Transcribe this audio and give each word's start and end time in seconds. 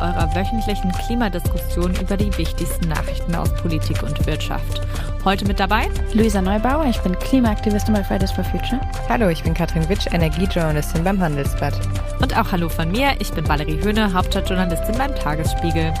eurer 0.00 0.34
wöchentlichen 0.34 0.92
Klimadiskussion 0.92 1.94
über 2.00 2.16
die 2.16 2.36
wichtigsten 2.36 2.88
Nachrichten 2.88 3.34
aus 3.34 3.54
Politik 3.54 4.02
und 4.02 4.26
Wirtschaft. 4.26 4.80
Heute 5.24 5.46
mit 5.46 5.58
dabei 5.58 5.88
Luisa 6.12 6.42
Neubauer, 6.42 6.86
ich 6.86 6.98
bin 7.00 7.18
Klimaaktivistin 7.18 7.94
bei 7.94 8.04
Fridays 8.04 8.32
for 8.32 8.44
Future. 8.44 8.80
Hallo, 9.08 9.28
ich 9.28 9.42
bin 9.42 9.54
Katrin 9.54 9.88
Witsch, 9.88 10.06
Energiejournalistin 10.12 11.04
beim 11.04 11.20
Handelsblatt. 11.20 11.78
Und 12.20 12.36
auch 12.38 12.52
Hallo 12.52 12.68
von 12.68 12.90
mir, 12.90 13.12
ich 13.18 13.32
bin 13.32 13.48
Valerie 13.48 13.80
Höhne, 13.82 14.12
Hauptstadtjournalistin 14.12 14.98
beim 14.98 15.14
Tagesspiegel. 15.14 15.92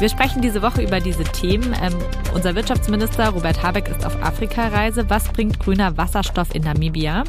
Wir 0.00 0.08
sprechen 0.08 0.42
diese 0.42 0.60
Woche 0.60 0.82
über 0.82 1.00
diese 1.00 1.24
Themen. 1.24 1.74
Ähm, 1.80 1.94
unser 2.34 2.54
Wirtschaftsminister 2.54 3.28
Robert 3.28 3.62
Habeck 3.62 3.88
ist 3.88 4.04
auf 4.04 4.20
Afrikareise. 4.22 5.08
Was 5.08 5.28
bringt 5.28 5.60
grüner 5.60 5.96
Wasserstoff 5.96 6.54
in 6.54 6.62
Namibia? 6.64 7.22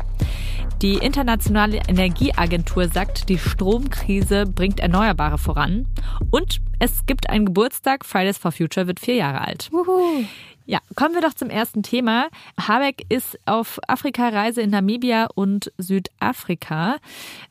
Die 0.82 0.96
Internationale 0.96 1.80
Energieagentur 1.88 2.90
sagt, 2.90 3.30
die 3.30 3.38
Stromkrise 3.38 4.46
bringt 4.46 4.82
Erneuerbare 4.82 5.38
voran. 5.38 5.88
Und 6.32 6.60
es 6.80 7.06
gibt 7.06 7.30
einen 7.30 7.46
Geburtstag. 7.46 8.06
Fridays 8.06 8.38
for 8.38 8.52
Future 8.52 8.86
wird 8.86 9.00
vier 9.00 9.16
Jahre 9.16 9.42
alt. 9.42 9.70
Uhu. 9.72 10.26
Ja, 10.66 10.80
kommen 10.96 11.14
wir 11.14 11.22
doch 11.22 11.34
zum 11.34 11.50
ersten 11.50 11.82
Thema. 11.82 12.28
Habeck 12.60 13.06
ist 13.08 13.40
auf 13.46 13.80
Afrika-Reise 13.88 14.62
in 14.62 14.72
Namibia 14.72 15.30
und 15.34 15.72
Südafrika. 15.78 16.98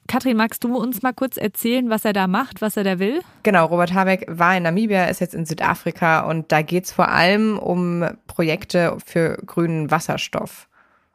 Katrin, 0.06 0.36
magst 0.36 0.62
du 0.64 0.76
uns 0.76 1.00
mal 1.02 1.12
kurz 1.14 1.36
erzählen, 1.36 1.88
was 1.88 2.04
er 2.04 2.12
da 2.12 2.26
macht, 2.26 2.60
was 2.60 2.76
er 2.76 2.84
da 2.84 2.98
will? 2.98 3.22
Genau, 3.42 3.66
Robert 3.66 3.94
Habeck 3.94 4.26
war 4.28 4.56
in 4.56 4.64
Namibia, 4.64 5.04
ist 5.06 5.20
jetzt 5.20 5.34
in 5.34 5.46
Südafrika 5.46 6.28
und 6.28 6.52
da 6.52 6.60
geht's 6.62 6.92
vor 6.92 7.08
allem 7.08 7.58
um 7.58 8.04
Projekte 8.26 8.98
für 9.06 9.38
grünen 9.46 9.90
Wasserstoff. 9.90 10.68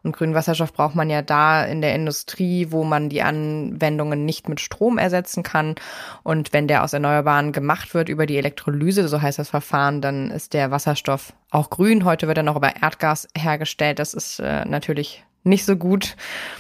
Und 0.04 0.16
grünen 0.16 0.34
Wasserstoff 0.34 0.74
braucht 0.74 0.96
man 0.96 1.10
ja 1.10 1.22
da 1.22 1.64
in 1.64 1.82
der 1.82 1.94
Industrie, 1.94 2.68
wo 2.70 2.84
man 2.84 3.10
die 3.10 3.22
Anwendungen 3.22 4.24
nicht 4.26 4.48
mit 4.48 4.62
Strom 4.62 4.98
ersetzen 4.98 5.44
kann. 5.44 5.76
Und 6.24 6.54
wenn 6.54 6.68
der 6.68 6.84
aus 6.84 6.94
Erneuerbaren 6.94 7.52
gemacht 7.52 7.94
wird 7.94 8.08
über 8.08 8.26
die 8.26 8.38
Elektrolyse, 8.38 9.08
so 9.08 9.22
heißt 9.22 9.40
das 9.40 9.50
Verfahren, 9.50 10.02
dann 10.02 10.32
ist 10.32 10.54
der 10.54 10.72
Wasserstoff 10.72 11.34
auch 11.52 11.70
grün. 11.70 12.06
Heute 12.06 12.28
wird 12.28 12.38
er 12.38 12.44
noch 12.44 12.56
über 12.56 12.82
Erdgas 12.82 13.28
hergestellt. 13.38 14.00
Das 14.00 14.14
ist 14.14 14.40
äh, 14.40 14.64
natürlich 14.66 15.24
nicht 15.44 15.66
so 15.66 15.76
gut. 15.76 16.16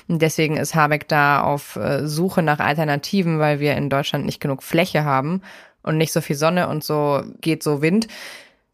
Deswegen 0.07 0.57
ist 0.57 0.75
Habeck 0.75 1.07
da 1.07 1.41
auf 1.41 1.75
äh, 1.77 2.07
Suche 2.07 2.41
nach 2.41 2.59
Alternativen, 2.59 3.39
weil 3.39 3.59
wir 3.59 3.75
in 3.75 3.89
Deutschland 3.89 4.25
nicht 4.25 4.41
genug 4.41 4.63
Fläche 4.63 5.05
haben 5.05 5.41
und 5.81 5.97
nicht 5.97 6.11
so 6.11 6.21
viel 6.21 6.35
Sonne 6.35 6.67
und 6.67 6.83
so 6.83 7.23
geht 7.41 7.63
so 7.63 7.81
Wind 7.81 8.07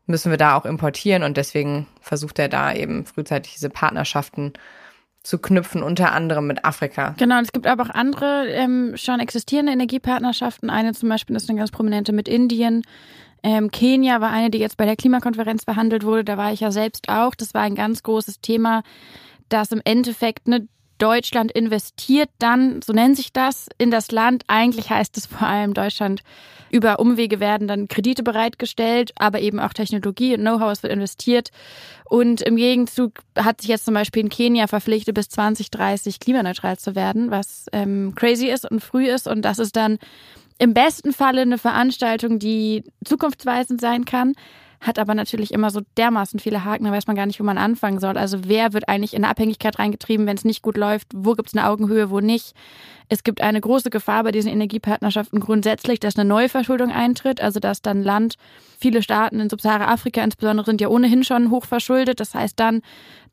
müssen 0.07 0.31
wir 0.31 0.37
da 0.37 0.55
auch 0.55 0.65
importieren 0.65 1.23
und 1.23 1.37
deswegen 1.37 1.87
versucht 2.01 2.39
er 2.39 2.49
da 2.49 2.73
eben 2.73 3.05
frühzeitig 3.05 3.53
diese 3.53 3.69
Partnerschaften 3.69 4.53
zu 5.23 5.39
knüpfen, 5.39 5.81
unter 5.81 6.11
anderem 6.11 6.45
mit 6.47 6.63
Afrika. 6.63 7.15
Genau, 7.17 7.39
es 7.41 7.51
gibt 7.51 7.65
aber 7.65 7.83
auch 7.83 7.89
andere 7.89 8.47
ähm, 8.49 8.93
schon 8.95 9.19
existierende 9.19 9.71
Energiepartnerschaften. 9.71 10.69
Eine 10.69 10.93
zum 10.93 11.09
Beispiel 11.09 11.35
ist 11.35 11.49
eine 11.49 11.57
ganz 11.57 11.71
prominente 11.71 12.13
mit 12.13 12.27
Indien. 12.27 12.83
Ähm, 13.41 13.71
Kenia 13.71 14.21
war 14.21 14.31
eine, 14.31 14.51
die 14.51 14.59
jetzt 14.59 14.77
bei 14.77 14.85
der 14.85 14.95
Klimakonferenz 14.95 15.63
verhandelt 15.63 16.03
wurde. 16.03 16.23
Da 16.23 16.37
war 16.37 16.53
ich 16.53 16.59
ja 16.59 16.71
selbst 16.71 17.09
auch. 17.09 17.33
Das 17.33 17.53
war 17.53 17.61
ein 17.61 17.75
ganz 17.75 18.03
großes 18.03 18.39
Thema, 18.41 18.83
dass 19.49 19.71
im 19.71 19.81
Endeffekt 19.83 20.47
ne, 20.47 20.67
Deutschland 20.97 21.51
investiert 21.51 22.29
dann, 22.39 22.81
so 22.81 22.93
nennt 22.93 23.17
sich 23.17 23.33
das, 23.33 23.67
in 23.77 23.91
das 23.91 24.11
Land. 24.11 24.43
Eigentlich 24.47 24.89
heißt 24.89 25.17
es 25.17 25.25
vor 25.25 25.47
allem, 25.47 25.73
Deutschland 25.73 26.21
über 26.69 26.99
Umwege 26.99 27.39
werden 27.39 27.67
dann 27.67 27.87
Kredite 27.87 28.23
bereitgestellt, 28.23 29.11
aber 29.17 29.39
eben 29.39 29.59
auch 29.59 29.73
Technologie 29.73 30.33
und 30.33 30.41
Know-how, 30.41 30.81
wird 30.83 30.93
investiert. 30.93 31.49
Und 32.05 32.41
im 32.41 32.55
Gegenzug 32.55 33.19
hat 33.37 33.61
sich 33.61 33.69
jetzt 33.69 33.85
zum 33.85 33.93
Beispiel 33.93 34.23
in 34.23 34.29
Kenia 34.29 34.67
verpflichtet, 34.67 35.15
bis 35.15 35.29
2030 35.29 36.19
klimaneutral 36.19 36.77
zu 36.77 36.95
werden, 36.95 37.31
was 37.31 37.65
ähm, 37.71 38.13
crazy 38.15 38.47
ist 38.47 38.69
und 38.69 38.81
früh 38.81 39.07
ist. 39.07 39.27
Und 39.27 39.43
das 39.43 39.59
ist 39.59 39.75
dann 39.75 39.99
im 40.57 40.73
besten 40.73 41.13
Falle 41.13 41.41
eine 41.41 41.57
Veranstaltung, 41.57 42.39
die 42.39 42.83
zukunftsweisend 43.03 43.81
sein 43.81 44.05
kann 44.05 44.33
hat 44.85 44.99
aber 44.99 45.15
natürlich 45.15 45.51
immer 45.51 45.71
so 45.71 45.81
dermaßen 45.97 46.39
viele 46.39 46.63
Haken, 46.63 46.85
da 46.85 46.91
weiß 46.91 47.07
man 47.07 47.15
gar 47.15 47.25
nicht, 47.25 47.39
wo 47.39 47.43
man 47.43 47.57
anfangen 47.57 47.99
soll. 47.99 48.17
Also 48.17 48.39
wer 48.45 48.73
wird 48.73 48.87
eigentlich 48.87 49.13
in 49.13 49.23
eine 49.23 49.31
Abhängigkeit 49.31 49.79
reingetrieben, 49.79 50.27
wenn 50.27 50.37
es 50.37 50.45
nicht 50.45 50.61
gut 50.61 50.77
läuft? 50.77 51.07
Wo 51.13 51.33
gibt 51.33 51.49
es 51.49 51.55
eine 51.55 51.67
Augenhöhe, 51.67 52.09
wo 52.11 52.19
nicht? 52.19 52.53
Es 53.09 53.23
gibt 53.23 53.41
eine 53.41 53.61
große 53.61 53.89
Gefahr 53.89 54.23
bei 54.23 54.31
diesen 54.31 54.51
Energiepartnerschaften 54.51 55.39
grundsätzlich, 55.39 55.99
dass 55.99 56.17
eine 56.17 56.27
Neuverschuldung 56.27 56.91
eintritt, 56.91 57.41
also 57.41 57.59
dass 57.59 57.81
dann 57.81 58.03
Land, 58.03 58.35
viele 58.79 59.01
Staaten 59.01 59.39
in 59.39 59.49
Subsahara-Afrika 59.49 60.23
insbesondere 60.23 60.65
sind 60.65 60.81
ja 60.81 60.87
ohnehin 60.87 61.23
schon 61.23 61.49
hoch 61.49 61.65
verschuldet. 61.65 62.19
Das 62.19 62.35
heißt, 62.35 62.59
dann 62.59 62.81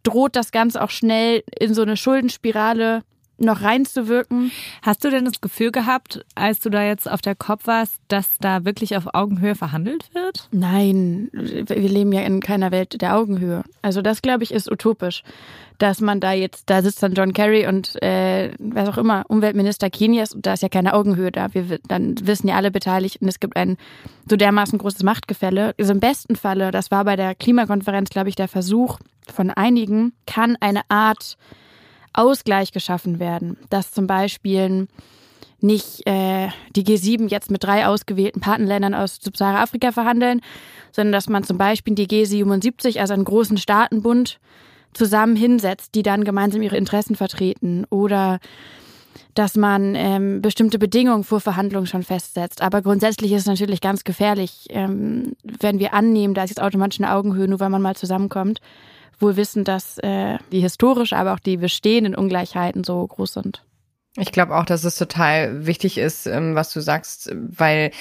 droht 0.02 0.36
das 0.36 0.52
Ganze 0.52 0.82
auch 0.82 0.90
schnell 0.90 1.42
in 1.58 1.74
so 1.74 1.82
eine 1.82 1.96
Schuldenspirale 1.96 3.02
noch 3.38 3.62
reinzuwirken. 3.62 4.52
Hast 4.82 5.04
du 5.04 5.10
denn 5.10 5.24
das 5.24 5.40
Gefühl 5.40 5.72
gehabt, 5.72 6.24
als 6.34 6.60
du 6.60 6.70
da 6.70 6.84
jetzt 6.84 7.10
auf 7.10 7.20
der 7.22 7.34
Kopf 7.34 7.66
warst, 7.66 8.00
dass 8.08 8.38
da 8.40 8.64
wirklich 8.64 8.96
auf 8.96 9.14
Augenhöhe 9.14 9.54
verhandelt 9.54 10.14
wird? 10.14 10.48
Nein, 10.52 11.28
wir 11.32 11.88
leben 11.88 12.12
ja 12.12 12.20
in 12.22 12.40
keiner 12.40 12.70
Welt 12.70 13.00
der 13.00 13.16
Augenhöhe. 13.16 13.64
Also 13.82 14.02
das, 14.02 14.22
glaube 14.22 14.44
ich, 14.44 14.52
ist 14.52 14.70
utopisch, 14.70 15.22
dass 15.78 16.00
man 16.00 16.20
da 16.20 16.32
jetzt, 16.32 16.70
da 16.70 16.82
sitzt 16.82 17.02
dann 17.02 17.14
John 17.14 17.32
Kerry 17.32 17.66
und 17.66 18.00
äh, 18.02 18.52
was 18.58 18.88
auch 18.88 18.98
immer, 18.98 19.24
Umweltminister 19.28 19.90
Kenias 19.90 20.32
und 20.32 20.46
da 20.46 20.52
ist 20.52 20.62
ja 20.62 20.68
keine 20.68 20.94
Augenhöhe 20.94 21.32
da. 21.32 21.52
Wir 21.54 21.78
dann 21.88 22.14
wissen 22.24 22.48
ja 22.48 22.56
alle 22.56 22.70
Beteiligten, 22.70 23.26
es 23.26 23.40
gibt 23.40 23.56
ein 23.56 23.76
so 24.28 24.36
dermaßen 24.36 24.78
großes 24.78 25.02
Machtgefälle. 25.02 25.74
Also 25.78 25.92
im 25.92 26.00
besten 26.00 26.36
Falle, 26.36 26.70
das 26.70 26.90
war 26.90 27.04
bei 27.04 27.16
der 27.16 27.34
Klimakonferenz, 27.34 28.10
glaube 28.10 28.28
ich, 28.28 28.36
der 28.36 28.48
Versuch 28.48 28.98
von 29.32 29.50
einigen, 29.50 30.12
kann 30.26 30.56
eine 30.60 30.82
Art 30.88 31.36
Ausgleich 32.12 32.72
geschaffen 32.72 33.18
werden, 33.18 33.56
dass 33.70 33.92
zum 33.92 34.06
Beispiel 34.06 34.88
nicht 35.60 36.06
äh, 36.06 36.48
die 36.74 36.84
G7 36.84 37.28
jetzt 37.28 37.50
mit 37.50 37.62
drei 37.64 37.86
ausgewählten 37.86 38.40
Partnerländern 38.40 38.94
aus 38.94 39.18
Subsahara-Afrika 39.22 39.92
verhandeln, 39.92 40.40
sondern 40.90 41.12
dass 41.12 41.28
man 41.28 41.44
zum 41.44 41.56
Beispiel 41.56 41.94
die 41.94 42.08
G77, 42.08 42.98
also 42.98 43.14
einen 43.14 43.24
großen 43.24 43.56
Staatenbund, 43.56 44.38
zusammen 44.92 45.36
hinsetzt, 45.36 45.94
die 45.94 46.02
dann 46.02 46.24
gemeinsam 46.24 46.60
ihre 46.60 46.76
Interessen 46.76 47.16
vertreten 47.16 47.86
oder 47.88 48.40
dass 49.34 49.56
man 49.56 49.94
ähm, 49.94 50.42
bestimmte 50.42 50.78
Bedingungen 50.78 51.24
vor 51.24 51.40
Verhandlungen 51.40 51.86
schon 51.86 52.02
festsetzt. 52.02 52.60
Aber 52.60 52.82
grundsätzlich 52.82 53.32
ist 53.32 53.42
es 53.42 53.46
natürlich 53.46 53.80
ganz 53.80 54.04
gefährlich, 54.04 54.66
ähm, 54.68 55.32
wenn 55.42 55.78
wir 55.78 55.94
annehmen, 55.94 56.34
da 56.34 56.44
ist 56.44 56.50
jetzt 56.50 56.62
automatisch 56.62 57.00
eine 57.00 57.14
Augenhöhe, 57.14 57.48
nur 57.48 57.60
weil 57.60 57.70
man 57.70 57.80
mal 57.80 57.96
zusammenkommt 57.96 58.60
wohl 59.22 59.36
wissen, 59.36 59.64
dass 59.64 59.98
äh, 59.98 60.38
die 60.50 60.60
historische, 60.60 61.16
aber 61.16 61.34
auch 61.34 61.38
die 61.38 61.56
bestehenden 61.56 62.14
Ungleichheiten 62.14 62.84
so 62.84 63.06
groß 63.06 63.32
sind. 63.32 63.62
Ich 64.18 64.30
glaube 64.30 64.54
auch, 64.54 64.66
dass 64.66 64.84
es 64.84 64.96
total 64.96 65.64
wichtig 65.64 65.96
ist, 65.96 66.26
ähm, 66.26 66.54
was 66.54 66.70
du 66.70 66.80
sagst, 66.80 67.34
weil 67.34 67.92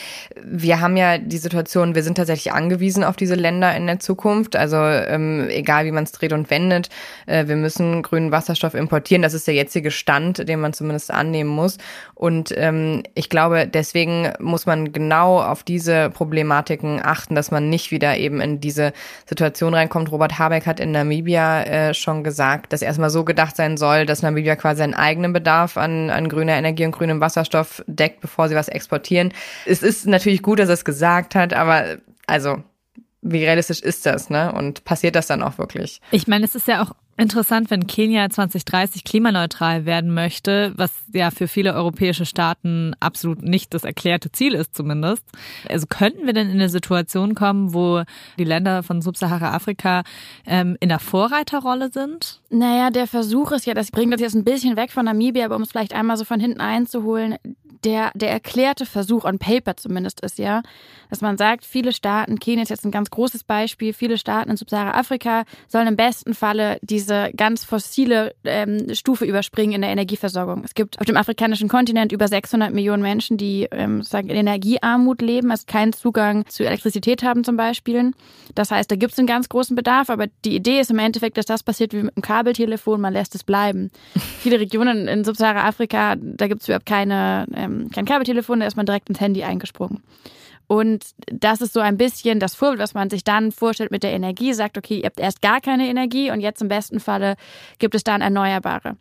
wir 0.44 0.82
haben 0.82 0.98
ja 0.98 1.18
die 1.18 1.38
Situation, 1.38 1.96
wir 1.96 2.04
sind 2.04 2.16
tatsächlich 2.16 2.52
angewiesen 2.52 3.06
auf 3.06 3.16
diese 3.16 3.36
Länder 3.36 3.74
in 3.78 3.88
der 3.88 4.00
Zukunft. 4.00 4.58
Also 4.58 4.76
ähm, 4.76 5.48
egal 5.48 5.86
wie 5.86 5.94
man 5.94 6.04
es 6.04 6.12
dreht 6.12 6.34
und 6.34 6.50
wendet, 6.50 6.90
äh, 7.28 7.48
wir 7.48 7.56
müssen 7.56 8.02
grünen 8.02 8.34
Wasserstoff 8.34 8.74
importieren. 8.74 9.22
Das 9.22 9.34
ist 9.34 9.48
der 9.48 9.54
jetzige 9.54 9.90
Stand, 9.90 10.50
den 10.50 10.60
man 10.60 10.74
zumindest 10.74 11.12
annehmen 11.12 11.50
muss. 11.50 11.78
Und 12.14 12.54
ähm, 12.58 13.04
ich 13.16 13.30
glaube, 13.30 13.66
deswegen 13.66 14.34
muss 14.40 14.66
man 14.66 14.92
genau 14.92 15.42
auf 15.42 15.64
diese 15.64 16.10
Problematiken 16.10 17.00
achten, 17.02 17.36
dass 17.36 17.52
man 17.52 17.70
nicht 17.70 17.92
wieder 17.92 18.18
eben 18.18 18.42
in 18.42 18.60
diese 18.60 18.92
Situation 19.26 19.74
reinkommt. 19.74 20.12
Robert 20.12 20.38
Habeck 20.38 20.66
hat 20.66 20.82
in 20.82 20.92
Namibia 20.92 21.64
äh, 21.64 21.94
schon 21.94 22.26
gesagt, 22.26 22.74
dass 22.74 22.82
erstmal 22.82 23.10
so 23.10 23.24
gedacht 23.24 23.56
sein 23.56 23.78
soll, 23.78 24.06
dass 24.06 24.24
Namibia 24.24 24.58
quasi 24.58 24.80
seinen 24.80 24.94
eigenen 24.94 25.32
Bedarf 25.32 25.78
an 25.78 26.01
an, 26.10 26.30
grüner 26.30 26.54
Energie 26.54 26.86
und 26.86 26.92
grünem 26.92 27.20
Wasserstoff 27.20 27.84
deckt, 27.88 28.22
bevor 28.22 28.50
sie 28.50 28.56
was 28.56 28.68
exportieren. 28.68 29.34
Es 29.66 29.84
ist 29.84 30.08
natürlich 30.08 30.42
gut, 30.42 30.60
dass 30.60 30.70
er 30.70 30.74
es 30.74 30.86
gesagt 30.86 31.36
hat, 31.36 31.54
aber 31.54 31.98
also 32.28 32.64
wie 33.22 33.44
realistisch 33.46 33.82
ist 33.82 34.06
das, 34.06 34.30
ne? 34.30 34.52
Und 34.52 34.84
passiert 34.84 35.16
das 35.16 35.28
dann 35.28 35.44
auch 35.44 35.58
wirklich? 35.58 36.02
Ich 36.12 36.28
meine, 36.28 36.46
es 36.46 36.56
ist 36.56 36.68
ja 36.68 36.82
auch 36.82 36.96
Interessant, 37.18 37.70
wenn 37.70 37.88
Kenia 37.88 38.30
2030 38.30 39.04
klimaneutral 39.04 39.86
werden 39.86 40.14
möchte, 40.14 40.74
was 40.76 40.92
ja 41.14 41.30
für 41.30 41.48
viele 41.48 41.74
europäische 41.74 42.26
Staaten 42.26 42.96
absolut 43.00 43.44
nicht 43.44 43.74
das 43.74 43.84
erklärte 43.84 44.32
Ziel 44.32 44.56
ist 44.56 44.76
zumindest. 44.76 45.24
Also 45.70 45.86
könnten 45.88 46.26
wir 46.26 46.34
denn 46.34 46.48
in 46.48 46.56
eine 46.56 46.70
Situation 46.70 47.36
kommen, 47.36 47.74
wo 47.74 48.04
die 48.40 48.44
Länder 48.44 48.82
von 48.82 49.02
Subsahara-Afrika 49.02 50.04
ähm, 50.46 50.78
in 50.80 50.90
der 50.90 51.00
Vorreiterrolle 51.00 51.92
sind? 51.92 52.42
Naja, 52.50 52.90
der 52.90 53.08
Versuch 53.08 53.52
ist 53.52 53.66
ja, 53.66 53.74
das 53.74 53.92
bringt 53.92 54.14
uns 54.14 54.22
jetzt 54.22 54.36
ein 54.36 54.44
bisschen 54.44 54.76
weg 54.76 54.92
von 54.92 55.06
Namibia, 55.06 55.46
aber 55.46 55.58
um 55.58 55.62
es 55.62 55.72
vielleicht 55.72 55.94
einmal 55.94 56.18
so 56.18 56.26
von 56.26 56.40
hinten 56.40 56.62
einzuholen, 56.62 57.36
der, 57.84 58.12
der 58.14 58.30
erklärte 58.32 58.86
Versuch 58.86 59.26
on 59.26 59.40
paper 59.40 59.76
zumindest 59.76 60.22
ist 60.22 60.38
ja, 60.38 60.62
dass 61.10 61.22
man 61.22 61.38
sagt, 61.38 61.66
viele 61.66 61.94
Staaten, 61.94 62.40
Kenia 62.40 62.64
ist 62.64 62.70
jetzt 62.70 62.86
ein 62.86 62.92
ganz 62.92 63.10
großes 63.10 63.44
Beispiel, 63.44 63.94
viele 63.94 64.18
Staaten 64.18 64.52
in 64.52 64.58
Subsahara-Afrika 64.58 65.44
sollen 65.68 65.88
im 65.88 65.96
besten 65.96 66.34
Falle 66.34 66.78
diese 67.02 67.32
ganz 67.36 67.64
fossile 67.64 68.34
ähm, 68.44 68.94
Stufe 68.94 69.26
überspringen 69.26 69.74
in 69.74 69.82
der 69.82 69.92
Energieversorgung. 69.92 70.64
Es 70.64 70.74
gibt 70.74 71.00
auf 71.00 71.06
dem 71.06 71.18
afrikanischen 71.18 71.68
Kontinent 71.68 72.12
über 72.12 72.28
600 72.28 72.74
Millionen 72.74 73.02
Menschen, 73.02 73.38
die 73.38 73.68
ähm, 73.72 73.98
sozusagen 73.98 74.30
in 74.30 74.36
Energiearmut 74.38 75.22
leben, 75.22 75.52
also 75.52 75.64
keinen 75.68 75.94
Zugang 75.94 76.46
zu 76.48 76.64
Elektrizität 76.64 77.24
haben 77.24 77.44
zum 77.44 77.58
Beispiel. 77.58 78.12
Das 78.56 78.72
heißt, 78.72 78.90
da 78.90 78.96
gibt 78.96 79.14
es 79.14 79.20
einen 79.20 79.28
ganz 79.28 79.50
großen 79.50 79.76
Bedarf, 79.76 80.10
aber 80.10 80.28
die 80.46 80.56
Idee 80.56 80.80
ist 80.80 80.92
im 80.92 81.00
Endeffekt, 81.00 81.38
dass 81.38 81.46
das 81.46 81.64
passiert 81.64 81.94
wie 81.94 82.04
mit 82.04 82.16
einem 82.16 82.22
Kabeltelefon, 82.22 83.02
man 83.02 83.14
lässt 83.14 83.36
es 83.36 83.44
bleiben. 83.44 83.92
Viele 84.40 84.60
Regionen 84.60 85.08
in 85.08 85.24
Subsahara-Afrika, 85.24 86.16
da 86.16 86.48
gibt 86.48 86.62
es 86.62 86.68
überhaupt 86.68 86.86
keine 86.86 87.46
ähm, 87.56 87.90
kein 87.94 88.06
Kabeltelefon, 88.06 88.60
da 88.60 88.68
ist 88.68 88.78
man 88.78 88.86
direkt 88.86 89.10
ins 89.10 89.20
Handy 89.20 89.44
eingesprungen. 89.44 90.02
Und 90.72 91.04
das 91.26 91.60
ist 91.60 91.74
so 91.74 91.82
ein 91.82 91.98
bisschen 91.98 92.40
das 92.40 92.56
Vorbild, 92.56 92.80
was 92.80 92.94
man 92.94 93.10
sich 93.10 93.26
dann 93.26 93.52
vorstellt 93.52 93.92
mit 93.92 94.04
der 94.04 94.14
Energie, 94.14 94.54
sagt, 94.54 94.78
okay, 94.78 95.00
ihr 95.00 95.08
habt 95.08 95.20
erst 95.20 95.42
gar 95.42 95.60
keine 95.60 95.90
Energie 95.90 96.32
und 96.32 96.40
jetzt 96.40 96.62
im 96.62 96.70
besten 96.70 97.02
Falle 97.02 97.36
gibt 97.78 97.94
es 97.94 98.06
dann 98.06 98.22
Erneuerbare. 98.22 98.96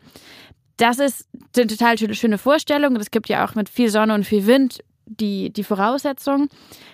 Das 0.79 0.99
ist 0.99 1.29
eine 1.57 1.69
total 1.69 1.97
schöne 1.97 2.39
Vorstellung. 2.39 2.97
Es 2.97 3.13
gibt 3.13 3.29
ja 3.29 3.47
auch 3.47 3.55
mit 3.55 3.69
viel 3.69 3.89
Sonne 3.89 4.15
und 4.15 4.25
viel 4.25 4.49
Wind 4.49 4.81
die, 5.07 5.53
die 5.53 5.63
Voraussetzung. 5.63 6.49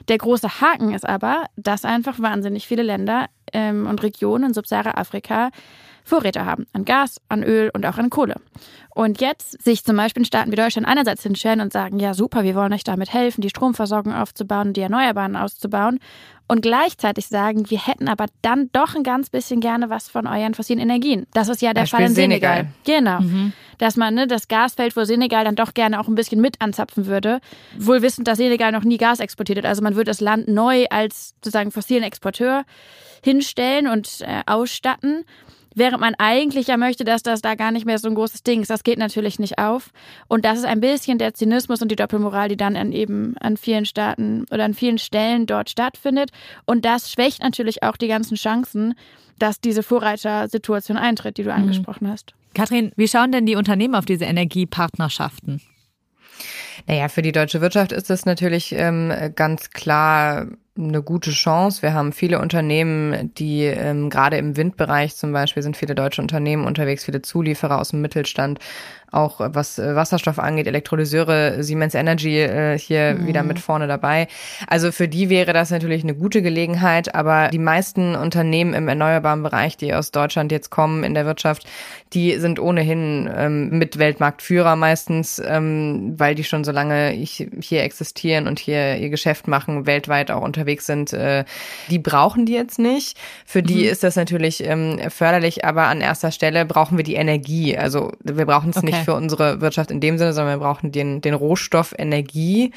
Der 0.08 0.18
große 0.18 0.60
Haken 0.60 0.92
ist 0.92 1.08
aber, 1.08 1.46
dass 1.56 1.86
einfach 1.86 2.20
wahnsinnig 2.20 2.66
viele 2.66 2.82
Länder 2.82 3.28
ähm, 3.54 3.86
und 3.86 4.02
Regionen 4.02 4.48
in 4.48 4.52
Subsahara-Afrika 4.52 5.52
Vorräte 6.06 6.44
haben 6.44 6.66
an 6.72 6.84
Gas, 6.84 7.20
an 7.28 7.42
Öl 7.42 7.68
und 7.74 7.84
auch 7.84 7.98
an 7.98 8.10
Kohle. 8.10 8.36
Und 8.94 9.20
jetzt 9.20 9.60
sich 9.62 9.84
zum 9.84 9.96
Beispiel 9.96 10.20
in 10.20 10.24
Staaten 10.24 10.52
wie 10.52 10.56
Deutschland 10.56 10.86
einerseits 10.86 11.24
hinstellen 11.24 11.60
und 11.60 11.72
sagen, 11.72 11.98
ja 11.98 12.14
super, 12.14 12.44
wir 12.44 12.54
wollen 12.54 12.72
euch 12.72 12.84
damit 12.84 13.12
helfen, 13.12 13.40
die 13.40 13.50
Stromversorgung 13.50 14.14
aufzubauen 14.14 14.68
und 14.68 14.76
die 14.76 14.82
Erneuerbaren 14.82 15.34
auszubauen. 15.34 15.98
Und 16.46 16.62
gleichzeitig 16.62 17.26
sagen, 17.26 17.68
wir 17.70 17.84
hätten 17.84 18.06
aber 18.06 18.26
dann 18.40 18.70
doch 18.72 18.94
ein 18.94 19.02
ganz 19.02 19.30
bisschen 19.30 19.58
gerne 19.58 19.90
was 19.90 20.08
von 20.08 20.28
euren 20.28 20.54
fossilen 20.54 20.78
Energien. 20.78 21.26
Das 21.34 21.48
ist 21.48 21.60
ja 21.60 21.74
der 21.74 21.82
Beispiel 21.82 21.98
Fall 21.98 22.06
in 22.06 22.14
Senegal. 22.14 22.68
Senegal. 22.84 23.20
Genau. 23.20 23.20
Mhm. 23.20 23.52
Dass 23.78 23.96
man 23.96 24.14
ne, 24.14 24.28
das 24.28 24.46
Gasfeld 24.46 24.92
vor 24.92 25.06
Senegal 25.06 25.44
dann 25.44 25.56
doch 25.56 25.74
gerne 25.74 25.98
auch 25.98 26.06
ein 26.06 26.14
bisschen 26.14 26.40
mit 26.40 26.60
anzapfen 26.60 27.06
würde. 27.06 27.40
Wohl 27.76 28.00
wissend, 28.00 28.28
dass 28.28 28.38
Senegal 28.38 28.70
noch 28.70 28.84
nie 28.84 28.96
Gas 28.96 29.18
exportiert 29.18 29.58
hat. 29.58 29.66
Also 29.66 29.82
man 29.82 29.96
würde 29.96 30.08
das 30.10 30.20
Land 30.20 30.46
neu 30.46 30.86
als 30.88 31.34
sozusagen 31.42 31.72
fossilen 31.72 32.04
Exporteur 32.04 32.64
hinstellen 33.22 33.88
und 33.88 34.20
äh, 34.20 34.42
ausstatten 34.46 35.24
während 35.76 36.00
man 36.00 36.14
eigentlich 36.18 36.66
ja 36.66 36.76
möchte, 36.76 37.04
dass 37.04 37.22
das 37.22 37.42
da 37.42 37.54
gar 37.54 37.70
nicht 37.70 37.86
mehr 37.86 37.98
so 37.98 38.08
ein 38.08 38.14
großes 38.14 38.42
Ding 38.42 38.62
ist. 38.62 38.70
Das 38.70 38.82
geht 38.82 38.98
natürlich 38.98 39.38
nicht 39.38 39.58
auf. 39.58 39.90
Und 40.26 40.44
das 40.44 40.58
ist 40.58 40.64
ein 40.64 40.80
bisschen 40.80 41.18
der 41.18 41.34
Zynismus 41.34 41.82
und 41.82 41.90
die 41.90 41.96
Doppelmoral, 41.96 42.48
die 42.48 42.56
dann 42.56 42.76
an 42.76 42.92
eben 42.92 43.36
an 43.38 43.56
vielen 43.56 43.84
Staaten 43.84 44.46
oder 44.50 44.64
an 44.64 44.74
vielen 44.74 44.98
Stellen 44.98 45.46
dort 45.46 45.70
stattfindet. 45.70 46.30
Und 46.64 46.84
das 46.84 47.12
schwächt 47.12 47.42
natürlich 47.42 47.82
auch 47.82 47.96
die 47.96 48.08
ganzen 48.08 48.36
Chancen, 48.36 48.94
dass 49.38 49.60
diese 49.60 49.82
Vorreitersituation 49.82 50.96
eintritt, 50.96 51.36
die 51.36 51.44
du 51.44 51.50
mhm. 51.50 51.56
angesprochen 51.56 52.08
hast. 52.08 52.34
Kathrin, 52.54 52.92
wie 52.96 53.06
schauen 53.06 53.32
denn 53.32 53.44
die 53.44 53.56
Unternehmen 53.56 53.94
auf 53.94 54.06
diese 54.06 54.24
Energiepartnerschaften? 54.24 55.60
Naja, 56.86 57.08
für 57.08 57.22
die 57.22 57.32
deutsche 57.32 57.60
Wirtschaft 57.60 57.92
ist 57.92 58.08
das 58.08 58.24
natürlich 58.24 58.72
ähm, 58.72 59.12
ganz 59.34 59.70
klar 59.70 60.46
eine 60.78 61.02
gute 61.02 61.30
Chance. 61.30 61.82
Wir 61.82 61.94
haben 61.94 62.12
viele 62.12 62.40
Unternehmen, 62.40 63.32
die 63.34 63.64
ähm, 63.64 64.10
gerade 64.10 64.36
im 64.36 64.56
Windbereich 64.56 65.16
zum 65.16 65.32
Beispiel 65.32 65.62
sind 65.62 65.76
viele 65.76 65.94
deutsche 65.94 66.22
Unternehmen 66.22 66.66
unterwegs, 66.66 67.04
viele 67.04 67.22
Zulieferer 67.22 67.80
aus 67.80 67.90
dem 67.90 68.00
Mittelstand, 68.00 68.58
auch 69.16 69.40
was 69.40 69.78
äh, 69.78 69.96
Wasserstoff 69.96 70.38
angeht, 70.38 70.66
Elektrolyseure, 70.66 71.62
Siemens 71.62 71.94
Energy 71.94 72.38
äh, 72.40 72.78
hier 72.78 73.16
mhm. 73.18 73.26
wieder 73.26 73.42
mit 73.42 73.58
vorne 73.58 73.86
dabei. 73.86 74.28
Also 74.68 74.92
für 74.92 75.08
die 75.08 75.30
wäre 75.30 75.52
das 75.52 75.70
natürlich 75.70 76.02
eine 76.02 76.14
gute 76.14 76.42
Gelegenheit, 76.42 77.14
aber 77.14 77.48
die 77.48 77.58
meisten 77.58 78.14
Unternehmen 78.14 78.74
im 78.74 78.88
erneuerbaren 78.88 79.42
Bereich, 79.42 79.76
die 79.76 79.94
aus 79.94 80.10
Deutschland 80.10 80.52
jetzt 80.52 80.70
kommen 80.70 81.02
in 81.02 81.14
der 81.14 81.26
Wirtschaft, 81.26 81.66
die 82.12 82.36
sind 82.38 82.60
ohnehin 82.60 83.28
ähm, 83.34 83.70
mit 83.70 83.98
Weltmarktführer 83.98 84.76
meistens, 84.76 85.42
ähm, 85.44 86.14
weil 86.16 86.34
die 86.34 86.44
schon 86.44 86.62
so 86.62 86.70
lange 86.70 87.10
hier 87.10 87.82
existieren 87.82 88.46
und 88.46 88.58
hier 88.58 88.96
ihr 88.96 89.10
Geschäft 89.10 89.48
machen, 89.48 89.86
weltweit 89.86 90.30
auch 90.30 90.42
unterwegs 90.42 90.86
sind. 90.86 91.12
Äh, 91.12 91.44
die 91.90 91.98
brauchen 91.98 92.46
die 92.46 92.52
jetzt 92.52 92.78
nicht. 92.78 93.18
Für 93.44 93.62
die 93.62 93.84
mhm. 93.84 93.90
ist 93.90 94.04
das 94.04 94.16
natürlich 94.16 94.62
ähm, 94.64 94.98
förderlich, 95.08 95.64
aber 95.64 95.86
an 95.86 96.00
erster 96.00 96.30
Stelle 96.30 96.64
brauchen 96.66 96.96
wir 96.96 97.04
die 97.04 97.14
Energie. 97.14 97.76
Also 97.76 98.12
wir 98.22 98.46
brauchen 98.46 98.70
es 98.70 98.76
okay. 98.76 98.86
nicht 98.86 99.05
für 99.06 99.14
unsere 99.14 99.60
Wirtschaft 99.60 99.90
in 99.90 100.00
dem 100.00 100.18
Sinne, 100.18 100.32
sondern 100.34 100.58
wir 100.58 100.64
brauchen 100.66 100.92
den, 100.92 101.20
den 101.22 101.32
Rohstoff 101.32 101.94
Energie. 101.96 102.72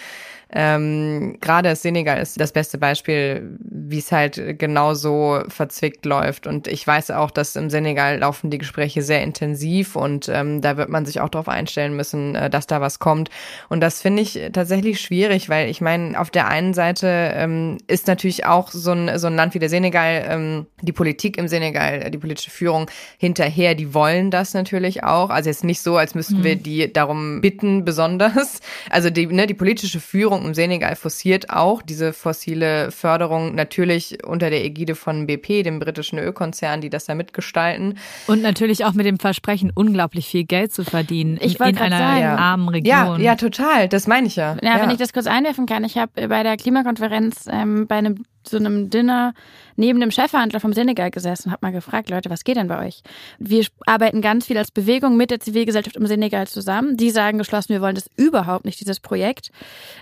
Ähm, 0.52 1.38
Gerade 1.42 1.76
Senegal 1.76 2.20
ist 2.22 2.40
das 2.40 2.52
beste 2.52 2.78
Beispiel, 2.78 3.58
wie 3.60 4.00
es 4.00 4.12
halt 4.12 4.58
genauso 4.58 5.42
verzwickt 5.48 6.06
läuft. 6.06 6.48
Und 6.48 6.68
ich 6.68 6.86
weiß 6.86 7.12
auch, 7.12 7.30
dass 7.30 7.56
im 7.56 7.70
Senegal 7.70 8.20
laufen 8.20 8.50
die 8.50 8.58
Gespräche 8.58 9.04
sehr 9.04 9.22
intensiv 9.22 9.96
und 9.96 10.28
ähm, 10.30 10.62
da 10.62 10.78
wird 10.78 10.90
man 10.90 11.06
sich 11.06 11.22
auch 11.22 11.30
darauf 11.30 11.50
einstellen 11.50 11.96
müssen, 11.96 12.36
äh, 12.36 12.50
dass 12.50 12.66
da 12.66 12.82
was 12.82 13.00
kommt. 13.00 13.30
Und 13.70 13.82
das 13.82 14.02
finde 14.02 14.24
ich 14.24 14.40
tatsächlich 14.52 15.00
schwierig, 15.00 15.50
weil 15.50 15.70
ich 15.70 15.82
meine, 15.82 16.20
auf 16.20 16.32
der 16.32 16.48
einen 16.48 16.74
Seite 16.74 17.08
ähm, 17.36 17.78
ist 17.88 18.08
natürlich 18.08 18.46
auch 18.46 18.72
so 18.72 18.92
ein, 18.92 19.20
so 19.20 19.28
ein 19.28 19.36
Land 19.36 19.54
wie 19.54 19.60
der 19.60 19.70
Senegal, 19.70 20.26
ähm, 20.28 20.66
die 20.82 20.94
Politik 20.94 21.38
im 21.38 21.48
Senegal, 21.48 22.10
die 22.10 22.18
politische 22.18 22.50
Führung 22.50 22.90
hinterher, 23.18 23.76
die 23.76 23.94
wollen 23.94 24.32
das 24.32 24.54
natürlich 24.54 25.04
auch. 25.04 25.30
Also 25.30 25.50
jetzt 25.50 25.64
nicht 25.64 25.82
so, 25.82 25.98
als 25.98 26.16
müssten 26.16 26.40
mhm. 26.40 26.44
wir 26.44 26.56
die 26.56 26.92
darum 26.92 27.42
bitten, 27.42 27.86
besonders. 27.86 28.62
Also 28.90 29.10
die, 29.10 29.28
ne, 29.28 29.46
die 29.46 29.54
politische 29.54 30.00
Führung 30.00 30.39
Regierung 30.40 30.46
im 30.46 30.54
Senegal 30.54 30.96
forciert 30.96 31.50
auch 31.50 31.82
diese 31.82 32.14
fossile 32.14 32.92
Förderung 32.92 33.56
natürlich 33.56 34.26
unter 34.26 34.50
der 34.50 34.64
Ägide 34.64 34.96
von 34.96 35.28
BP, 35.28 35.64
dem 35.64 35.80
britischen 35.80 36.20
Ölkonzern, 36.20 36.82
die 36.82 36.90
das 36.90 37.06
da 37.06 37.16
mitgestalten. 37.16 37.98
Und 38.28 38.42
natürlich 38.42 38.86
auch 38.86 38.94
mit 38.94 39.06
dem 39.06 39.20
Versprechen, 39.20 39.72
unglaublich 39.74 40.28
viel 40.28 40.46
Geld 40.46 40.74
zu 40.74 40.84
verdienen 40.84 41.38
ich 41.42 41.60
in, 41.60 41.68
in 41.68 41.78
einer 41.78 41.98
sagen. 41.98 42.24
armen 42.24 42.70
Region. 42.70 42.92
Ja, 42.92 43.18
ja, 43.18 43.36
total. 43.36 43.88
Das 43.88 44.08
meine 44.08 44.28
ich 44.28 44.36
ja. 44.36 44.58
ja. 44.62 44.78
Ja, 44.78 44.82
wenn 44.82 44.90
ich 44.90 44.98
das 44.98 45.14
kurz 45.14 45.28
einwerfen 45.28 45.66
kann. 45.66 45.84
Ich 45.84 45.98
habe 45.98 46.28
bei 46.28 46.44
der 46.44 46.58
Klimakonferenz 46.58 47.46
ähm, 47.52 47.88
bei 47.88 47.96
einem 47.96 48.24
zu 48.44 48.58
einem 48.58 48.90
Dinner 48.90 49.34
neben 49.80 50.00
dem 50.00 50.12
Chefverhandler 50.12 50.60
vom 50.60 50.74
Senegal 50.74 51.10
gesessen 51.10 51.48
und 51.48 51.54
habe 51.54 51.66
mal 51.66 51.72
gefragt, 51.72 52.10
Leute, 52.10 52.30
was 52.30 52.44
geht 52.44 52.58
denn 52.58 52.68
bei 52.68 52.86
euch? 52.86 53.02
Wir 53.40 53.66
arbeiten 53.86 54.22
ganz 54.22 54.46
viel 54.46 54.58
als 54.58 54.72
Bewegung 54.72 55.18
mit 55.18 55.32
der 55.32 55.40
Zivilgesellschaft 55.40 55.96
im 55.96 56.06
Senegal 56.06 56.48
zusammen. 56.48 56.98
Die 56.98 57.10
sagen 57.10 57.38
geschlossen, 57.38 57.70
wir 57.70 57.82
wollen 57.82 57.96
das 57.96 58.10
überhaupt 58.18 58.66
nicht, 58.66 58.80
dieses 58.80 59.00
Projekt. 59.00 59.52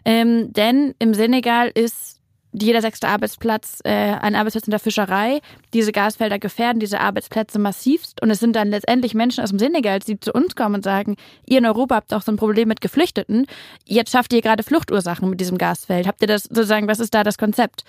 Ähm, 0.03 0.51
denn 0.51 0.95
im 0.99 1.13
Senegal 1.13 1.71
ist 1.73 2.16
jeder 2.53 2.81
sechste 2.81 3.07
Arbeitsplatz 3.07 3.79
äh, 3.83 3.91
ein 3.91 4.35
Arbeitsplatz 4.35 4.67
in 4.67 4.71
der 4.71 4.79
Fischerei. 4.79 5.41
Diese 5.73 5.91
Gasfelder 5.91 6.39
gefährden 6.39 6.79
diese 6.79 6.99
Arbeitsplätze 6.99 7.59
massivst. 7.59 8.21
Und 8.21 8.29
es 8.29 8.39
sind 8.39 8.55
dann 8.55 8.69
letztendlich 8.69 9.13
Menschen 9.13 9.43
aus 9.43 9.49
dem 9.49 9.59
Senegal, 9.59 9.99
die 9.99 10.19
zu 10.19 10.31
uns 10.31 10.55
kommen 10.55 10.75
und 10.75 10.83
sagen, 10.83 11.15
ihr 11.45 11.59
in 11.59 11.65
Europa 11.65 11.95
habt 11.95 12.13
auch 12.13 12.21
so 12.21 12.31
ein 12.31 12.37
Problem 12.37 12.67
mit 12.67 12.81
Geflüchteten. 12.81 13.45
Jetzt 13.85 14.11
schafft 14.11 14.33
ihr 14.33 14.41
gerade 14.41 14.63
Fluchtursachen 14.63 15.29
mit 15.29 15.39
diesem 15.39 15.57
Gasfeld. 15.57 16.07
Habt 16.07 16.21
ihr 16.21 16.27
das 16.27 16.43
sozusagen, 16.43 16.87
was 16.87 16.99
ist 16.99 17.13
da 17.13 17.23
das 17.23 17.37
Konzept? 17.37 17.83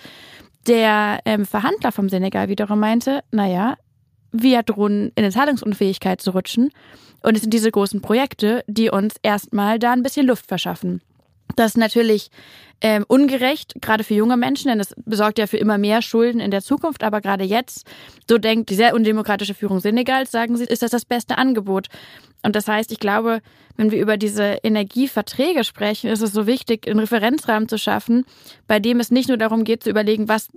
Der 0.67 1.19
ähm, 1.25 1.45
Verhandler 1.45 1.91
vom 1.91 2.09
Senegal 2.09 2.49
wiederum 2.49 2.79
meinte, 2.79 3.21
naja, 3.31 3.77
wir 4.31 4.61
drohen 4.63 5.11
in 5.15 5.23
eine 5.23 5.31
Zahlungsunfähigkeit 5.31 6.21
zu 6.21 6.31
rutschen. 6.31 6.71
Und 7.21 7.35
es 7.35 7.41
sind 7.41 7.53
diese 7.53 7.71
großen 7.71 8.01
Projekte, 8.01 8.63
die 8.67 8.89
uns 8.89 9.15
erstmal 9.23 9.79
da 9.79 9.93
ein 9.93 10.03
bisschen 10.03 10.27
Luft 10.27 10.45
verschaffen. 10.47 11.01
Das 11.55 11.71
ist 11.71 11.77
natürlich 11.77 12.29
ähm, 12.81 13.03
ungerecht, 13.07 13.73
gerade 13.81 14.03
für 14.03 14.13
junge 14.13 14.37
Menschen, 14.37 14.69
denn 14.69 14.79
es 14.79 14.93
besorgt 15.05 15.39
ja 15.39 15.47
für 15.47 15.57
immer 15.57 15.77
mehr 15.77 16.01
Schulden 16.01 16.39
in 16.39 16.51
der 16.51 16.61
Zukunft. 16.61 17.03
Aber 17.03 17.21
gerade 17.21 17.43
jetzt, 17.43 17.85
so 18.29 18.37
denkt 18.37 18.69
die 18.69 18.75
sehr 18.75 18.93
undemokratische 18.93 19.53
Führung 19.53 19.79
Senegals, 19.79 20.31
sagen 20.31 20.55
sie, 20.55 20.63
ist 20.63 20.81
das 20.81 20.91
das 20.91 21.05
beste 21.05 21.37
Angebot. 21.37 21.87
Und 22.43 22.55
das 22.55 22.67
heißt, 22.67 22.91
ich 22.91 22.99
glaube, 22.99 23.41
wenn 23.75 23.91
wir 23.91 24.01
über 24.01 24.17
diese 24.17 24.59
Energieverträge 24.63 25.63
sprechen, 25.63 26.09
ist 26.09 26.21
es 26.21 26.31
so 26.31 26.47
wichtig, 26.47 26.87
einen 26.87 26.99
Referenzrahmen 26.99 27.67
zu 27.67 27.77
schaffen, 27.77 28.25
bei 28.67 28.79
dem 28.79 28.99
es 28.99 29.11
nicht 29.11 29.27
nur 29.27 29.37
darum 29.37 29.63
geht 29.63 29.83
zu 29.83 29.89
überlegen, 29.89 30.29
was 30.29 30.47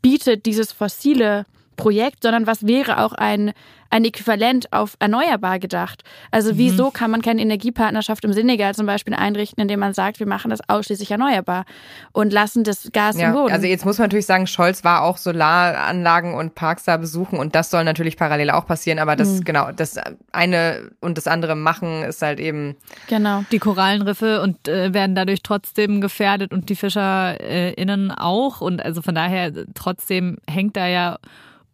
bietet 0.00 0.46
dieses 0.46 0.72
fossile 0.72 1.44
Projekt, 1.76 2.22
sondern 2.22 2.46
was 2.46 2.66
wäre 2.66 3.04
auch 3.04 3.12
ein, 3.12 3.52
ein 3.90 4.04
Äquivalent 4.04 4.72
auf 4.72 4.96
erneuerbar 4.98 5.58
gedacht. 5.58 6.02
Also 6.30 6.52
mhm. 6.52 6.58
wieso 6.58 6.90
kann 6.90 7.10
man 7.10 7.22
keine 7.22 7.40
Energiepartnerschaft 7.40 8.24
im 8.24 8.32
Senegal 8.32 8.74
zum 8.74 8.86
Beispiel 8.86 9.14
einrichten, 9.14 9.62
indem 9.62 9.80
man 9.80 9.94
sagt, 9.94 10.18
wir 10.18 10.26
machen 10.26 10.50
das 10.50 10.60
ausschließlich 10.68 11.10
erneuerbar 11.10 11.64
und 12.12 12.32
lassen 12.32 12.64
das 12.64 12.90
Gas 12.92 13.18
ja, 13.18 13.28
im 13.28 13.34
Boden. 13.34 13.52
Also 13.52 13.66
jetzt 13.66 13.84
muss 13.84 13.98
man 13.98 14.06
natürlich 14.06 14.26
sagen, 14.26 14.46
Scholz 14.46 14.84
war 14.84 15.02
auch 15.02 15.16
Solaranlagen 15.16 16.34
und 16.34 16.54
Parks 16.54 16.84
da 16.84 16.96
besuchen 16.96 17.38
und 17.38 17.54
das 17.54 17.70
soll 17.70 17.84
natürlich 17.84 18.16
parallel 18.16 18.50
auch 18.50 18.66
passieren, 18.66 18.98
aber 18.98 19.16
das 19.16 19.40
mhm. 19.40 19.44
genau, 19.44 19.72
das 19.72 19.96
eine 20.32 20.90
und 21.00 21.16
das 21.16 21.26
andere 21.26 21.54
machen 21.54 22.02
ist 22.02 22.22
halt 22.22 22.40
eben 22.40 22.76
genau 23.08 23.44
die 23.50 23.58
Korallenriffe 23.58 24.42
und 24.42 24.68
äh, 24.68 24.92
werden 24.92 25.14
dadurch 25.14 25.42
trotzdem 25.42 26.00
gefährdet 26.00 26.52
und 26.52 26.68
die 26.68 26.76
FischerInnen 26.76 28.10
auch 28.10 28.60
und 28.60 28.82
also 28.84 29.02
von 29.02 29.14
daher 29.14 29.52
trotzdem 29.74 30.38
hängt 30.48 30.76
da 30.76 30.86
ja 30.86 31.18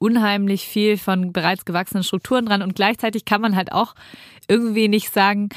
unheimlich 0.04 0.68
viel 0.68 0.98
von 0.98 1.32
bereits 1.32 1.64
gewachsenen 1.64 2.04
Strukturen 2.04 2.44
dran 2.44 2.60
und 2.60 2.74
gleichzeitig 2.74 3.24
kann 3.24 3.40
man 3.40 3.56
halt 3.56 3.72
auch 3.72 3.94
irgendwie 4.48 4.88
nicht 4.88 5.10
sagen, 5.10 5.48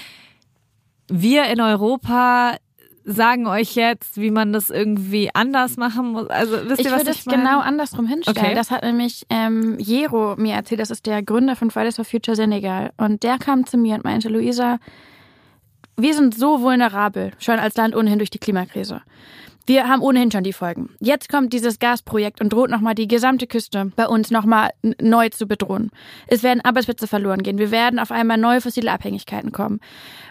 wir 1.09 1.45
in 1.45 1.59
Europa 1.59 2.55
sagen 3.03 3.47
euch 3.47 3.75
jetzt, 3.75 4.17
wie 4.17 4.31
man 4.31 4.53
das 4.53 4.69
irgendwie 4.69 5.29
anders 5.33 5.75
machen 5.75 6.11
muss. 6.11 6.29
Also 6.29 6.53
wisst 6.65 6.79
ihr, 6.79 6.87
ich 6.87 6.91
was 6.91 6.99
würde 6.99 7.11
ich 7.11 7.19
es 7.19 7.25
genau 7.25 7.59
andersrum 7.59 8.07
hinstellen. 8.07 8.37
Okay. 8.37 8.55
Das 8.55 8.71
hat 8.71 8.83
nämlich 8.83 9.25
ähm, 9.29 9.77
Jero 9.79 10.35
mir 10.37 10.55
erzählt. 10.55 10.79
Das 10.79 10.91
ist 10.91 11.05
der 11.05 11.23
Gründer 11.23 11.55
von 11.57 11.69
Fridays 11.69 11.97
for 11.97 12.05
Future 12.05 12.35
Senegal. 12.35 12.91
Und 12.97 13.23
der 13.23 13.37
kam 13.39 13.65
zu 13.65 13.77
mir 13.77 13.95
und 13.95 14.03
meinte, 14.03 14.29
Luisa, 14.29 14.79
wir 15.97 16.13
sind 16.13 16.35
so 16.35 16.61
vulnerabel, 16.61 17.31
schon 17.39 17.59
als 17.59 17.75
Land 17.75 17.95
ohnehin 17.95 18.19
durch 18.19 18.29
die 18.29 18.39
Klimakrise 18.39 19.01
Wir 19.67 19.89
haben 19.89 20.01
ohnehin 20.01 20.31
schon 20.31 20.45
die 20.45 20.53
Folgen. 20.53 20.95
Jetzt 21.01 21.27
kommt 21.27 21.51
dieses 21.51 21.77
Gasprojekt 21.77 22.39
und 22.39 22.53
droht 22.53 22.69
nochmal 22.69 22.95
die 22.95 23.09
gesamte 23.09 23.47
Küste 23.47 23.91
bei 23.97 24.07
uns 24.07 24.31
nochmal 24.31 24.69
neu 25.01 25.27
zu 25.27 25.45
bedrohen. 25.45 25.91
Es 26.25 26.41
werden 26.41 26.63
Arbeitsplätze 26.63 27.05
verloren 27.05 27.43
gehen. 27.43 27.57
Wir 27.57 27.69
werden 27.69 27.99
auf 27.99 28.09
einmal 28.09 28.37
neue 28.37 28.61
fossile 28.61 28.89
Abhängigkeiten 28.93 29.51
kommen. 29.51 29.81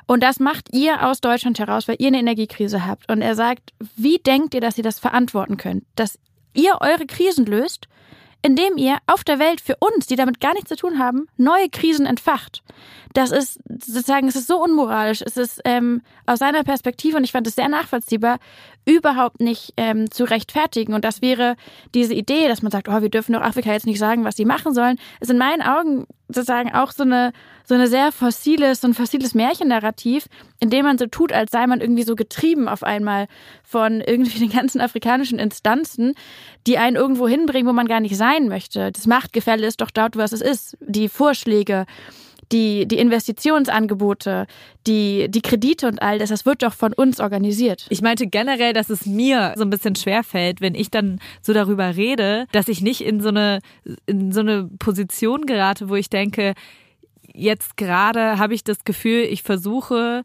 Und 0.07 0.23
das 0.23 0.41
macht 0.41 0.75
ihr 0.75 1.07
aus 1.07 1.21
Deutschland 1.21 1.59
heraus, 1.59 1.87
weil 1.87 1.97
ihr 1.99 2.09
eine 2.09 2.19
Energiekrise 2.19 2.87
habt. 2.87 3.13
Und 3.13 3.21
er 3.21 3.35
sagt, 3.35 3.75
wie 3.95 4.17
denkt 4.17 4.55
ihr, 4.55 4.63
dass 4.63 4.79
ihr 4.79 4.85
das 4.85 4.99
verantworten 4.99 5.59
könnt? 5.59 5.85
Dass 5.97 6.19
ihr 6.55 6.79
eure 6.81 7.05
Krisen 7.05 7.45
löst 7.45 7.89
indem 8.47 8.77
ihr 8.77 8.99
auf 9.07 9.25
der 9.25 9.41
Welt 9.41 9.61
für 9.61 9.77
uns, 9.81 10.07
die 10.07 10.15
damit 10.15 10.41
gar 10.41 10.55
nichts 10.55 10.69
zu 10.69 10.77
tun 10.77 11.01
haben, 11.01 11.27
neue 11.37 11.69
Krisen 11.69 12.07
entfacht. 12.07 12.63
Das 13.13 13.33
ist 13.33 13.59
sozusagen, 13.69 14.29
es 14.29 14.37
ist 14.37 14.47
so 14.47 14.63
unmoralisch, 14.63 15.21
es 15.21 15.37
ist 15.37 15.61
ähm, 15.65 16.03
aus 16.27 16.39
seiner 16.39 16.63
Perspektive, 16.63 17.17
und 17.17 17.25
ich 17.25 17.33
fand 17.33 17.47
es 17.49 17.57
sehr 17.57 17.69
nachvollziehbar, 17.69 18.39
überhaupt 18.87 19.41
nicht 19.41 19.75
ähm, 19.77 20.11
zu 20.11 20.25
rechtfertigen. 20.25 20.95
Und 20.95 21.05
das 21.05 21.21
wäre 21.21 21.57
diese 21.95 22.15
Idee, 22.15 22.49
dass 22.49 22.63
man 22.63 22.71
sagt, 22.71 22.89
oh, 22.89 23.03
wir 23.03 23.11
dürfen 23.11 23.33
doch 23.33 23.43
Afrika 23.43 23.73
jetzt 23.73 23.87
nicht 23.87 23.99
sagen, 23.99 24.25
was 24.25 24.37
sie 24.37 24.45
machen 24.45 24.73
sollen, 24.73 24.99
ist 25.21 25.31
in 25.31 25.39
meinen 25.39 25.61
Augen 25.61 26.07
sozusagen 26.29 26.73
auch 26.73 26.93
so 26.93 27.03
eine, 27.03 27.33
so 27.65 27.75
eine 27.75 27.89
sehr 27.89 28.13
fossiles, 28.13 28.81
so 28.81 28.89
ein 28.89 28.95
fossiles 28.95 29.35
Märchennarrativ, 29.35 30.27
in 30.61 30.71
dem 30.71 30.85
man 30.85 30.99
so 30.99 31.07
tut, 31.07 31.33
als 31.33 31.51
sei 31.51 31.67
man 31.67 31.81
irgendwie 31.81 32.05
so 32.05 32.15
getrieben 32.15 32.69
auf 32.69 32.85
einmal 32.85 33.27
von 33.65 34.01
irgendwie 34.01 34.39
den 34.47 34.51
ganzen 34.51 34.81
afrikanischen 34.81 35.41
Instanzen, 35.41 36.15
die 36.67 36.79
einen 36.79 36.97
irgendwo 36.97 37.27
hinbringen, 37.27 37.69
wo 37.69 37.73
man 37.73 37.89
gar 37.89 38.01
nicht 38.01 38.17
sein 38.17 38.49
möchte. 38.49 38.93
Das 38.93 39.07
Machtgefälle 39.07 39.67
ist 39.67 39.81
doch 39.81 39.91
dort, 39.91 40.17
was 40.17 40.33
es 40.33 40.41
ist. 40.41 40.79
Die 40.81 41.09
Vorschläge, 41.09 41.87
die, 42.53 42.87
die 42.87 42.99
Investitionsangebote, 42.99 44.47
die, 44.87 45.29
die 45.29 45.43
Kredite 45.43 45.89
und 45.89 46.01
all 46.01 46.19
das, 46.19 46.31
das 46.31 46.47
wird 46.47 46.63
doch 46.63 46.73
von 46.73 46.93
uns 46.93 47.21
organisiert. 47.21 47.87
Ich 47.91 48.03
meinte 48.03 48.27
generell, 48.27 48.73
dass 48.73 48.91
es 48.91 49.07
mir 49.07 49.55
so 49.57 49.63
ein 49.63 49.71
bisschen 49.71 49.97
schwerfällt, 49.97 50.61
wenn 50.61 50.75
ich 50.75 50.91
dann 50.91 51.19
so 51.43 51.53
darüber 51.53 51.97
rede, 51.97 52.47
dass 52.53 52.69
ich 52.69 52.83
nicht 52.83 53.01
in 53.01 53.21
so 53.21 53.29
eine, 53.29 53.61
in 54.07 54.33
so 54.33 54.41
eine 54.41 54.69
Position 54.79 55.47
gerate, 55.47 55.89
wo 55.89 55.97
ich 55.97 56.11
denke, 56.11 56.55
jetzt 57.35 57.77
gerade 57.77 58.39
habe 58.39 58.55
ich 58.55 58.65
das 58.65 58.85
Gefühl, 58.85 59.23
ich 59.23 59.43
versuche 59.43 60.25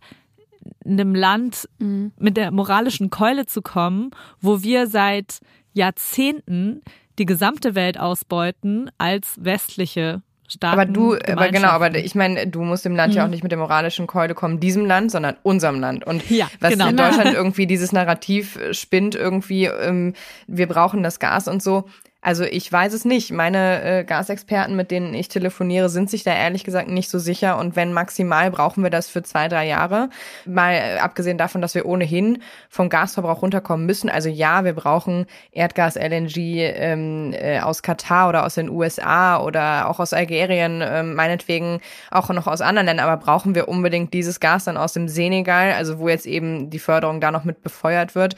einem 0.85 1.15
Land 1.15 1.67
mhm. 1.79 2.11
mit 2.17 2.37
der 2.37 2.51
moralischen 2.51 3.09
Keule 3.09 3.45
zu 3.45 3.61
kommen, 3.61 4.11
wo 4.39 4.61
wir 4.61 4.87
seit 4.87 5.39
Jahrzehnten 5.73 6.81
die 7.17 7.25
gesamte 7.25 7.75
Welt 7.75 7.99
ausbeuten 7.99 8.91
als 8.97 9.43
westliche 9.43 10.21
Staaten. 10.51 10.79
Aber 10.79 10.85
du, 10.85 11.15
aber 11.15 11.49
genau, 11.49 11.69
aber 11.69 11.95
ich 11.95 12.15
meine, 12.15 12.47
du 12.47 12.61
musst 12.61 12.85
dem 12.85 12.95
Land 12.95 13.13
mhm. 13.13 13.17
ja 13.17 13.25
auch 13.25 13.29
nicht 13.29 13.43
mit 13.43 13.51
der 13.51 13.59
moralischen 13.59 14.07
Keule 14.07 14.33
kommen, 14.33 14.59
diesem 14.59 14.85
Land, 14.85 15.11
sondern 15.11 15.37
unserem 15.43 15.79
Land. 15.79 16.05
Und 16.05 16.29
ja, 16.29 16.47
was 16.59 16.71
genau. 16.71 16.87
in 16.89 16.97
Deutschland 16.97 17.33
irgendwie 17.33 17.67
dieses 17.67 17.91
Narrativ 17.91 18.59
spinnt, 18.71 19.15
irgendwie, 19.15 19.65
ähm, 19.65 20.13
wir 20.47 20.67
brauchen 20.67 21.03
das 21.03 21.19
Gas 21.19 21.47
und 21.47 21.63
so. 21.63 21.85
Also 22.23 22.43
ich 22.43 22.71
weiß 22.71 22.93
es 22.93 23.03
nicht. 23.03 23.31
Meine 23.31 23.81
äh, 23.81 24.03
Gasexperten, 24.03 24.75
mit 24.75 24.91
denen 24.91 25.15
ich 25.15 25.27
telefoniere, 25.27 25.89
sind 25.89 26.07
sich 26.07 26.23
da 26.23 26.33
ehrlich 26.33 26.63
gesagt 26.63 26.87
nicht 26.87 27.09
so 27.09 27.17
sicher. 27.17 27.57
Und 27.57 27.75
wenn 27.75 27.93
maximal, 27.93 28.51
brauchen 28.51 28.83
wir 28.83 28.91
das 28.91 29.09
für 29.09 29.23
zwei, 29.23 29.47
drei 29.47 29.67
Jahre. 29.67 30.09
Mal 30.45 30.73
äh, 30.73 30.99
abgesehen 30.99 31.39
davon, 31.39 31.61
dass 31.61 31.73
wir 31.73 31.87
ohnehin 31.87 32.43
vom 32.69 32.89
Gasverbrauch 32.89 33.41
runterkommen 33.41 33.87
müssen. 33.87 34.07
Also 34.07 34.29
ja, 34.29 34.63
wir 34.63 34.73
brauchen 34.73 35.25
Erdgas, 35.51 35.95
LNG 35.95 36.37
ähm, 36.37 37.33
äh, 37.33 37.59
aus 37.59 37.81
Katar 37.81 38.29
oder 38.29 38.45
aus 38.45 38.53
den 38.53 38.69
USA 38.69 39.41
oder 39.41 39.89
auch 39.89 39.99
aus 39.99 40.13
Algerien, 40.13 40.81
äh, 40.81 41.01
meinetwegen 41.01 41.81
auch 42.11 42.29
noch 42.29 42.45
aus 42.45 42.61
anderen 42.61 42.85
Ländern. 42.85 43.07
Aber 43.07 43.23
brauchen 43.23 43.55
wir 43.55 43.67
unbedingt 43.67 44.13
dieses 44.13 44.39
Gas 44.39 44.65
dann 44.65 44.77
aus 44.77 44.93
dem 44.93 45.07
Senegal, 45.07 45.73
also 45.73 45.97
wo 45.97 46.07
jetzt 46.07 46.27
eben 46.27 46.69
die 46.69 46.79
Förderung 46.79 47.19
da 47.19 47.31
noch 47.31 47.45
mit 47.45 47.63
befeuert 47.63 48.13
wird? 48.13 48.35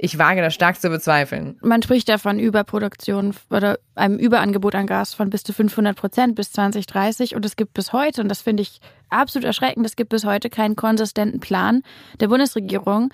Ich 0.00 0.16
wage 0.16 0.40
das 0.40 0.54
stark 0.54 0.80
zu 0.80 0.90
bezweifeln. 0.90 1.58
Man 1.60 1.82
spricht 1.82 2.08
ja 2.08 2.18
von 2.18 2.38
Überproduktion 2.38 3.34
oder 3.50 3.80
einem 3.96 4.16
Überangebot 4.16 4.76
an 4.76 4.86
Gas 4.86 5.12
von 5.12 5.28
bis 5.28 5.42
zu 5.42 5.52
500 5.52 5.96
Prozent 5.96 6.36
bis 6.36 6.52
2030 6.52 7.34
und 7.34 7.44
es 7.44 7.56
gibt 7.56 7.74
bis 7.74 7.92
heute, 7.92 8.22
und 8.22 8.28
das 8.28 8.40
finde 8.40 8.62
ich 8.62 8.80
absolut 9.10 9.44
erschreckend, 9.44 9.84
es 9.84 9.96
gibt 9.96 10.10
bis 10.10 10.24
heute 10.24 10.50
keinen 10.50 10.76
konsistenten 10.76 11.40
Plan 11.40 11.82
der 12.20 12.28
Bundesregierung, 12.28 13.12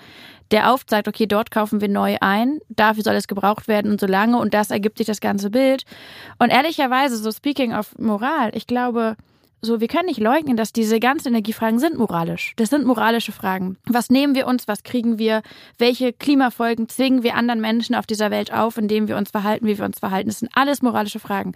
der 0.51 0.71
aufzeigt, 0.71 1.07
okay, 1.07 1.25
dort 1.25 1.49
kaufen 1.49 1.81
wir 1.81 1.89
neu 1.89 2.17
ein, 2.21 2.59
dafür 2.69 3.01
soll 3.01 3.15
es 3.15 3.27
gebraucht 3.27 3.67
werden 3.67 3.89
und 3.89 3.99
so 3.99 4.05
lange 4.05 4.37
und 4.37 4.53
das 4.53 4.69
ergibt 4.69 4.99
sich 4.99 5.07
das 5.07 5.21
ganze 5.21 5.49
Bild. 5.49 5.85
Und 6.37 6.51
ehrlicherweise, 6.51 7.17
so 7.17 7.31
speaking 7.31 7.73
of 7.73 7.97
Moral, 7.97 8.51
ich 8.53 8.67
glaube, 8.67 9.15
so, 9.61 9.81
wir 9.81 9.87
können 9.87 10.05
nicht 10.05 10.19
leugnen, 10.19 10.57
dass 10.57 10.73
diese 10.73 10.99
ganzen 10.99 11.29
Energiefragen 11.29 11.79
sind 11.79 11.97
moralisch. 11.97 12.53
Das 12.55 12.69
sind 12.69 12.85
moralische 12.85 13.31
Fragen. 13.31 13.77
Was 13.87 14.09
nehmen 14.09 14.35
wir 14.35 14.47
uns? 14.47 14.67
Was 14.67 14.83
kriegen 14.83 15.17
wir? 15.17 15.41
Welche 15.77 16.13
Klimafolgen 16.13 16.87
zwingen 16.87 17.23
wir 17.23 17.35
anderen 17.35 17.61
Menschen 17.61 17.95
auf 17.95 18.05
dieser 18.05 18.31
Welt 18.31 18.53
auf, 18.53 18.77
indem 18.77 19.07
wir 19.07 19.17
uns 19.17 19.31
verhalten, 19.31 19.65
wie 19.65 19.77
wir 19.77 19.85
uns 19.85 19.99
verhalten? 19.99 20.29
Das 20.29 20.39
sind 20.39 20.51
alles 20.55 20.81
moralische 20.81 21.19
Fragen. 21.19 21.53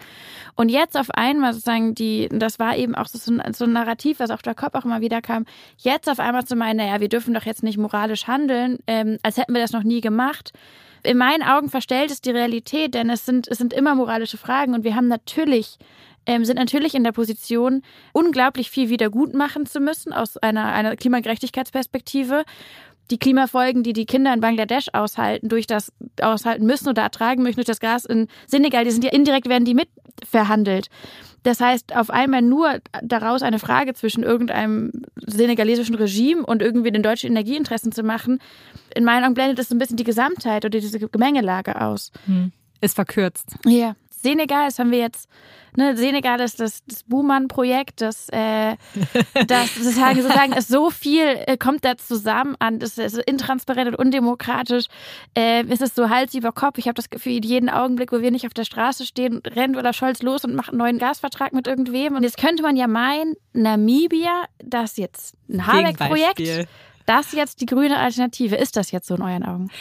Und 0.56 0.70
jetzt 0.70 0.98
auf 0.98 1.12
einmal 1.12 1.54
sozusagen 1.54 1.94
die, 1.94 2.30
das 2.32 2.58
war 2.58 2.76
eben 2.76 2.96
auch 2.96 3.08
so 3.08 3.20
so 3.20 3.66
ein 3.66 3.72
Narrativ, 3.72 4.20
was 4.20 4.32
auf 4.32 4.42
der 4.42 4.56
Kopf 4.56 4.76
auch 4.76 4.86
immer 4.86 5.02
wieder 5.02 5.22
kam, 5.22 5.46
jetzt 5.78 6.10
auf 6.10 6.20
einmal 6.20 6.46
zu 6.46 6.56
meinen, 6.56 6.78
naja, 6.78 7.00
wir 7.02 7.10
dürfen 7.10 7.34
doch 7.34 7.44
jetzt 7.44 7.64
nicht 7.64 7.78
moralisch 7.78 8.28
handeln, 8.28 8.80
ähm, 8.88 9.18
als 9.24 9.38
hätten 9.38 9.54
wir 9.54 9.62
das 9.62 9.72
noch 9.72 9.84
nie 9.84 10.02
gemacht 10.02 10.52
in 11.04 11.18
meinen 11.18 11.44
Augen 11.44 11.70
verstellt 11.70 12.12
es 12.12 12.22
die 12.22 12.32
Realität, 12.32 12.94
denn 12.94 13.10
es 13.10 13.26
sind, 13.26 13.48
es 13.48 13.58
sind 13.58 13.74
immer 13.74 13.96
moralische 13.96 14.38
Fragen 14.38 14.74
und 14.74 14.84
wir 14.84 14.96
haben 14.96 15.08
natürlich 15.08 15.78
ähm, 16.26 16.46
sind 16.46 16.58
natürlich 16.58 16.96
in 16.96 17.04
der 17.04 17.12
Position, 17.12 17.82
unglaublich 18.14 18.70
viel 18.70 18.90
wieder 18.90 19.10
gut 19.10 19.34
machen 19.34 19.66
zu 19.66 19.80
müssen 19.80 20.14
aus 20.14 20.38
einer, 20.38 20.66
einer 20.74 20.96
Klimagerechtigkeitsperspektive 20.96 22.44
die 23.12 23.18
Klimafolgen, 23.18 23.84
die 23.84 23.94
die 23.94 24.06
Kinder 24.06 24.34
in 24.34 24.40
Bangladesch 24.40 24.88
aushalten, 24.94 25.50
durch 25.50 25.66
das 25.66 25.92
aushalten 26.22 26.66
müssen 26.66 26.90
oder 26.90 27.02
ertragen 27.02 27.42
möchten 27.42 27.58
durch 27.58 27.66
das 27.66 27.80
Gas 27.80 28.06
in 28.06 28.28
Senegal, 28.46 28.86
die 28.86 28.92
sind 28.92 29.04
ja 29.04 29.12
indirekt 29.12 29.50
werden 29.50 29.66
die 29.66 29.74
mitverhandelt. 29.74 30.90
Das 31.44 31.62
heißt, 31.62 31.96
auf 31.96 32.10
einmal 32.10 32.42
nur 32.42 32.80
daraus 33.02 33.44
eine 33.44 33.60
Frage 33.60 33.94
zwischen 33.94 34.24
irgendeinem 34.24 34.92
senegalesischen 35.16 35.96
Regime 35.96 36.46
und 36.46 36.62
irgendwie 36.62 36.92
den 36.92 37.02
deutschen 37.02 37.32
Energieinteressen 37.32 37.92
zu 37.92 38.04
machen, 38.04 38.40
in 38.94 39.06
meinen 39.06 39.24
Augen 39.24 39.36
blendet 39.36 39.58
das 39.58 39.70
so 39.70 39.76
ein 39.76 39.80
bisschen 39.80 39.98
die 39.98 40.04
Gesamtheit 40.04 40.66
oder 40.66 40.80
diese 40.80 41.00
Gemengelage 41.00 41.80
aus. 41.82 42.12
Hm. 42.26 42.52
Ist 42.82 42.96
verkürzt. 42.96 43.56
Ja. 43.66 43.96
Senegal, 44.22 44.66
das 44.66 44.80
haben 44.80 44.92
wir 44.92 45.00
jetzt, 45.00 45.30
ne, 45.76 45.96
Senegal 45.96 46.40
ist 46.42 46.60
das, 46.60 46.84
das 46.86 47.04
Buhmann-Projekt, 47.04 48.02
das, 48.02 48.30
äh, 48.30 48.76
das 49.48 49.76
sozusagen, 49.76 50.22
sozusagen 50.22 50.54
ist 50.54 50.68
so 50.68 50.90
viel, 50.90 51.24
äh, 51.24 51.58
kommt 51.58 51.86
da 51.86 51.98
zusammen 51.98 52.56
an, 52.60 52.80
das 52.80 52.98
ist 52.98 53.18
intransparent 53.18 53.90
und 53.90 53.96
undemokratisch, 53.96 54.86
äh, 55.38 55.64
ist 55.64 55.82
es 55.82 55.96
so 55.96 56.10
Hals 56.10 56.34
über 56.34 56.52
Kopf. 56.52 56.78
Ich 56.78 56.86
habe 56.86 56.96
das 56.96 57.10
Gefühl, 57.10 57.44
jeden 57.44 57.70
Augenblick, 57.70 58.12
wo 58.12 58.22
wir 58.22 58.32
nicht 58.32 58.46
auf 58.46 58.54
der 58.54 58.66
Straße 58.66 59.06
stehen, 59.06 59.42
rennt 59.46 59.78
oder 59.78 59.94
Scholz 59.94 60.22
los 60.22 60.44
und 60.44 60.56
macht 60.56 60.70
einen 60.70 60.80
neuen 60.80 61.00
Gasvertrag 61.00 61.54
mit 61.54 61.68
irgendwem. 61.68 62.16
Und 62.16 62.24
jetzt 62.24 62.38
könnte 62.38 62.64
man 62.64 62.76
ja 62.76 62.88
meinen, 62.88 63.36
Namibia, 63.54 64.46
das 64.64 64.98
jetzt 64.98 65.36
ein 65.50 65.66
Habeck-Projekt, 65.66 66.68
das 67.06 67.32
jetzt 67.32 67.62
die 67.62 67.66
grüne 67.66 67.98
Alternative. 67.98 68.56
Ist 68.56 68.76
das 68.76 68.92
jetzt 68.92 69.08
so 69.08 69.16
in 69.16 69.22
euren 69.22 69.44
Augen? 69.44 69.72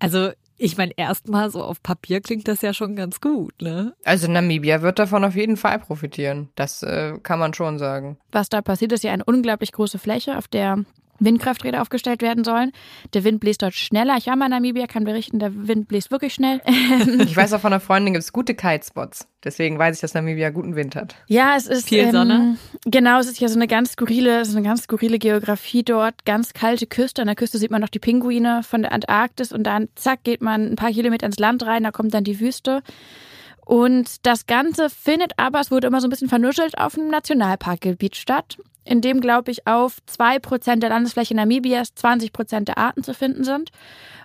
Also 0.00 0.30
ich 0.58 0.76
meine, 0.76 0.92
erstmal 0.96 1.50
so 1.50 1.62
auf 1.62 1.82
Papier 1.82 2.20
klingt 2.20 2.48
das 2.48 2.62
ja 2.62 2.74
schon 2.74 2.96
ganz 2.96 3.20
gut, 3.20 3.62
ne? 3.62 3.94
Also 4.04 4.30
Namibia 4.30 4.82
wird 4.82 4.98
davon 4.98 5.24
auf 5.24 5.36
jeden 5.36 5.56
Fall 5.56 5.78
profitieren. 5.78 6.48
Das 6.56 6.82
äh, 6.82 7.14
kann 7.22 7.38
man 7.38 7.54
schon 7.54 7.78
sagen. 7.78 8.18
Was 8.32 8.48
da 8.48 8.60
passiert, 8.60 8.92
ist 8.92 9.04
ja 9.04 9.12
eine 9.12 9.24
unglaublich 9.24 9.72
große 9.72 9.98
Fläche, 9.98 10.36
auf 10.36 10.48
der 10.48 10.84
Windkrafträder 11.18 11.82
aufgestellt 11.82 12.22
werden 12.22 12.44
sollen. 12.44 12.72
Der 13.14 13.24
Wind 13.24 13.40
bläst 13.40 13.62
dort 13.62 13.74
schneller. 13.74 14.16
Ich 14.18 14.26
war 14.26 14.36
mal 14.36 14.46
in 14.46 14.50
Namibia, 14.52 14.86
kann 14.86 15.04
berichten, 15.04 15.38
der 15.38 15.68
Wind 15.68 15.88
bläst 15.88 16.10
wirklich 16.10 16.34
schnell. 16.34 16.60
ich 17.20 17.36
weiß 17.36 17.52
auch 17.52 17.60
von 17.60 17.72
einer 17.72 17.80
Freundin, 17.80 18.14
gibt 18.14 18.24
es 18.24 18.32
gute 18.32 18.54
Kitespots. 18.54 19.28
Deswegen 19.44 19.78
weiß 19.78 19.96
ich, 19.96 20.00
dass 20.00 20.14
Namibia 20.14 20.50
guten 20.50 20.74
Wind 20.74 20.96
hat. 20.96 21.14
Ja, 21.28 21.56
es 21.56 21.66
ist 21.66 21.88
viel 21.88 22.00
ähm, 22.00 22.12
Sonne. 22.12 22.56
Genau, 22.84 23.20
es 23.20 23.28
ist 23.28 23.40
ja 23.40 23.48
so 23.48 23.54
eine 23.54 23.68
ganz 23.68 23.92
skurrile, 23.92 24.44
so 24.44 24.56
eine 24.56 24.66
ganz 24.66 24.82
skurrile 24.82 25.18
Geografie 25.18 25.84
dort. 25.84 26.24
Ganz 26.24 26.54
kalte 26.54 26.86
Küste. 26.86 27.22
An 27.22 27.28
der 27.28 27.36
Küste 27.36 27.58
sieht 27.58 27.70
man 27.70 27.80
noch 27.80 27.88
die 27.88 28.00
Pinguine 28.00 28.62
von 28.64 28.82
der 28.82 28.92
Antarktis 28.92 29.52
und 29.52 29.62
dann 29.64 29.88
zack 29.94 30.24
geht 30.24 30.42
man 30.42 30.72
ein 30.72 30.76
paar 30.76 30.90
Kilometer 30.90 31.26
ins 31.26 31.38
Land 31.38 31.64
rein. 31.64 31.84
Da 31.84 31.92
kommt 31.92 32.14
dann 32.14 32.24
die 32.24 32.40
Wüste. 32.40 32.82
Und 33.68 34.24
das 34.24 34.46
Ganze 34.46 34.88
findet 34.88 35.32
aber, 35.36 35.60
es 35.60 35.70
wurde 35.70 35.88
immer 35.88 36.00
so 36.00 36.06
ein 36.06 36.10
bisschen 36.10 36.30
vernuschelt, 36.30 36.78
auf 36.78 36.96
einem 36.96 37.10
Nationalparkgebiet 37.10 38.16
statt 38.16 38.56
in 38.86 39.02
dem, 39.02 39.20
glaube 39.20 39.50
ich, 39.50 39.66
auf 39.66 39.98
zwei 40.06 40.38
Prozent 40.38 40.82
der 40.82 40.88
Landesfläche 40.88 41.34
Namibias 41.34 41.94
20 41.94 42.32
Prozent 42.32 42.68
der 42.68 42.78
Arten 42.78 43.04
zu 43.04 43.12
finden 43.12 43.44
sind. 43.44 43.68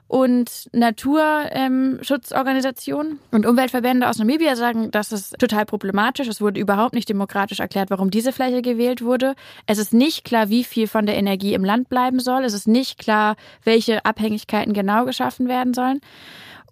Und 0.07 0.69
Naturschutzorganisationen 0.71 3.19
und 3.31 3.45
Umweltverbände 3.45 4.07
aus 4.07 4.17
Namibia 4.17 4.55
sagen, 4.55 4.91
das 4.91 5.11
ist 5.11 5.37
total 5.39 5.65
problematisch. 5.65 6.29
Es 6.29 6.39
wurde 6.39 6.61
überhaupt 6.61 6.95
nicht 6.95 7.09
demokratisch 7.09 7.59
erklärt, 7.59 7.89
warum 7.89 8.11
diese 8.11 8.31
Fläche 8.31 8.61
gewählt 8.61 9.03
wurde. 9.03 9.35
Es 9.65 9.77
ist 9.77 9.93
nicht 9.93 10.23
klar, 10.23 10.47
wie 10.47 10.63
viel 10.63 10.87
von 10.87 11.05
der 11.05 11.17
Energie 11.17 11.53
im 11.53 11.65
Land 11.65 11.89
bleiben 11.89 12.21
soll. 12.21 12.45
Es 12.45 12.53
ist 12.53 12.69
nicht 12.69 12.97
klar, 12.97 13.35
welche 13.65 14.05
Abhängigkeiten 14.05 14.71
genau 14.71 15.03
geschaffen 15.03 15.49
werden 15.49 15.73
sollen. 15.73 15.99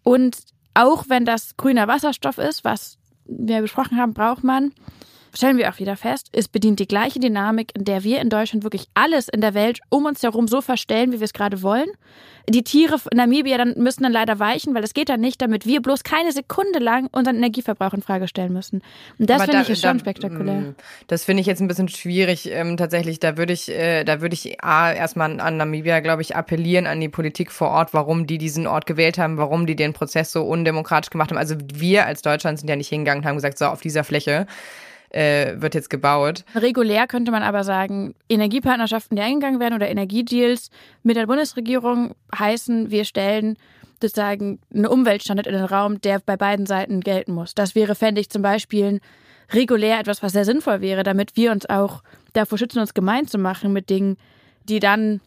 Und 0.03 0.37
auch 0.73 1.05
wenn 1.07 1.25
das 1.25 1.57
grüner 1.57 1.87
Wasserstoff 1.87 2.37
ist, 2.37 2.63
was 2.63 2.97
wir 3.25 3.61
besprochen 3.61 3.97
haben, 3.97 4.13
braucht 4.13 4.43
man 4.43 4.73
stellen 5.33 5.57
wir 5.57 5.69
auch 5.69 5.79
wieder 5.79 5.95
fest, 5.95 6.29
es 6.31 6.47
bedient 6.47 6.79
die 6.79 6.87
gleiche 6.87 7.19
Dynamik, 7.19 7.71
in 7.75 7.85
der 7.85 8.03
wir 8.03 8.21
in 8.21 8.29
Deutschland 8.29 8.63
wirklich 8.63 8.87
alles 8.93 9.27
in 9.27 9.41
der 9.41 9.53
Welt 9.53 9.79
um 9.89 10.05
uns 10.05 10.23
herum 10.23 10.47
so 10.47 10.61
verstellen, 10.61 11.11
wie 11.11 11.19
wir 11.19 11.25
es 11.25 11.33
gerade 11.33 11.61
wollen. 11.61 11.89
Die 12.49 12.63
Tiere 12.63 12.95
in 13.11 13.17
Namibia 13.17 13.57
dann 13.57 13.75
müssen 13.77 14.03
dann 14.03 14.11
leider 14.11 14.39
weichen, 14.39 14.73
weil 14.73 14.83
es 14.83 14.93
geht 14.93 15.09
dann 15.09 15.21
nicht, 15.21 15.41
damit 15.41 15.65
wir 15.65 15.81
bloß 15.81 16.03
keine 16.03 16.31
Sekunde 16.31 16.79
lang 16.79 17.07
unseren 17.11 17.35
Energieverbrauch 17.35 17.93
in 17.93 18.01
Frage 18.01 18.27
stellen 18.27 18.51
müssen. 18.51 18.81
Und 19.19 19.29
das 19.29 19.43
finde 19.43 19.61
ich 19.61 19.69
ist 19.69 19.81
schon 19.81 19.97
da, 19.97 19.99
spektakulär. 19.99 20.55
Mm, 20.55 20.75
das 21.07 21.23
finde 21.23 21.41
ich 21.41 21.47
jetzt 21.47 21.61
ein 21.61 21.67
bisschen 21.67 21.87
schwierig. 21.87 22.49
Ähm, 22.51 22.77
tatsächlich, 22.77 23.19
da 23.19 23.37
würde 23.37 23.53
ich, 23.53 23.69
äh, 23.69 24.03
da 24.03 24.21
würde 24.21 24.33
ich 24.33 24.63
A, 24.63 24.91
erstmal 24.91 25.39
an 25.39 25.57
Namibia, 25.57 25.99
glaube 25.99 26.23
ich, 26.23 26.35
appellieren 26.35 26.87
an 26.87 26.99
die 26.99 27.09
Politik 27.09 27.51
vor 27.51 27.69
Ort, 27.69 27.93
warum 27.93 28.25
die 28.25 28.37
diesen 28.37 28.65
Ort 28.67 28.85
gewählt 28.85 29.17
haben, 29.17 29.37
warum 29.37 29.67
die 29.67 29.75
den 29.75 29.93
Prozess 29.93 30.31
so 30.31 30.43
undemokratisch 30.43 31.11
gemacht 31.11 31.29
haben. 31.29 31.37
Also 31.37 31.55
wir 31.73 32.05
als 32.05 32.21
Deutschland 32.21 32.59
sind 32.59 32.69
ja 32.69 32.75
nicht 32.75 32.89
hingegangen 32.89 33.23
und 33.23 33.27
haben 33.27 33.35
gesagt, 33.35 33.59
so 33.59 33.65
auf 33.65 33.81
dieser 33.81 34.03
Fläche 34.03 34.47
äh, 35.11 35.61
wird 35.61 35.75
jetzt 35.75 35.89
gebaut. 35.89 36.45
Regulär 36.55 37.07
könnte 37.07 37.31
man 37.31 37.43
aber 37.43 37.63
sagen, 37.63 38.15
Energiepartnerschaften, 38.29 39.15
die 39.15 39.21
eingegangen 39.21 39.59
werden 39.59 39.75
oder 39.75 39.89
Energiedeals 39.89 40.69
mit 41.03 41.17
der 41.17 41.27
Bundesregierung 41.27 42.15
heißen, 42.37 42.91
wir 42.91 43.05
stellen 43.05 43.57
sozusagen 44.01 44.59
einen 44.73 44.87
Umweltstandard 44.87 45.47
in 45.47 45.53
den 45.53 45.65
Raum, 45.65 46.01
der 46.01 46.19
bei 46.19 46.35
beiden 46.37 46.65
Seiten 46.65 47.01
gelten 47.01 47.33
muss. 47.33 47.53
Das 47.53 47.75
wäre, 47.75 47.93
fände 47.93 48.21
ich 48.21 48.29
zum 48.29 48.41
Beispiel 48.41 48.99
regulär 49.51 49.99
etwas, 49.99 50.23
was 50.23 50.31
sehr 50.31 50.45
sinnvoll 50.45 50.81
wäre, 50.81 51.03
damit 51.03 51.35
wir 51.35 51.51
uns 51.51 51.69
auch 51.69 52.01
davor 52.33 52.57
schützen, 52.57 52.79
uns 52.79 52.93
gemein 52.93 53.27
zu 53.27 53.37
machen 53.37 53.73
mit 53.73 53.89
Dingen, 53.89 54.17
die 54.63 54.79
dann 54.79 55.21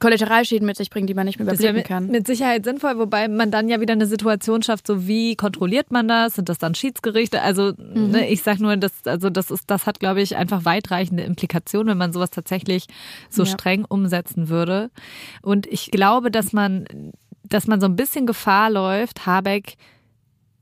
Kollateralschäden 0.00 0.66
mit 0.66 0.76
sich 0.76 0.90
bringen, 0.90 1.06
die 1.06 1.14
man 1.14 1.26
nicht 1.26 1.38
mehr 1.38 1.46
überblicken 1.46 1.76
mit, 1.76 1.86
kann. 1.86 2.06
Mit 2.06 2.26
Sicherheit 2.26 2.64
sinnvoll, 2.64 2.98
wobei 2.98 3.28
man 3.28 3.50
dann 3.50 3.68
ja 3.68 3.80
wieder 3.80 3.92
eine 3.92 4.06
Situation 4.06 4.62
schafft, 4.62 4.86
so 4.86 5.06
wie 5.06 5.36
kontrolliert 5.36 5.90
man 5.90 6.08
das? 6.08 6.34
Sind 6.34 6.48
das 6.48 6.58
dann 6.58 6.74
Schiedsgerichte? 6.74 7.42
Also 7.42 7.74
mhm. 7.76 8.10
ne, 8.10 8.28
ich 8.28 8.42
sag 8.42 8.58
nur, 8.60 8.76
das, 8.76 8.92
also 9.04 9.28
das 9.30 9.50
ist, 9.50 9.70
das 9.70 9.86
hat, 9.86 10.00
glaube 10.00 10.22
ich, 10.22 10.36
einfach 10.36 10.64
weitreichende 10.64 11.22
Implikationen, 11.22 11.88
wenn 11.88 11.98
man 11.98 12.12
sowas 12.12 12.30
tatsächlich 12.30 12.86
so 13.28 13.44
ja. 13.44 13.50
streng 13.50 13.84
umsetzen 13.84 14.48
würde. 14.48 14.90
Und 15.42 15.66
ich 15.66 15.90
glaube, 15.90 16.30
dass 16.30 16.52
man, 16.52 16.86
dass 17.44 17.66
man 17.66 17.80
so 17.80 17.86
ein 17.86 17.96
bisschen 17.96 18.26
Gefahr 18.26 18.70
läuft, 18.70 19.26
Habeck 19.26 19.76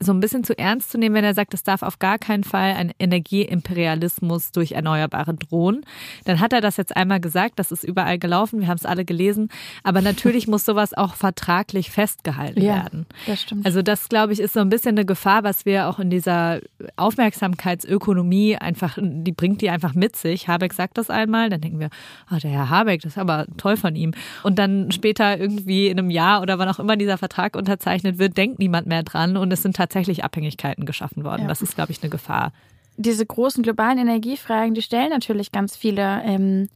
so 0.00 0.12
ein 0.12 0.20
bisschen 0.20 0.44
zu 0.44 0.56
ernst 0.56 0.92
zu 0.92 0.98
nehmen, 0.98 1.14
wenn 1.16 1.24
er 1.24 1.34
sagt, 1.34 1.54
es 1.54 1.64
darf 1.64 1.82
auf 1.82 1.98
gar 1.98 2.18
keinen 2.18 2.44
Fall 2.44 2.74
ein 2.74 2.92
Energieimperialismus 2.98 4.52
durch 4.52 4.72
Erneuerbare 4.72 5.34
drohen. 5.34 5.84
Dann 6.24 6.38
hat 6.38 6.52
er 6.52 6.60
das 6.60 6.76
jetzt 6.76 6.96
einmal 6.96 7.20
gesagt, 7.20 7.58
das 7.58 7.72
ist 7.72 7.82
überall 7.82 8.18
gelaufen, 8.18 8.60
wir 8.60 8.68
haben 8.68 8.76
es 8.76 8.86
alle 8.86 9.04
gelesen. 9.04 9.48
Aber 9.82 10.00
natürlich 10.00 10.46
muss 10.46 10.64
sowas 10.64 10.94
auch 10.94 11.14
vertraglich 11.14 11.90
festgehalten 11.90 12.62
ja, 12.62 12.76
werden. 12.76 13.06
Das 13.26 13.42
stimmt. 13.42 13.66
Also 13.66 13.82
das, 13.82 14.08
glaube 14.08 14.32
ich, 14.32 14.40
ist 14.40 14.54
so 14.54 14.60
ein 14.60 14.68
bisschen 14.68 14.96
eine 14.96 15.04
Gefahr, 15.04 15.42
was 15.42 15.66
wir 15.66 15.88
auch 15.88 15.98
in 15.98 16.10
dieser 16.10 16.60
Aufmerksamkeitsökonomie 16.96 18.56
einfach, 18.56 18.98
die 19.00 19.32
bringt 19.32 19.62
die 19.62 19.70
einfach 19.70 19.94
mit 19.94 20.14
sich. 20.14 20.46
Habeck 20.46 20.74
sagt 20.74 20.98
das 20.98 21.10
einmal, 21.10 21.50
dann 21.50 21.60
denken 21.60 21.80
wir, 21.80 21.90
ah, 22.28 22.38
der 22.38 22.50
Herr 22.50 22.70
Habeck, 22.70 23.02
das 23.02 23.12
ist 23.12 23.18
aber 23.18 23.46
toll 23.56 23.76
von 23.76 23.96
ihm. 23.96 24.12
Und 24.44 24.60
dann 24.60 24.92
später 24.92 25.38
irgendwie 25.38 25.88
in 25.88 25.98
einem 25.98 26.10
Jahr 26.10 26.40
oder 26.40 26.58
wann 26.60 26.68
auch 26.68 26.78
immer 26.78 26.96
dieser 26.96 27.18
Vertrag 27.18 27.56
unterzeichnet 27.56 28.18
wird, 28.18 28.36
denkt 28.36 28.60
niemand 28.60 28.86
mehr 28.86 29.02
dran 29.02 29.36
und 29.36 29.52
es 29.52 29.62
sind 29.62 29.74
tatsächlich 29.74 29.87
tatsächlich 29.88 30.24
Abhängigkeiten 30.24 30.86
geschaffen 30.86 31.24
worden. 31.24 31.42
Ja. 31.42 31.48
Das 31.48 31.62
ist, 31.62 31.74
glaube 31.74 31.92
ich, 31.92 32.02
eine 32.02 32.10
Gefahr. 32.10 32.52
Diese 32.96 33.24
großen 33.24 33.62
globalen 33.62 33.98
Energiefragen, 33.98 34.74
die 34.74 34.82
stellen 34.82 35.10
natürlich 35.10 35.52
ganz 35.52 35.76
viele 35.76 36.22
ähm, 36.24 36.68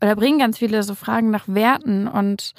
oder 0.00 0.14
bringen 0.16 0.38
ganz 0.38 0.58
viele 0.58 0.82
so 0.82 0.94
Fragen 0.94 1.30
nach 1.30 1.48
Werten 1.48 2.06
und 2.06 2.54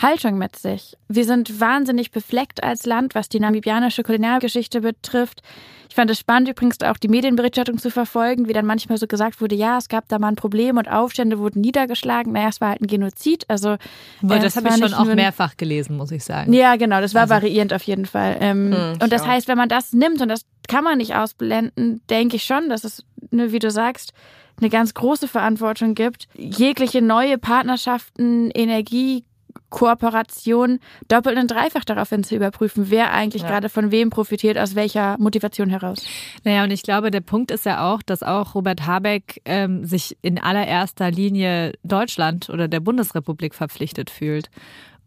Haltung 0.00 0.38
mit 0.38 0.56
sich. 0.56 0.96
Wir 1.08 1.24
sind 1.24 1.60
wahnsinnig 1.60 2.10
befleckt 2.10 2.62
als 2.62 2.86
Land, 2.86 3.14
was 3.14 3.28
die 3.28 3.40
namibianische 3.40 4.02
Kolonialgeschichte 4.02 4.80
betrifft. 4.80 5.42
Ich 5.88 5.94
fand 5.94 6.10
es 6.10 6.18
spannend, 6.18 6.48
übrigens 6.48 6.80
auch 6.82 6.98
die 6.98 7.08
Medienberichterstattung 7.08 7.78
zu 7.78 7.90
verfolgen, 7.90 8.46
wie 8.46 8.52
dann 8.52 8.66
manchmal 8.66 8.98
so 8.98 9.06
gesagt 9.06 9.40
wurde, 9.40 9.54
ja, 9.56 9.78
es 9.78 9.88
gab 9.88 10.06
da 10.08 10.18
mal 10.18 10.28
ein 10.28 10.36
Problem 10.36 10.76
und 10.76 10.88
Aufstände 10.88 11.38
wurden 11.38 11.60
niedergeschlagen. 11.60 12.32
Naja, 12.32 12.48
es 12.48 12.60
war 12.60 12.70
halt 12.70 12.82
ein 12.82 12.86
Genozid. 12.86 13.44
Also 13.48 13.70
äh, 13.70 13.78
das 14.22 14.56
habe 14.56 14.68
ich 14.68 14.76
schon 14.76 14.94
auch 14.94 15.06
mehrfach 15.06 15.56
gelesen, 15.56 15.96
muss 15.96 16.10
ich 16.10 16.24
sagen. 16.24 16.52
Ja, 16.52 16.76
genau, 16.76 17.00
das 17.00 17.14
war 17.14 17.22
also, 17.22 17.34
variierend 17.34 17.72
auf 17.72 17.82
jeden 17.82 18.06
Fall. 18.06 18.36
Ähm, 18.40 18.70
mh, 18.70 18.92
und 19.02 19.12
das 19.12 19.22
auch. 19.22 19.28
heißt, 19.28 19.48
wenn 19.48 19.58
man 19.58 19.68
das 19.68 19.92
nimmt 19.92 20.20
und 20.20 20.28
das 20.28 20.42
kann 20.68 20.84
man 20.84 20.98
nicht 20.98 21.16
ausblenden, 21.16 22.02
denke 22.10 22.36
ich 22.36 22.44
schon, 22.44 22.68
dass 22.68 22.84
es, 22.84 23.02
ne, 23.30 23.50
wie 23.52 23.58
du 23.58 23.70
sagst, 23.70 24.12
eine 24.60 24.70
ganz 24.70 24.92
große 24.92 25.28
Verantwortung 25.28 25.94
gibt, 25.94 26.28
jegliche 26.34 27.00
neue 27.00 27.38
Partnerschaften, 27.38 28.50
Energie, 28.50 29.24
Kooperation 29.70 30.78
doppelt 31.08 31.38
und 31.38 31.50
dreifach 31.50 31.84
darauf 31.84 32.08
hin 32.08 32.24
zu 32.24 32.34
überprüfen, 32.34 32.90
wer 32.90 33.12
eigentlich 33.12 33.42
ja. 33.42 33.48
gerade 33.48 33.68
von 33.68 33.90
wem 33.90 34.10
profitiert, 34.10 34.58
aus 34.58 34.74
welcher 34.74 35.16
Motivation 35.18 35.68
heraus. 35.68 36.04
Naja, 36.44 36.64
und 36.64 36.70
ich 36.70 36.82
glaube, 36.82 37.10
der 37.10 37.20
Punkt 37.20 37.50
ist 37.50 37.66
ja 37.66 37.92
auch, 37.92 38.02
dass 38.02 38.22
auch 38.22 38.54
Robert 38.54 38.86
Habeck 38.86 39.40
ähm, 39.44 39.84
sich 39.84 40.16
in 40.22 40.38
allererster 40.38 41.10
Linie 41.10 41.72
Deutschland 41.82 42.48
oder 42.50 42.68
der 42.68 42.80
Bundesrepublik 42.80 43.54
verpflichtet 43.54 44.10
fühlt. 44.10 44.50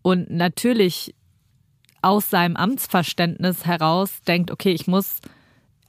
Und 0.02 0.30
natürlich 0.30 1.16
aus 2.02 2.30
seinem 2.30 2.56
Amtsverständnis 2.56 3.66
heraus 3.66 4.22
denkt, 4.28 4.52
okay, 4.52 4.72
ich 4.72 4.88
muss 4.88 5.20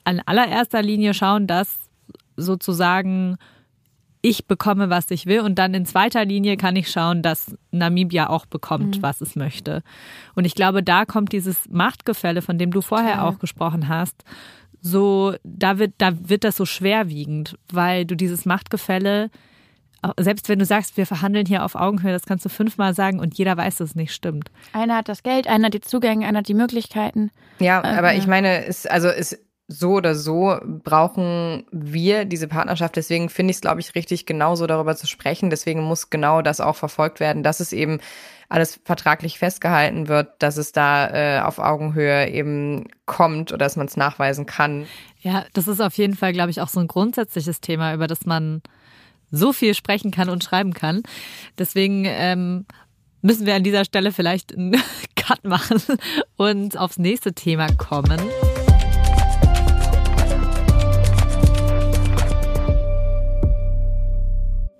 an 0.04 0.20
allererster 0.24 0.82
Linie 0.82 1.14
schauen, 1.14 1.46
dass 1.46 1.90
sozusagen 2.36 3.38
ich 4.22 4.46
bekomme, 4.46 4.88
was 4.88 5.10
ich 5.10 5.26
will. 5.26 5.40
Und 5.40 5.56
dann 5.56 5.74
in 5.74 5.84
zweiter 5.84 6.24
Linie 6.24 6.56
kann 6.56 6.76
ich 6.76 6.90
schauen, 6.90 7.22
dass 7.22 7.56
Namibia 7.72 8.28
auch 8.28 8.46
bekommt, 8.46 8.98
mhm. 8.98 9.02
was 9.02 9.20
es 9.20 9.36
möchte. 9.36 9.82
Und 10.34 10.44
ich 10.44 10.54
glaube, 10.54 10.82
da 10.82 11.04
kommt 11.04 11.32
dieses 11.32 11.68
Machtgefälle, 11.68 12.40
von 12.40 12.56
dem 12.56 12.70
du 12.70 12.80
vorher 12.80 13.16
Total. 13.16 13.28
auch 13.28 13.38
gesprochen 13.40 13.88
hast, 13.88 14.24
so, 14.80 15.34
da 15.44 15.78
wird, 15.78 15.94
da 15.98 16.28
wird 16.28 16.44
das 16.44 16.56
so 16.56 16.64
schwerwiegend, 16.64 17.56
weil 17.72 18.04
du 18.04 18.16
dieses 18.16 18.44
Machtgefälle, 18.44 19.30
selbst 20.18 20.48
wenn 20.48 20.58
du 20.58 20.64
sagst, 20.64 20.96
wir 20.96 21.06
verhandeln 21.06 21.46
hier 21.46 21.64
auf 21.64 21.76
Augenhöhe, 21.76 22.10
das 22.10 22.26
kannst 22.26 22.44
du 22.44 22.48
fünfmal 22.48 22.92
sagen 22.92 23.20
und 23.20 23.38
jeder 23.38 23.56
weiß, 23.56 23.76
dass 23.76 23.90
es 23.90 23.94
nicht 23.94 24.12
stimmt. 24.12 24.50
Einer 24.72 24.96
hat 24.96 25.08
das 25.08 25.22
Geld, 25.22 25.46
einer 25.46 25.66
hat 25.66 25.74
die 25.74 25.80
Zugänge, 25.80 26.26
einer 26.26 26.40
hat 26.40 26.48
die 26.48 26.54
Möglichkeiten. 26.54 27.30
Ja, 27.60 27.82
aber 27.84 28.12
äh, 28.12 28.18
ich 28.18 28.26
meine, 28.26 28.66
es, 28.66 28.86
also 28.86 29.08
es 29.08 29.38
so 29.68 29.92
oder 29.92 30.14
so 30.14 30.58
brauchen 30.62 31.64
wir 31.70 32.24
diese 32.24 32.48
Partnerschaft. 32.48 32.96
Deswegen 32.96 33.28
finde 33.28 33.52
ich 33.52 33.56
es, 33.56 33.60
glaube 33.60 33.80
ich, 33.80 33.94
richtig, 33.94 34.26
genauso 34.26 34.66
darüber 34.66 34.96
zu 34.96 35.06
sprechen. 35.06 35.50
Deswegen 35.50 35.82
muss 35.82 36.10
genau 36.10 36.42
das 36.42 36.60
auch 36.60 36.76
verfolgt 36.76 37.20
werden, 37.20 37.42
dass 37.42 37.60
es 37.60 37.72
eben 37.72 38.00
alles 38.48 38.80
vertraglich 38.84 39.38
festgehalten 39.38 40.08
wird, 40.08 40.30
dass 40.40 40.58
es 40.58 40.72
da 40.72 41.08
äh, 41.08 41.40
auf 41.40 41.58
Augenhöhe 41.58 42.28
eben 42.28 42.86
kommt 43.06 43.50
oder 43.50 43.64
dass 43.64 43.76
man 43.76 43.86
es 43.86 43.96
nachweisen 43.96 44.44
kann. 44.44 44.86
Ja, 45.20 45.46
das 45.54 45.68
ist 45.68 45.80
auf 45.80 45.94
jeden 45.94 46.16
Fall, 46.16 46.32
glaube 46.32 46.50
ich, 46.50 46.60
auch 46.60 46.68
so 46.68 46.80
ein 46.80 46.88
grundsätzliches 46.88 47.60
Thema, 47.60 47.94
über 47.94 48.06
das 48.06 48.26
man 48.26 48.62
so 49.30 49.54
viel 49.54 49.74
sprechen 49.74 50.10
kann 50.10 50.28
und 50.28 50.44
schreiben 50.44 50.74
kann. 50.74 51.02
Deswegen 51.56 52.04
ähm, 52.06 52.66
müssen 53.22 53.46
wir 53.46 53.54
an 53.54 53.64
dieser 53.64 53.86
Stelle 53.86 54.12
vielleicht 54.12 54.54
einen 54.54 54.76
Cut 55.16 55.44
machen 55.44 55.80
und 56.36 56.76
aufs 56.76 56.98
nächste 56.98 57.32
Thema 57.32 57.68
kommen. 57.78 58.20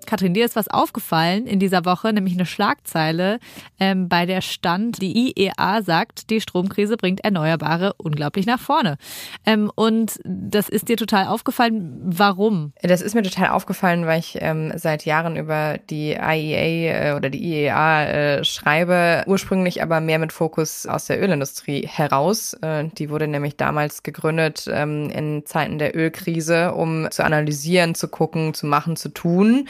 Katrin, 0.05 0.33
dir 0.33 0.45
ist 0.45 0.55
was 0.55 0.67
aufgefallen 0.67 1.47
in 1.47 1.59
dieser 1.59 1.85
Woche, 1.85 2.13
nämlich 2.13 2.33
eine 2.33 2.45
Schlagzeile, 2.45 3.39
ähm, 3.79 4.09
bei 4.09 4.25
der 4.25 4.41
stand, 4.41 5.01
die 5.01 5.33
IEA 5.35 5.81
sagt, 5.81 6.29
die 6.29 6.41
Stromkrise 6.41 6.97
bringt 6.97 7.23
Erneuerbare 7.23 7.93
unglaublich 7.97 8.45
nach 8.45 8.59
vorne. 8.59 8.97
Ähm, 9.45 9.71
und 9.75 10.19
das 10.23 10.69
ist 10.69 10.89
dir 10.89 10.97
total 10.97 11.27
aufgefallen. 11.27 12.01
Warum? 12.03 12.73
Das 12.81 13.01
ist 13.01 13.15
mir 13.15 13.23
total 13.23 13.49
aufgefallen, 13.49 14.05
weil 14.05 14.19
ich 14.19 14.37
ähm, 14.39 14.71
seit 14.75 15.05
Jahren 15.05 15.35
über 15.35 15.77
die 15.89 16.11
IEA 16.11 17.11
äh, 17.11 17.15
oder 17.15 17.29
die 17.29 17.43
IEA 17.43 18.03
äh, 18.05 18.43
schreibe, 18.43 19.23
ursprünglich 19.27 19.81
aber 19.81 20.01
mehr 20.01 20.19
mit 20.19 20.31
Fokus 20.31 20.85
aus 20.85 21.05
der 21.05 21.21
Ölindustrie 21.21 21.87
heraus. 21.87 22.53
Äh, 22.61 22.85
die 22.97 23.09
wurde 23.09 23.27
nämlich 23.27 23.57
damals 23.57 24.03
gegründet 24.03 24.69
ähm, 24.71 25.09
in 25.09 25.45
Zeiten 25.45 25.77
der 25.77 25.95
Ölkrise, 25.95 26.73
um 26.73 27.09
zu 27.11 27.23
analysieren, 27.23 27.95
zu 27.95 28.07
gucken, 28.07 28.53
zu 28.53 28.65
machen, 28.65 28.95
zu 28.95 29.09
tun 29.09 29.67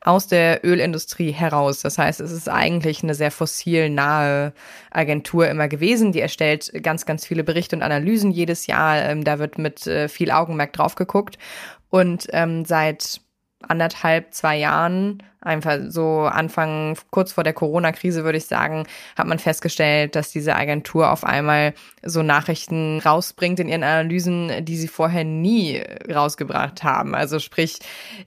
aus 0.00 0.26
der 0.26 0.64
Ölindustrie 0.64 1.32
heraus. 1.32 1.82
Das 1.82 1.98
heißt, 1.98 2.20
es 2.20 2.32
ist 2.32 2.48
eigentlich 2.48 3.02
eine 3.02 3.14
sehr 3.14 3.30
fossilnahe 3.30 4.52
Agentur 4.90 5.48
immer 5.48 5.68
gewesen. 5.68 6.12
Die 6.12 6.20
erstellt 6.20 6.72
ganz, 6.82 7.06
ganz 7.06 7.26
viele 7.26 7.44
Berichte 7.44 7.76
und 7.76 7.82
Analysen 7.82 8.30
jedes 8.30 8.66
Jahr. 8.66 9.02
Ähm, 9.02 9.24
da 9.24 9.38
wird 9.38 9.58
mit 9.58 9.86
äh, 9.86 10.08
viel 10.08 10.30
Augenmerk 10.30 10.72
drauf 10.72 10.94
geguckt. 10.94 11.38
Und 11.90 12.28
ähm, 12.32 12.64
seit 12.64 13.20
anderthalb, 13.68 14.32
zwei 14.32 14.56
Jahren, 14.56 15.22
einfach 15.40 15.78
so 15.88 16.20
Anfang, 16.22 16.96
kurz 17.10 17.32
vor 17.32 17.44
der 17.44 17.52
Corona-Krise, 17.52 18.24
würde 18.24 18.38
ich 18.38 18.46
sagen, 18.46 18.86
hat 19.16 19.26
man 19.26 19.38
festgestellt, 19.38 20.16
dass 20.16 20.30
diese 20.30 20.56
Agentur 20.56 21.10
auf 21.10 21.24
einmal 21.24 21.74
so 22.02 22.22
Nachrichten 22.22 23.00
rausbringt 23.00 23.60
in 23.60 23.68
ihren 23.68 23.84
Analysen, 23.84 24.64
die 24.64 24.76
sie 24.76 24.88
vorher 24.88 25.24
nie 25.24 25.82
rausgebracht 26.12 26.82
haben. 26.82 27.14
Also 27.14 27.38
sprich, 27.38 27.78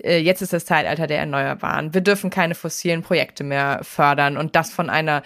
äh, 0.04 0.18
jetzt 0.18 0.42
ist 0.42 0.54
das 0.54 0.66
Zeitalter 0.66 1.08
der 1.08 1.20
Erneuerbaren. 1.20 1.94
Wir 1.94 2.02
dürfen 2.02 2.30
keine 2.30 2.56
fossilen 2.56 3.02
Projekte 3.02 3.44
mehr 3.44 3.82
fördern 3.84 4.38
und 4.38 4.56
das 4.56 4.72
von 4.72 4.90
einer 4.90 5.24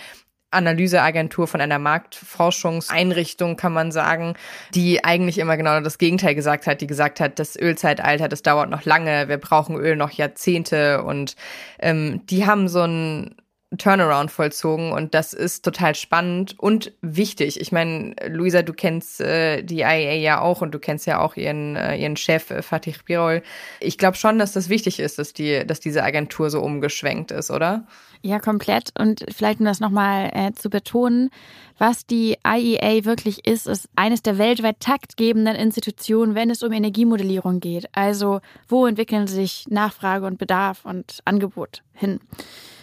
Analyseagentur, 0.54 1.48
von 1.48 1.62
einer 1.62 1.80
Marktforschungseinrichtung, 1.80 3.58
kann 3.58 3.74
man 3.74 3.92
sagen, 3.92 4.36
die 4.74 5.04
eigentlich 5.04 5.38
immer 5.38 5.58
genau 5.58 5.80
das 5.82 5.98
Gegenteil 5.98 6.36
gesagt 6.36 6.68
hat, 6.68 6.82
die 6.82 6.88
gesagt 6.88 7.20
hat, 7.20 7.40
das 7.40 7.56
Ölzeitalter, 7.56 8.28
das 8.28 8.44
dauert 8.44 8.70
noch 8.70 8.86
lange, 8.86 9.28
wir 9.28 9.38
brauchen 9.38 9.76
Öl 9.76 9.96
noch 9.96 10.12
Jahrzehnte 10.12 11.04
und 11.04 11.36
ähm, 11.80 12.22
die 12.28 12.46
haben 12.46 12.68
so 12.68 12.82
ein 12.82 13.36
Turnaround 13.78 14.32
vollzogen 14.32 14.92
und 14.92 15.14
das 15.14 15.34
ist 15.34 15.64
total 15.66 15.96
spannend 15.96 16.56
und 16.60 16.94
wichtig. 17.02 17.60
Ich 17.60 17.72
meine, 17.72 18.16
Luisa, 18.28 18.62
du 18.62 18.74
kennst 18.74 19.22
äh, 19.22 19.64
die 19.64 19.82
IEA 19.82 20.14
ja 20.14 20.42
auch 20.42 20.62
und 20.62 20.74
du 20.74 20.80
kennst 20.80 21.08
ja 21.08 21.20
auch 21.20 21.36
ihren 21.36 21.76
äh, 21.76 21.96
ihren 21.96 22.16
Chef 22.16 22.52
äh, 22.52 22.62
Fatih 22.62 22.96
Birol. 23.06 23.42
Ich 23.80 23.98
glaube 23.98 24.18
schon, 24.18 24.38
dass 24.38 24.54
das 24.54 24.70
wichtig 24.70 25.00
ist, 25.00 25.18
dass 25.18 25.34
die 25.34 25.66
dass 25.66 25.80
diese 25.80 26.04
Agentur 26.04 26.50
so 26.50 26.62
umgeschwenkt 26.62 27.32
ist, 27.32 27.52
oder? 27.52 27.86
Ja, 28.26 28.40
komplett. 28.40 28.92
Und 28.98 29.26
vielleicht 29.36 29.60
um 29.60 29.66
das 29.66 29.82
nochmal 29.82 30.32
äh, 30.34 30.54
zu 30.54 30.70
betonen, 30.70 31.30
was 31.78 32.06
die 32.06 32.38
IEA 32.48 33.04
wirklich 33.04 33.46
ist, 33.46 33.68
ist 33.68 33.90
eines 33.98 34.22
der 34.22 34.38
weltweit 34.38 34.80
taktgebenden 34.80 35.56
Institutionen, 35.58 36.34
wenn 36.34 36.50
es 36.50 36.64
um 36.64 36.72
Energiemodellierung 36.72 37.60
geht. 37.60 37.90
Also 37.92 38.40
wo 38.70 38.88
entwickeln 38.88 39.28
sich 39.28 39.66
Nachfrage 39.68 40.26
und 40.26 40.38
Bedarf 40.38 40.86
und 40.86 41.20
Angebot 41.26 41.84
hin? 41.92 42.22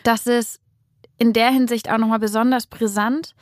Das 0.02 0.26
ist 0.26 0.60
in 1.16 1.32
der 1.32 1.50
Hinsicht 1.50 1.90
auch 1.90 1.98
nochmal 1.98 2.18
besonders 2.18 2.66
brisant, 2.66 3.34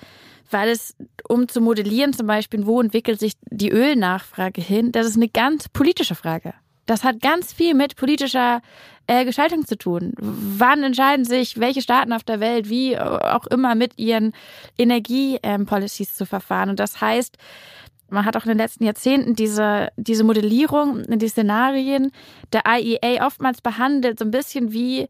weil 0.53 0.69
es, 0.69 0.95
um 1.29 1.49
zu 1.49 1.61
modellieren 1.61 2.13
zum 2.13 2.29
Beispiel, 2.29 2.65
wo 2.65 2.81
entwickelt 2.81 3.19
sich 3.19 3.33
die 3.51 3.73
Ölnachfrage 3.73 4.61
hin, 4.61 4.93
das 4.93 5.07
ist 5.07 5.17
eine 5.17 5.29
ganz 5.29 5.69
politische 5.69 6.15
Frage. 6.15 6.55
Das 6.89 7.05
hat 7.05 7.21
ganz 7.21 7.53
viel 7.53 7.75
mit 7.75 7.97
politischer 7.97 8.63
äh, 9.07 9.27
Gestaltung 9.27 9.67
zu 9.67 9.77
tun. 9.77 10.15
Wann 10.17 10.83
entscheiden 10.83 11.27
sich 11.27 11.61
welche 11.61 11.83
Staaten 11.83 12.15
auf 12.15 12.25
der 12.25 12.41
Welt, 12.41 12.71
wie 12.71 12.99
auch 12.99 13.47
immer, 13.49 13.75
mit 13.75 13.99
ihren 13.99 14.33
Energiepolicies 14.79 16.09
ähm, 16.09 16.17
zu 16.17 16.25
verfahren? 16.25 16.71
Und 16.71 16.81
das 16.81 17.03
heißt, 17.03 17.37
man 18.09 18.25
hat 18.25 18.39
auch 18.39 18.45
in 18.45 18.49
den 18.49 18.57
letzten 18.57 18.85
Jahrzehnten 18.85 19.35
diese, 19.35 19.91
diese 19.99 20.25
Modellierung, 20.25 21.03
die 21.07 21.29
Szenarien 21.29 22.11
der 22.55 22.63
IEA 22.67 23.27
oftmals 23.27 23.61
behandelt, 23.61 24.19
so 24.19 24.25
ein 24.25 24.31
bisschen 24.31 24.73
wie, 24.73 25.09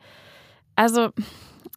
also 0.74 1.10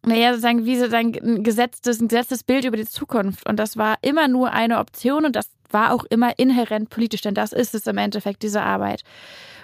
naja, 0.03 0.31
sozusagen 0.31 0.65
wie 0.65 0.77
sozusagen 0.77 1.15
ein 1.23 1.43
gesetztes, 1.43 2.01
ein 2.01 2.07
gesetztes 2.07 2.43
Bild 2.43 2.65
über 2.65 2.77
die 2.77 2.87
Zukunft. 2.87 3.47
Und 3.47 3.57
das 3.57 3.77
war 3.77 3.97
immer 4.01 4.27
nur 4.27 4.51
eine 4.51 4.79
Option 4.79 5.25
und 5.25 5.35
das 5.35 5.51
war 5.69 5.93
auch 5.93 6.05
immer 6.05 6.39
inhärent 6.39 6.89
politisch, 6.89 7.21
denn 7.21 7.35
das 7.35 7.53
ist 7.53 7.75
es 7.75 7.85
im 7.85 7.99
Endeffekt, 7.99 8.41
diese 8.41 8.63
Arbeit. 8.63 9.03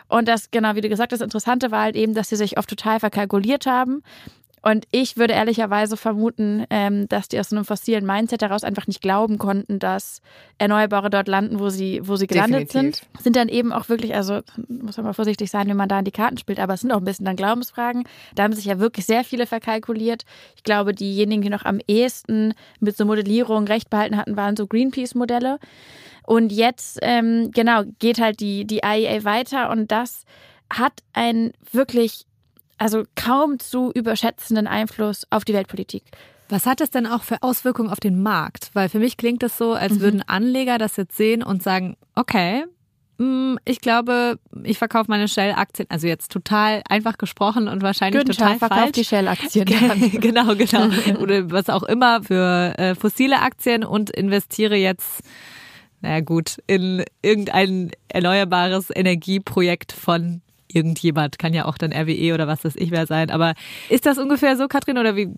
Und 0.08 0.28
das, 0.28 0.52
genau, 0.52 0.76
wie 0.76 0.82
du 0.82 0.90
gesagt 0.90 1.12
hast, 1.12 1.20
das 1.20 1.26
Interessante 1.26 1.72
war 1.72 1.84
halt 1.84 1.96
eben, 1.96 2.14
dass 2.14 2.30
sie 2.30 2.36
sich 2.36 2.58
oft 2.58 2.70
total 2.70 3.00
verkalkuliert 3.00 3.66
haben 3.66 4.04
und 4.68 4.86
ich 4.92 5.16
würde 5.16 5.34
ehrlicherweise 5.34 5.96
vermuten, 5.96 6.66
ähm, 6.70 7.08
dass 7.08 7.30
die 7.30 7.40
aus 7.40 7.50
so 7.50 7.56
einem 7.56 7.64
fossilen 7.64 8.06
Mindset 8.06 8.42
heraus 8.42 8.66
einfach 8.66 8.86
nicht 8.86 9.02
glauben 9.02 9.38
konnten, 9.38 9.80
dass 9.80 10.22
Erneuerbare 10.58 11.10
dort 11.10 11.28
landen, 11.28 11.60
wo 11.60 11.70
sie, 11.70 12.02
wo 12.04 12.18
sie 12.18 12.28
gelandet 12.28 12.70
Definitiv. 12.70 13.00
sind. 13.00 13.24
Sind 13.24 13.36
dann 13.36 13.50
eben 13.50 13.72
auch 13.72 13.88
wirklich, 13.88 14.14
also 14.14 14.42
muss 14.68 14.98
man 14.98 15.06
mal 15.06 15.14
vorsichtig 15.14 15.52
sein, 15.52 15.70
wenn 15.70 15.78
man 15.78 15.88
da 15.88 16.00
in 16.00 16.06
die 16.06 16.12
Karten 16.12 16.38
spielt, 16.38 16.60
aber 16.60 16.74
es 16.74 16.82
sind 16.82 16.92
auch 16.92 16.98
ein 16.98 17.06
bisschen 17.06 17.26
dann 17.26 17.36
Glaubensfragen. 17.36 18.04
Da 18.36 18.44
haben 18.44 18.52
sich 18.52 18.66
ja 18.66 18.78
wirklich 18.78 19.06
sehr 19.06 19.24
viele 19.24 19.46
verkalkuliert. 19.46 20.26
Ich 20.56 20.64
glaube, 20.64 20.94
diejenigen, 20.94 21.44
die 21.44 21.50
noch 21.50 21.64
am 21.64 21.80
ehesten 21.88 22.54
mit 22.82 22.98
so 22.98 23.06
Modellierung 23.06 23.68
recht 23.68 23.90
behalten 23.90 24.18
hatten, 24.18 24.36
waren 24.36 24.58
so 24.58 24.68
Greenpeace-Modelle. 24.68 25.60
Und 26.28 26.52
jetzt, 26.52 27.00
ähm, 27.02 27.52
genau, 27.52 27.84
geht 28.00 28.20
halt 28.20 28.42
die, 28.42 28.66
die 28.66 28.82
IEA 28.84 29.24
weiter 29.24 29.70
und 29.70 29.92
das 29.92 30.26
hat 30.70 31.02
ein 31.14 31.54
wirklich 31.72 32.26
also 32.78 33.04
kaum 33.16 33.60
zu 33.60 33.92
überschätzenden 33.94 34.68
Einfluss 34.68 35.26
auf 35.30 35.46
die 35.46 35.54
Weltpolitik. 35.54 36.04
Was 36.50 36.66
hat 36.66 36.82
das 36.82 36.90
denn 36.90 37.08
auch 37.08 37.24
für 37.24 37.42
Auswirkungen 37.42 37.90
auf 37.90 38.02
den 38.02 38.22
Markt? 38.22 38.72
Weil 38.74 38.90
für 38.90 39.00
mich 39.00 39.18
klingt 39.18 39.42
das 39.42 39.58
so, 39.58 39.72
als 39.74 39.94
mhm. 39.94 40.02
würden 40.02 40.24
Anleger 40.28 40.78
das 40.78 40.98
jetzt 40.98 41.18
sehen 41.18 41.44
und 41.44 41.64
sagen, 41.64 41.96
okay, 42.14 42.66
mm, 43.20 43.56
ich 43.66 43.80
glaube, 43.80 44.38
ich 44.64 44.78
verkaufe 44.78 45.10
meine 45.10 45.30
Shell-Aktien, 45.30 45.88
also 45.90 46.08
jetzt 46.08 46.32
total 46.32 46.84
einfach 46.90 47.18
gesprochen 47.18 47.70
und 47.70 47.82
wahrscheinlich 47.82 48.26
Günther, 48.26 48.38
total 48.38 48.60
verkauft 48.60 48.82
falsch. 48.82 48.92
die 48.94 49.06
Shell-Aktien. 49.06 49.66
genau, 50.22 50.56
genau. 50.56 51.20
Oder 51.22 51.50
was 51.52 51.70
auch 51.70 51.84
immer 51.84 52.22
für 52.24 52.74
äh, 52.78 52.96
fossile 52.96 53.42
Aktien 53.42 53.86
und 53.86 54.10
investiere 54.10 54.76
jetzt, 54.76 55.24
naja 56.08 56.22
gut, 56.22 56.58
in 56.68 57.04
irgendein 57.22 57.92
erneuerbares 58.08 58.90
Energieprojekt 58.96 59.92
von 59.92 60.42
irgendjemand, 60.70 61.40
kann 61.40 61.54
ja 61.54 61.66
auch 61.66 61.78
dann 61.78 61.92
RWE 61.94 62.34
oder 62.34 62.48
was 62.48 62.62
das 62.62 62.76
ich 62.76 62.92
wer 62.92 63.06
sein. 63.08 63.30
Aber 63.30 63.56
ist 63.90 64.06
das 64.06 64.18
ungefähr 64.18 64.56
so, 64.58 64.68
Katrin, 64.68 64.98
oder 64.98 65.16
wie, 65.16 65.30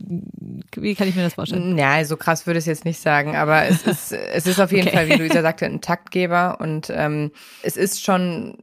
wie 0.76 0.96
kann 0.96 1.08
ich 1.08 1.16
mir 1.16 1.24
das 1.24 1.36
vorstellen? 1.36 1.78
Ja, 1.78 2.04
so 2.04 2.18
krass 2.18 2.46
würde 2.46 2.60
ich 2.60 2.64
es 2.64 2.68
jetzt 2.68 2.86
nicht 2.86 3.00
sagen, 3.00 3.36
aber 3.36 3.66
es 3.66 3.82
ist, 3.86 4.12
es 4.12 4.46
ist 4.46 4.60
auf 4.60 4.72
jeden 4.72 4.88
okay. 4.88 4.98
Fall, 4.98 5.10
wie 5.10 5.14
Luisa 5.14 5.42
sagte, 5.42 5.66
ein 5.66 5.82
Taktgeber 5.82 6.58
und 6.60 6.92
ähm, 6.94 7.32
es 7.64 7.78
ist 7.78 8.04
schon 8.04 8.58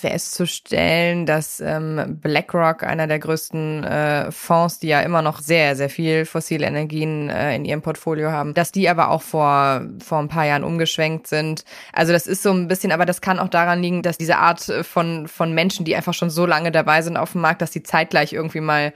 festzustellen, 0.00 1.26
dass 1.26 1.60
ähm, 1.60 2.18
BlackRock, 2.22 2.82
einer 2.82 3.06
der 3.06 3.18
größten 3.18 3.84
äh, 3.84 4.32
Fonds, 4.32 4.78
die 4.78 4.88
ja 4.88 5.00
immer 5.00 5.22
noch 5.22 5.40
sehr, 5.40 5.76
sehr 5.76 5.90
viel 5.90 6.24
fossile 6.24 6.66
Energien 6.66 7.28
äh, 7.28 7.54
in 7.54 7.64
ihrem 7.64 7.82
Portfolio 7.82 8.30
haben, 8.30 8.54
dass 8.54 8.72
die 8.72 8.88
aber 8.88 9.10
auch 9.10 9.22
vor, 9.22 9.82
vor 10.02 10.18
ein 10.18 10.28
paar 10.28 10.46
Jahren 10.46 10.64
umgeschwenkt 10.64 11.26
sind. 11.26 11.64
Also 11.92 12.12
das 12.12 12.26
ist 12.26 12.42
so 12.42 12.50
ein 12.50 12.68
bisschen, 12.68 12.92
aber 12.92 13.06
das 13.06 13.20
kann 13.20 13.38
auch 13.38 13.48
daran 13.48 13.82
liegen, 13.82 14.02
dass 14.02 14.18
diese 14.18 14.38
Art 14.38 14.60
von, 14.82 15.28
von 15.28 15.54
Menschen, 15.54 15.84
die 15.84 15.94
einfach 15.94 16.14
schon 16.14 16.30
so 16.30 16.46
lange 16.46 16.72
dabei 16.72 17.02
sind 17.02 17.16
auf 17.16 17.32
dem 17.32 17.42
Markt, 17.42 17.62
dass 17.62 17.70
die 17.70 17.82
zeitgleich 17.82 18.32
irgendwie 18.32 18.60
mal 18.60 18.92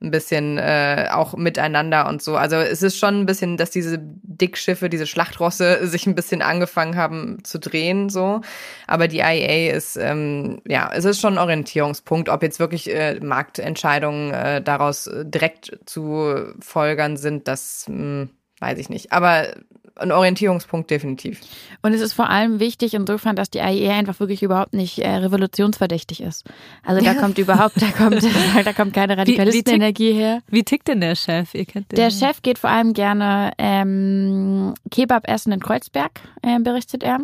ein 0.00 0.10
bisschen 0.10 0.58
äh, 0.58 1.08
auch 1.10 1.36
miteinander 1.36 2.08
und 2.08 2.22
so. 2.22 2.36
Also 2.36 2.56
es 2.56 2.82
ist 2.82 2.98
schon 2.98 3.20
ein 3.20 3.26
bisschen, 3.26 3.56
dass 3.56 3.70
diese 3.70 3.98
Dickschiffe, 4.00 4.88
diese 4.88 5.06
Schlachtrosse 5.06 5.86
sich 5.86 6.06
ein 6.06 6.14
bisschen 6.14 6.42
angefangen 6.42 6.96
haben 6.96 7.44
zu 7.44 7.58
drehen 7.58 8.08
so. 8.08 8.40
Aber 8.86 9.08
die 9.08 9.20
IEA 9.20 9.74
ist 9.74 9.96
ähm, 9.96 10.60
ja, 10.66 10.90
es 10.92 11.04
ist 11.04 11.20
schon 11.20 11.34
ein 11.34 11.38
Orientierungspunkt, 11.38 12.28
ob 12.28 12.42
jetzt 12.42 12.60
wirklich 12.60 12.92
äh, 12.94 13.18
Marktentscheidungen 13.20 14.32
äh, 14.32 14.62
daraus 14.62 15.10
direkt 15.22 15.78
zu 15.86 16.54
folgern 16.60 17.16
sind, 17.16 17.48
das 17.48 17.86
mh, 17.88 17.96
hm, 17.96 18.30
weiß 18.60 18.78
ich 18.78 18.88
nicht. 18.88 19.12
Aber 19.12 19.46
ein 19.96 20.12
Orientierungspunkt 20.12 20.90
definitiv. 20.90 21.40
Und 21.82 21.92
es 21.92 22.00
ist 22.00 22.12
vor 22.12 22.28
allem 22.28 22.60
wichtig 22.60 22.94
insofern, 22.94 23.36
dass 23.36 23.50
die 23.50 23.60
AIE 23.60 23.90
einfach 23.90 24.20
wirklich 24.20 24.42
überhaupt 24.42 24.74
nicht 24.74 24.98
äh, 24.98 25.08
revolutionsverdächtig 25.08 26.22
ist. 26.22 26.44
Also 26.84 27.04
da 27.04 27.14
kommt 27.14 27.38
überhaupt, 27.38 27.80
da 27.80 27.90
kommt, 27.90 28.22
da 28.64 28.72
kommt 28.72 28.92
keine 28.92 29.16
Radikalistenenergie 29.16 30.12
her. 30.12 30.42
Wie 30.48 30.64
tickt 30.64 30.88
denn 30.88 31.00
der 31.00 31.14
Chef? 31.14 31.54
Ihr 31.54 31.64
kennt 31.64 31.90
den. 31.92 31.96
Der 31.96 32.10
Chef 32.10 32.42
geht 32.42 32.58
vor 32.58 32.70
allem 32.70 32.92
gerne 32.92 33.52
ähm, 33.58 34.74
Kebab 34.90 35.28
essen 35.28 35.52
in 35.52 35.60
Kreuzberg, 35.60 36.20
äh, 36.42 36.58
berichtet 36.60 37.02
er. 37.02 37.20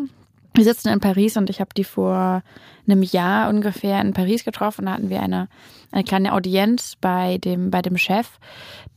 Wir 0.54 0.64
sitzen 0.64 0.88
in 0.88 1.00
Paris 1.00 1.36
und 1.36 1.48
ich 1.48 1.60
habe 1.60 1.70
die 1.74 1.84
vor 1.84 2.42
einem 2.86 3.02
Jahr 3.02 3.48
ungefähr 3.48 4.00
in 4.00 4.12
Paris 4.12 4.44
getroffen. 4.44 4.86
Da 4.86 4.92
hatten 4.92 5.08
wir 5.08 5.22
eine, 5.22 5.48
eine 5.92 6.04
kleine 6.04 6.34
Audienz 6.34 6.96
bei 7.00 7.38
dem, 7.38 7.70
bei 7.70 7.80
dem 7.80 7.96
Chef, 7.96 8.28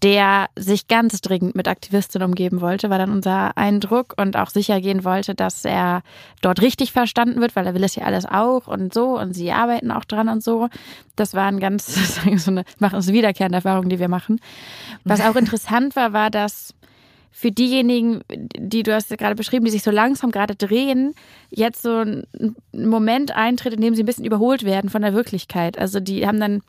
der 0.01 0.47
sich 0.57 0.87
ganz 0.87 1.21
dringend 1.21 1.55
mit 1.55 1.67
Aktivistinnen 1.67 2.27
umgeben 2.27 2.59
wollte, 2.59 2.89
war 2.89 2.97
dann 2.97 3.11
unser 3.11 3.57
Eindruck 3.57 4.15
und 4.17 4.35
auch 4.35 4.49
sicher 4.49 4.81
gehen 4.81 5.05
wollte, 5.05 5.33
dass 5.33 5.63
er 5.63 6.01
dort 6.41 6.61
richtig 6.61 6.91
verstanden 6.91 7.39
wird, 7.39 7.55
weil 7.55 7.67
er 7.67 7.73
will 7.73 7.83
es 7.83 7.95
ja 7.95 8.03
alles 8.03 8.25
auch 8.25 8.67
und 8.67 8.93
so 8.93 9.17
und 9.17 9.33
sie 9.33 9.51
arbeiten 9.51 9.91
auch 9.91 10.03
dran 10.03 10.27
und 10.27 10.43
so. 10.43 10.67
Das 11.15 11.35
waren 11.35 11.59
ganz, 11.59 11.95
so 12.37 12.51
eine, 12.51 12.65
machen 12.79 13.01
so 13.01 13.13
wiederkehrende 13.13 13.57
Erfahrungen, 13.57 13.89
die 13.89 13.99
wir 13.99 14.09
machen. 14.09 14.41
Was 15.05 15.21
auch 15.21 15.35
interessant 15.35 15.95
war, 15.95 16.11
war, 16.11 16.29
dass 16.29 16.73
für 17.37 17.51
diejenigen, 17.51 18.21
die 18.29 18.81
du 18.81 18.95
hast 18.95 19.09
gerade 19.09 19.35
beschrieben, 19.35 19.65
die 19.65 19.71
sich 19.71 19.83
so 19.83 19.91
langsam 19.91 20.31
gerade 20.31 20.55
drehen, 20.55 21.13
jetzt 21.49 21.81
so 21.81 21.97
ein 21.97 22.25
Moment 22.71 23.35
eintritt, 23.35 23.73
in 23.73 23.81
dem 23.81 23.93
sie 23.93 24.03
ein 24.03 24.05
bisschen 24.05 24.23
überholt 24.23 24.63
werden 24.63 24.89
von 24.89 25.01
der 25.01 25.13
Wirklichkeit. 25.13 25.77
Also 25.77 25.99
die 25.99 26.25
haben 26.25 26.39
dann, 26.39 26.61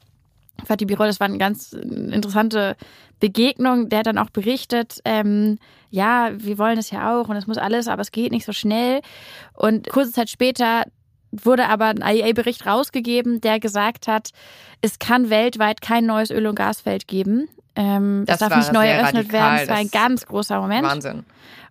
Fatih 0.64 0.86
Birol, 0.86 1.06
das 1.06 1.20
war 1.20 1.28
eine 1.28 1.38
ganz 1.38 1.72
interessante 1.72 2.76
Begegnung, 3.20 3.90
der 3.90 4.00
hat 4.00 4.08
dann 4.08 4.18
auch 4.18 4.30
berichtet, 4.30 4.98
ähm, 5.04 5.60
ja, 5.90 6.32
wir 6.34 6.58
wollen 6.58 6.78
es 6.78 6.90
ja 6.90 7.14
auch 7.14 7.28
und 7.28 7.36
es 7.36 7.46
muss 7.46 7.58
alles, 7.58 7.86
aber 7.86 8.02
es 8.02 8.10
geht 8.10 8.32
nicht 8.32 8.44
so 8.44 8.52
schnell. 8.52 9.02
Und 9.52 9.88
kurze 9.88 10.10
Zeit 10.10 10.30
später 10.30 10.82
wurde 11.30 11.68
aber 11.68 11.86
ein 11.86 12.02
IEA-Bericht 12.02 12.66
rausgegeben, 12.66 13.40
der 13.40 13.60
gesagt 13.60 14.08
hat, 14.08 14.30
es 14.80 14.98
kann 14.98 15.30
weltweit 15.30 15.80
kein 15.80 16.06
neues 16.06 16.32
Öl- 16.32 16.48
und 16.48 16.56
Gasfeld 16.56 17.06
geben. 17.06 17.48
Ähm, 17.76 18.24
das, 18.26 18.38
das 18.38 18.48
darf 18.48 18.58
nicht 18.58 18.72
neu 18.72 18.86
eröffnet 18.86 19.26
radikal. 19.26 19.40
werden. 19.40 19.58
Das 19.58 19.68
war 19.68 19.76
ein 19.76 19.90
ganz 19.90 20.26
großer 20.26 20.60
Moment. 20.60 20.86
Wahnsinn. 20.86 21.24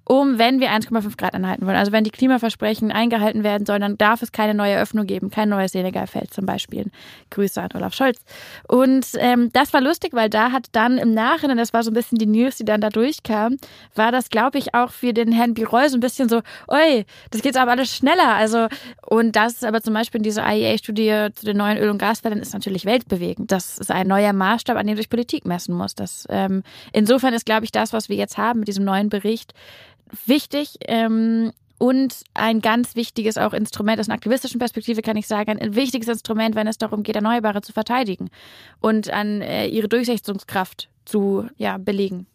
Um, 0.07 0.37
wenn 0.37 0.59
wir 0.59 0.69
1,5 0.69 1.17
Grad 1.17 1.33
einhalten 1.33 1.65
wollen, 1.65 1.75
also 1.75 1.91
wenn 1.91 2.03
die 2.03 2.11
Klimaversprechen 2.11 2.91
eingehalten 2.91 3.43
werden 3.43 3.65
sollen, 3.65 3.81
dann 3.81 3.97
darf 3.97 4.21
es 4.21 4.31
keine 4.31 4.53
neue 4.53 4.79
Öffnung 4.79 5.07
geben, 5.07 5.31
kein 5.31 5.49
neues 5.49 5.71
Senegalfeld 5.71 6.33
zum 6.33 6.45
Beispiel. 6.45 6.91
Grüße 7.31 7.61
an 7.61 7.69
Olaf 7.73 7.93
Scholz. 7.95 8.19
Und 8.67 9.07
ähm, 9.17 9.49
das 9.53 9.73
war 9.73 9.81
lustig, 9.81 10.13
weil 10.13 10.29
da 10.29 10.51
hat 10.51 10.67
dann 10.73 10.97
im 10.97 11.13
Nachhinein, 11.13 11.57
das 11.57 11.73
war 11.73 11.83
so 11.83 11.89
ein 11.89 11.95
bisschen 11.95 12.19
die 12.19 12.27
News, 12.27 12.57
die 12.57 12.65
dann 12.65 12.81
da 12.81 12.89
durchkam, 12.89 13.57
war 13.95 14.11
das, 14.11 14.29
glaube 14.29 14.59
ich, 14.59 14.75
auch 14.75 14.91
für 14.91 15.13
den 15.13 15.31
Herrn 15.31 15.55
Birol 15.55 15.89
so 15.89 15.97
ein 15.97 16.01
bisschen 16.01 16.29
so, 16.29 16.41
oi, 16.67 17.05
das 17.31 17.41
geht 17.41 17.57
aber 17.57 17.71
alles 17.71 17.95
schneller. 17.95 18.35
Also, 18.35 18.67
und 19.07 19.35
das 19.35 19.63
aber 19.63 19.81
zum 19.81 19.95
Beispiel 19.95 20.19
in 20.19 20.23
dieser 20.23 20.45
IEA-Studie 20.47 21.29
zu 21.33 21.45
den 21.45 21.57
neuen 21.57 21.77
Öl- 21.77 21.89
und 21.89 21.97
Gasfeldern 21.97 22.39
ist 22.39 22.53
natürlich 22.53 22.85
weltbewegend. 22.85 23.51
Das 23.51 23.79
ist 23.79 23.91
ein 23.91 24.07
neuer 24.07 24.33
Maßstab, 24.33 24.77
an 24.77 24.85
dem 24.85 24.97
sich 24.97 25.09
Politik 25.09 25.45
messen 25.45 25.75
muss. 25.75 25.95
Das, 25.95 26.27
ähm, 26.29 26.61
insofern 26.93 27.33
ist, 27.33 27.45
glaube 27.45 27.65
ich, 27.65 27.71
das, 27.71 27.91
was 27.91 28.07
wir 28.07 28.15
jetzt 28.15 28.37
haben 28.37 28.59
mit 28.59 28.67
diesem 28.67 28.85
neuen 28.85 29.09
Bericht, 29.09 29.53
wichtig. 30.25 30.75
Ähm, 30.87 31.51
und 31.77 32.23
ein 32.33 32.61
ganz 32.61 32.95
wichtiges 32.95 33.37
auch 33.37 33.53
Instrument 33.53 33.99
aus 33.99 34.07
einer 34.07 34.15
aktivistischen 34.15 34.59
Perspektive 34.59 35.01
kann 35.01 35.17
ich 35.17 35.27
sagen, 35.27 35.59
ein 35.59 35.75
wichtiges 35.75 36.07
Instrument, 36.07 36.55
wenn 36.55 36.67
es 36.67 36.77
darum 36.77 37.03
geht, 37.03 37.15
Erneuerbare 37.15 37.61
zu 37.61 37.73
verteidigen 37.73 38.29
und 38.79 39.09
an 39.09 39.41
äh, 39.41 39.67
ihre 39.67 39.89
Durchsetzungskraft 39.89 40.89
zu 41.03 41.47
ja, 41.57 41.77
belegen. 41.77 42.27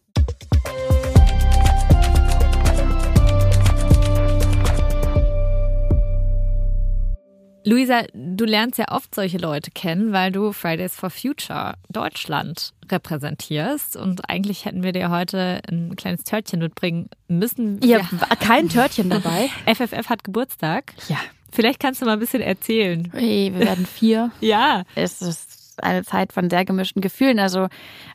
Luisa, 7.64 8.04
du 8.14 8.44
lernst 8.44 8.78
ja 8.78 8.86
oft 8.90 9.14
solche 9.14 9.38
Leute 9.38 9.70
kennen, 9.70 10.12
weil 10.12 10.32
du 10.32 10.52
Fridays 10.52 10.94
for 10.94 11.10
Future 11.10 11.74
Deutschland 11.90 12.72
repräsentierst. 12.90 13.96
Und 13.96 14.28
eigentlich 14.30 14.64
hätten 14.64 14.82
wir 14.82 14.92
dir 14.92 15.10
heute 15.10 15.60
ein 15.68 15.94
kleines 15.96 16.24
Törtchen 16.24 16.60
mitbringen 16.60 17.10
müssen. 17.28 17.80
Ja, 17.82 17.98
ja. 17.98 18.36
kein 18.38 18.68
Törtchen 18.68 19.10
dabei. 19.10 19.50
FFF 19.66 20.08
hat 20.08 20.24
Geburtstag. 20.24 20.94
Ja. 21.08 21.18
Vielleicht 21.52 21.80
kannst 21.80 22.00
du 22.00 22.06
mal 22.06 22.12
ein 22.12 22.20
bisschen 22.20 22.42
erzählen. 22.42 23.10
Hey, 23.12 23.52
wir 23.52 23.66
werden 23.66 23.84
vier. 23.84 24.30
ja. 24.40 24.84
Es 24.94 25.20
ist 25.20 25.82
eine 25.82 26.04
Zeit 26.04 26.32
von 26.32 26.48
sehr 26.48 26.64
gemischten 26.64 27.02
Gefühlen. 27.02 27.38
Also 27.38 27.68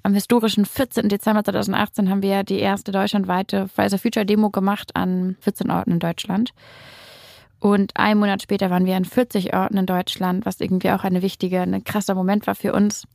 am 0.04 0.14
historischen 0.14 0.66
14. 0.66 1.10
Dezember 1.10 1.44
2018 1.44 2.10
haben 2.10 2.22
wir 2.22 2.44
die 2.44 2.60
erste 2.60 2.92
deutschlandweite 2.92 3.68
Fridays 3.68 3.94
for 3.94 4.00
Future 4.00 4.26
Demo 4.26 4.50
gemacht 4.50 4.96
an 4.96 5.36
14 5.42 5.70
Orten 5.72 5.92
in 5.92 6.00
Deutschland. 6.00 6.52
Und 7.60 7.92
einen 7.96 8.20
Monat 8.20 8.42
später 8.42 8.70
waren 8.70 8.86
wir 8.86 8.96
an 8.96 9.06
40 9.06 9.54
Orten 9.54 9.78
in 9.78 9.86
Deutschland, 9.86 10.46
was 10.46 10.60
irgendwie 10.60 10.92
auch 10.92 11.04
eine 11.04 11.22
wichtige, 11.22 11.62
ein 11.62 11.84
krasser 11.84 12.16
Moment 12.16 12.48
war 12.48 12.56
für 12.56 12.74
uns. 12.74 13.06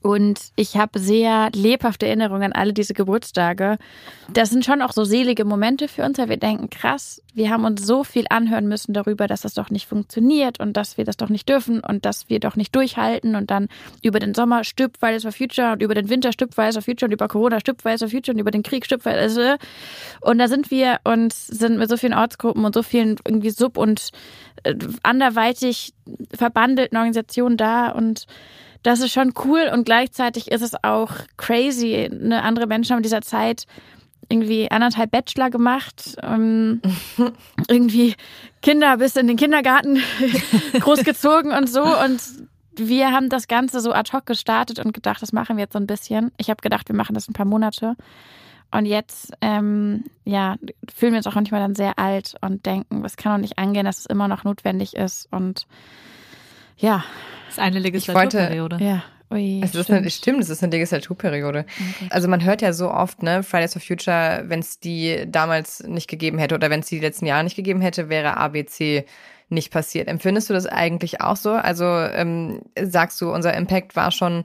Und 0.00 0.52
ich 0.54 0.76
habe 0.76 0.98
sehr 0.98 1.50
lebhafte 1.54 2.06
Erinnerungen 2.06 2.44
an 2.44 2.52
alle 2.52 2.72
diese 2.72 2.94
Geburtstage. 2.94 3.78
Das 4.32 4.50
sind 4.50 4.64
schon 4.64 4.80
auch 4.80 4.92
so 4.92 5.04
selige 5.04 5.44
Momente 5.44 5.88
für 5.88 6.04
uns, 6.04 6.18
weil 6.18 6.28
wir 6.28 6.36
denken, 6.36 6.70
krass, 6.70 7.20
wir 7.34 7.50
haben 7.50 7.64
uns 7.64 7.84
so 7.84 8.04
viel 8.04 8.26
anhören 8.30 8.68
müssen 8.68 8.92
darüber, 8.94 9.26
dass 9.26 9.40
das 9.40 9.54
doch 9.54 9.70
nicht 9.70 9.86
funktioniert 9.86 10.60
und 10.60 10.76
dass 10.76 10.98
wir 10.98 11.04
das 11.04 11.16
doch 11.16 11.28
nicht 11.28 11.48
dürfen 11.48 11.80
und 11.80 12.04
dass 12.04 12.28
wir 12.28 12.38
doch 12.38 12.54
nicht 12.54 12.74
durchhalten 12.74 13.34
und 13.34 13.50
dann 13.50 13.68
über 14.02 14.20
den 14.20 14.34
Sommer 14.34 14.64
stirbt 14.64 14.98
Fridays 14.98 15.22
for 15.22 15.32
Future 15.32 15.72
und 15.72 15.82
über 15.82 15.94
den 15.94 16.08
Winter 16.08 16.32
stirbt 16.32 16.54
Fridays 16.54 16.74
for 16.74 16.82
Future 16.82 17.08
und 17.08 17.12
über 17.12 17.26
Corona 17.26 17.58
stirbt 17.58 17.82
Fridays 17.82 18.00
for 18.00 18.08
Future 18.08 18.34
und 18.34 18.40
über 18.40 18.50
den 18.52 18.62
Krieg 18.62 18.84
stirbt 18.84 19.02
Fridays 19.02 19.34
for 19.34 19.58
Und 20.20 20.38
da 20.38 20.46
sind 20.46 20.70
wir 20.70 21.00
und 21.04 21.32
sind 21.32 21.78
mit 21.78 21.88
so 21.88 21.96
vielen 21.96 22.14
Ortsgruppen 22.14 22.64
und 22.64 22.74
so 22.74 22.82
vielen 22.82 23.16
irgendwie 23.26 23.50
sub- 23.50 23.78
und 23.78 24.10
äh, 24.62 24.74
anderweitig 25.02 25.92
verbandelten 26.34 26.96
Organisationen 26.96 27.56
da 27.56 27.90
und 27.90 28.26
das 28.82 29.00
ist 29.00 29.12
schon 29.12 29.32
cool 29.44 29.70
und 29.72 29.84
gleichzeitig 29.84 30.50
ist 30.50 30.62
es 30.62 30.72
auch 30.82 31.10
crazy. 31.36 32.08
Eine 32.10 32.42
andere 32.42 32.66
Menschen 32.66 32.92
haben 32.92 32.98
in 32.98 33.04
dieser 33.04 33.22
Zeit 33.22 33.66
irgendwie 34.28 34.70
anderthalb 34.70 35.10
Bachelor 35.10 35.50
gemacht, 35.50 36.16
ähm, 36.22 36.80
irgendwie 37.68 38.14
Kinder 38.62 38.96
bis 38.96 39.16
in 39.16 39.26
den 39.26 39.36
Kindergarten 39.36 40.00
großgezogen 40.80 41.52
und 41.52 41.68
so 41.68 41.82
und 41.82 42.20
wir 42.74 43.12
haben 43.12 43.28
das 43.28 43.48
Ganze 43.48 43.80
so 43.80 43.92
ad 43.92 44.12
hoc 44.12 44.26
gestartet 44.26 44.78
und 44.78 44.94
gedacht, 44.94 45.20
das 45.20 45.32
machen 45.32 45.56
wir 45.56 45.64
jetzt 45.64 45.74
so 45.74 45.78
ein 45.78 45.86
bisschen. 45.86 46.32
Ich 46.38 46.48
habe 46.48 46.62
gedacht, 46.62 46.88
wir 46.88 46.96
machen 46.96 47.14
das 47.14 47.28
ein 47.28 47.34
paar 47.34 47.46
Monate. 47.46 47.96
Und 48.70 48.86
jetzt, 48.86 49.34
ähm, 49.42 50.04
ja, 50.24 50.56
fühlen 50.92 51.12
wir 51.12 51.18
uns 51.18 51.26
auch 51.26 51.34
manchmal 51.34 51.60
dann 51.60 51.74
sehr 51.74 51.98
alt 51.98 52.34
und 52.40 52.64
denken, 52.64 53.04
es 53.04 53.16
kann 53.16 53.32
doch 53.34 53.42
nicht 53.42 53.58
angehen, 53.58 53.84
dass 53.84 53.98
es 53.98 54.06
immer 54.06 54.28
noch 54.28 54.44
notwendig 54.44 54.96
ist. 54.96 55.28
Und 55.30 55.66
ja, 56.82 57.04
das 57.46 57.54
ist 57.54 57.58
eine 57.60 57.78
Legislaturperiode. 57.78 58.78
ja. 58.80 59.02
Ui, 59.32 59.62
es 59.64 59.74
ist 59.74 59.90
eine, 59.90 60.10
stimmt, 60.10 60.42
es 60.42 60.50
ist 60.50 60.62
eine 60.62 60.72
Legislaturperiode. 60.72 61.60
Okay. 61.60 62.08
Also 62.10 62.28
man 62.28 62.44
hört 62.44 62.60
ja 62.60 62.74
so 62.74 62.90
oft, 62.90 63.22
ne, 63.22 63.42
Fridays 63.42 63.72
for 63.72 63.80
Future, 63.80 64.42
wenn 64.46 64.60
es 64.60 64.78
die 64.78 65.24
damals 65.26 65.82
nicht 65.84 66.06
gegeben 66.06 66.36
hätte 66.36 66.54
oder 66.54 66.68
wenn 66.68 66.80
es 66.80 66.88
die 66.88 67.00
letzten 67.00 67.24
Jahre 67.24 67.44
nicht 67.44 67.56
gegeben 67.56 67.80
hätte, 67.80 68.10
wäre 68.10 68.36
ABC 68.36 69.06
nicht 69.48 69.72
passiert. 69.72 70.08
Empfindest 70.08 70.50
du 70.50 70.54
das 70.54 70.66
eigentlich 70.66 71.22
auch 71.22 71.36
so? 71.36 71.52
Also 71.52 71.84
ähm, 71.86 72.60
sagst 72.78 73.20
du, 73.22 73.32
unser 73.32 73.54
Impact 73.54 73.96
war 73.96 74.10
schon 74.10 74.42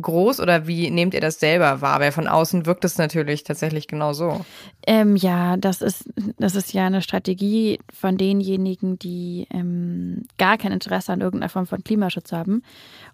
groß 0.00 0.40
oder 0.40 0.66
wie 0.66 0.90
nehmt 0.90 1.14
ihr 1.14 1.20
das 1.20 1.40
selber 1.40 1.80
wahr? 1.80 2.00
Weil 2.00 2.12
von 2.12 2.28
außen 2.28 2.66
wirkt 2.66 2.84
es 2.84 2.98
natürlich 2.98 3.44
tatsächlich 3.44 3.88
genau 3.88 4.12
so. 4.12 4.44
Ähm, 4.86 5.16
ja, 5.16 5.56
das 5.56 5.82
ist, 5.82 6.08
das 6.38 6.54
ist 6.54 6.72
ja 6.72 6.86
eine 6.86 7.02
Strategie 7.02 7.80
von 7.92 8.16
denjenigen, 8.16 8.98
die 8.98 9.46
ähm, 9.50 10.26
gar 10.38 10.58
kein 10.58 10.72
Interesse 10.72 11.12
an 11.12 11.20
irgendeiner 11.20 11.50
Form 11.50 11.66
von 11.66 11.82
Klimaschutz 11.82 12.32
haben, 12.32 12.62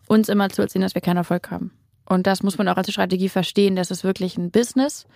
uns 0.07 0.29
immer 0.29 0.51
zu 0.51 0.63
erzählen, 0.63 0.83
dass 0.83 0.95
wir 0.95 1.03
keinen 1.03 1.19
Erfolg 1.19 1.51
haben. 1.51 1.73
Und 2.05 2.27
das 2.27 2.43
muss 2.43 2.59
man 2.59 2.69
auch 2.69 2.77
als 2.77 2.91
Strategie 2.91 3.29
verstehen. 3.29 3.75
Das 3.75 3.91
ist 3.91 4.05
wirklich 4.05 4.37
ein 4.37 4.51
Business, 4.51 5.07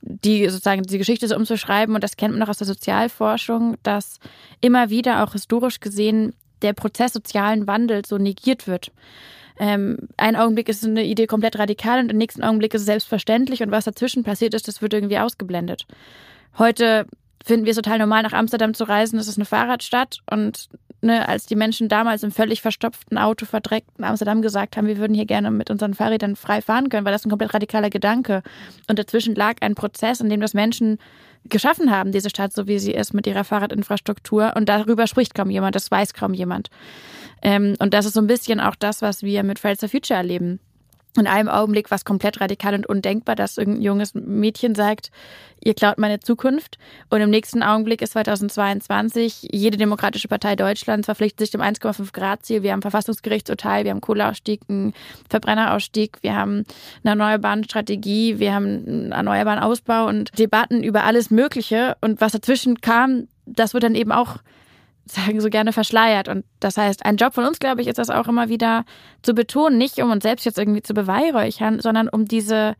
die 0.00 0.48
sozusagen 0.48 0.82
die 0.82 0.98
Geschichte 0.98 1.28
so 1.28 1.36
umzuschreiben. 1.36 1.94
Und 1.94 2.02
das 2.02 2.16
kennt 2.16 2.34
man 2.34 2.42
auch 2.42 2.48
aus 2.48 2.58
der 2.58 2.66
Sozialforschung, 2.66 3.76
dass 3.82 4.18
immer 4.60 4.90
wieder 4.90 5.22
auch 5.22 5.32
historisch 5.32 5.80
gesehen 5.80 6.34
der 6.62 6.72
Prozess 6.72 7.12
sozialen 7.12 7.66
Wandels 7.66 8.08
so 8.08 8.18
negiert 8.18 8.66
wird 8.66 8.90
ähm, 9.58 10.08
ein 10.16 10.36
Augenblick 10.36 10.68
ist 10.68 10.84
eine 10.84 11.04
Idee 11.04 11.26
komplett 11.26 11.58
radikal 11.58 12.00
und 12.00 12.10
im 12.10 12.18
nächsten 12.18 12.42
Augenblick 12.42 12.74
ist 12.74 12.82
es 12.82 12.86
selbstverständlich 12.86 13.62
und 13.62 13.70
was 13.70 13.84
dazwischen 13.84 14.24
passiert 14.24 14.54
ist, 14.54 14.66
das 14.68 14.82
wird 14.82 14.94
irgendwie 14.94 15.18
ausgeblendet. 15.18 15.86
Heute 16.58 17.06
finden 17.44 17.66
wir 17.66 17.70
es 17.70 17.76
total 17.76 17.98
normal, 17.98 18.22
nach 18.22 18.32
Amsterdam 18.32 18.74
zu 18.74 18.84
reisen. 18.84 19.18
Das 19.18 19.28
ist 19.28 19.38
eine 19.38 19.44
Fahrradstadt 19.44 20.18
und 20.30 20.68
ne, 21.02 21.28
als 21.28 21.46
die 21.46 21.56
Menschen 21.56 21.88
damals 21.88 22.22
im 22.22 22.32
völlig 22.32 22.62
verstopften 22.62 23.18
Auto 23.18 23.46
verdreckten 23.46 24.04
Amsterdam 24.04 24.42
gesagt 24.42 24.76
haben, 24.76 24.86
wir 24.86 24.98
würden 24.98 25.14
hier 25.14 25.26
gerne 25.26 25.50
mit 25.50 25.70
unseren 25.70 25.94
Fahrrädern 25.94 26.34
frei 26.34 26.62
fahren 26.62 26.88
können, 26.88 27.04
war 27.04 27.12
das 27.12 27.24
ein 27.24 27.30
komplett 27.30 27.54
radikaler 27.54 27.90
Gedanke. 27.90 28.42
Und 28.88 28.98
dazwischen 28.98 29.34
lag 29.34 29.56
ein 29.60 29.74
Prozess, 29.74 30.20
in 30.20 30.30
dem 30.30 30.40
das 30.40 30.54
Menschen 30.54 30.98
geschaffen 31.48 31.90
haben, 31.90 32.12
diese 32.12 32.30
Stadt 32.30 32.52
so 32.52 32.66
wie 32.66 32.78
sie 32.78 32.92
ist 32.92 33.14
mit 33.14 33.26
ihrer 33.26 33.44
Fahrradinfrastruktur. 33.44 34.52
Und 34.56 34.68
darüber 34.68 35.06
spricht 35.06 35.34
kaum 35.34 35.50
jemand, 35.50 35.76
das 35.76 35.90
weiß 35.90 36.14
kaum 36.14 36.34
jemand. 36.34 36.70
Ähm, 37.42 37.74
und 37.78 37.94
das 37.94 38.06
ist 38.06 38.14
so 38.14 38.20
ein 38.20 38.26
bisschen 38.26 38.60
auch 38.60 38.74
das, 38.74 39.02
was 39.02 39.22
wir 39.22 39.42
mit 39.42 39.58
Fridays 39.58 39.80
for 39.80 39.88
Future 39.88 40.18
erleben. 40.18 40.60
In 41.16 41.28
einem 41.28 41.48
Augenblick 41.48 41.92
war 41.92 41.96
es 41.96 42.04
komplett 42.04 42.40
radikal 42.40 42.74
und 42.74 42.86
undenkbar, 42.86 43.36
dass 43.36 43.56
irgendein 43.56 43.82
junges 43.82 44.14
Mädchen 44.14 44.74
sagt, 44.74 45.12
ihr 45.62 45.74
klaut 45.74 45.96
meine 45.96 46.18
Zukunft. 46.18 46.76
Und 47.08 47.20
im 47.20 47.30
nächsten 47.30 47.62
Augenblick 47.62 48.02
ist 48.02 48.14
2022, 48.14 49.48
jede 49.52 49.76
demokratische 49.76 50.26
Partei 50.26 50.56
Deutschlands 50.56 51.06
verpflichtet 51.06 51.38
sich 51.38 51.50
dem 51.52 51.60
1,5 51.60 52.12
Grad 52.12 52.44
Ziel. 52.44 52.64
Wir 52.64 52.72
haben 52.72 52.82
Verfassungsgerichtsurteil, 52.82 53.84
wir 53.84 53.92
haben 53.92 54.00
Kohleausstieg, 54.00 54.62
einen 54.68 54.92
Verbrennerausstieg, 55.30 56.18
wir 56.22 56.34
haben 56.34 56.64
eine 57.04 57.10
erneuerbare 57.10 57.62
Strategie, 57.62 58.40
wir 58.40 58.52
haben 58.52 58.66
einen 58.66 59.12
erneuerbaren 59.12 59.60
Ausbau 59.60 60.08
und 60.08 60.36
Debatten 60.36 60.82
über 60.82 61.04
alles 61.04 61.30
Mögliche. 61.30 61.96
Und 62.00 62.20
was 62.20 62.32
dazwischen 62.32 62.80
kam, 62.80 63.28
das 63.46 63.72
wird 63.72 63.84
dann 63.84 63.94
eben 63.94 64.10
auch 64.10 64.38
sagen 65.06 65.40
so 65.40 65.50
gerne 65.50 65.72
verschleiert. 65.72 66.28
Und 66.28 66.44
das 66.60 66.76
heißt, 66.76 67.04
ein 67.04 67.16
Job 67.16 67.34
von 67.34 67.44
uns, 67.44 67.58
glaube 67.58 67.82
ich, 67.82 67.88
ist 67.88 67.98
das 67.98 68.10
auch 68.10 68.26
immer 68.28 68.48
wieder 68.48 68.84
zu 69.22 69.34
betonen, 69.34 69.78
nicht 69.78 69.98
um 69.98 70.10
uns 70.10 70.22
selbst 70.22 70.44
jetzt 70.44 70.58
irgendwie 70.58 70.82
zu 70.82 70.94
beweihräuchern, 70.94 71.80
sondern 71.80 72.08
um 72.08 72.24
diese, 72.24 72.74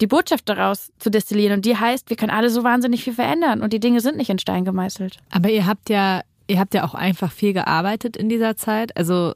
die 0.00 0.06
Botschaft 0.06 0.48
daraus 0.48 0.92
zu 0.98 1.10
destillieren. 1.10 1.56
Und 1.56 1.64
die 1.64 1.76
heißt, 1.76 2.10
wir 2.10 2.16
können 2.16 2.30
alle 2.30 2.50
so 2.50 2.64
wahnsinnig 2.64 3.04
viel 3.04 3.14
verändern 3.14 3.62
und 3.62 3.72
die 3.72 3.80
Dinge 3.80 4.00
sind 4.00 4.16
nicht 4.16 4.30
in 4.30 4.38
Stein 4.38 4.64
gemeißelt. 4.64 5.18
Aber 5.30 5.48
ihr 5.48 5.66
habt 5.66 5.88
ja, 5.88 6.20
ihr 6.46 6.58
habt 6.58 6.74
ja 6.74 6.84
auch 6.84 6.94
einfach 6.94 7.32
viel 7.32 7.54
gearbeitet 7.54 8.16
in 8.16 8.28
dieser 8.28 8.56
Zeit. 8.56 8.96
Also 8.96 9.32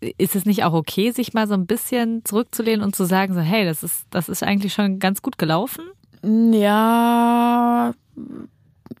ist 0.00 0.36
es 0.36 0.44
nicht 0.44 0.62
auch 0.64 0.72
okay, 0.72 1.10
sich 1.10 1.34
mal 1.34 1.48
so 1.48 1.54
ein 1.54 1.66
bisschen 1.66 2.24
zurückzulehnen 2.24 2.84
und 2.84 2.94
zu 2.94 3.04
sagen, 3.04 3.34
so, 3.34 3.40
hey, 3.40 3.64
das 3.64 3.82
ist, 3.82 4.06
das 4.10 4.28
ist 4.28 4.44
eigentlich 4.44 4.72
schon 4.72 5.00
ganz 5.00 5.22
gut 5.22 5.38
gelaufen? 5.38 5.84
Ja. 6.22 7.92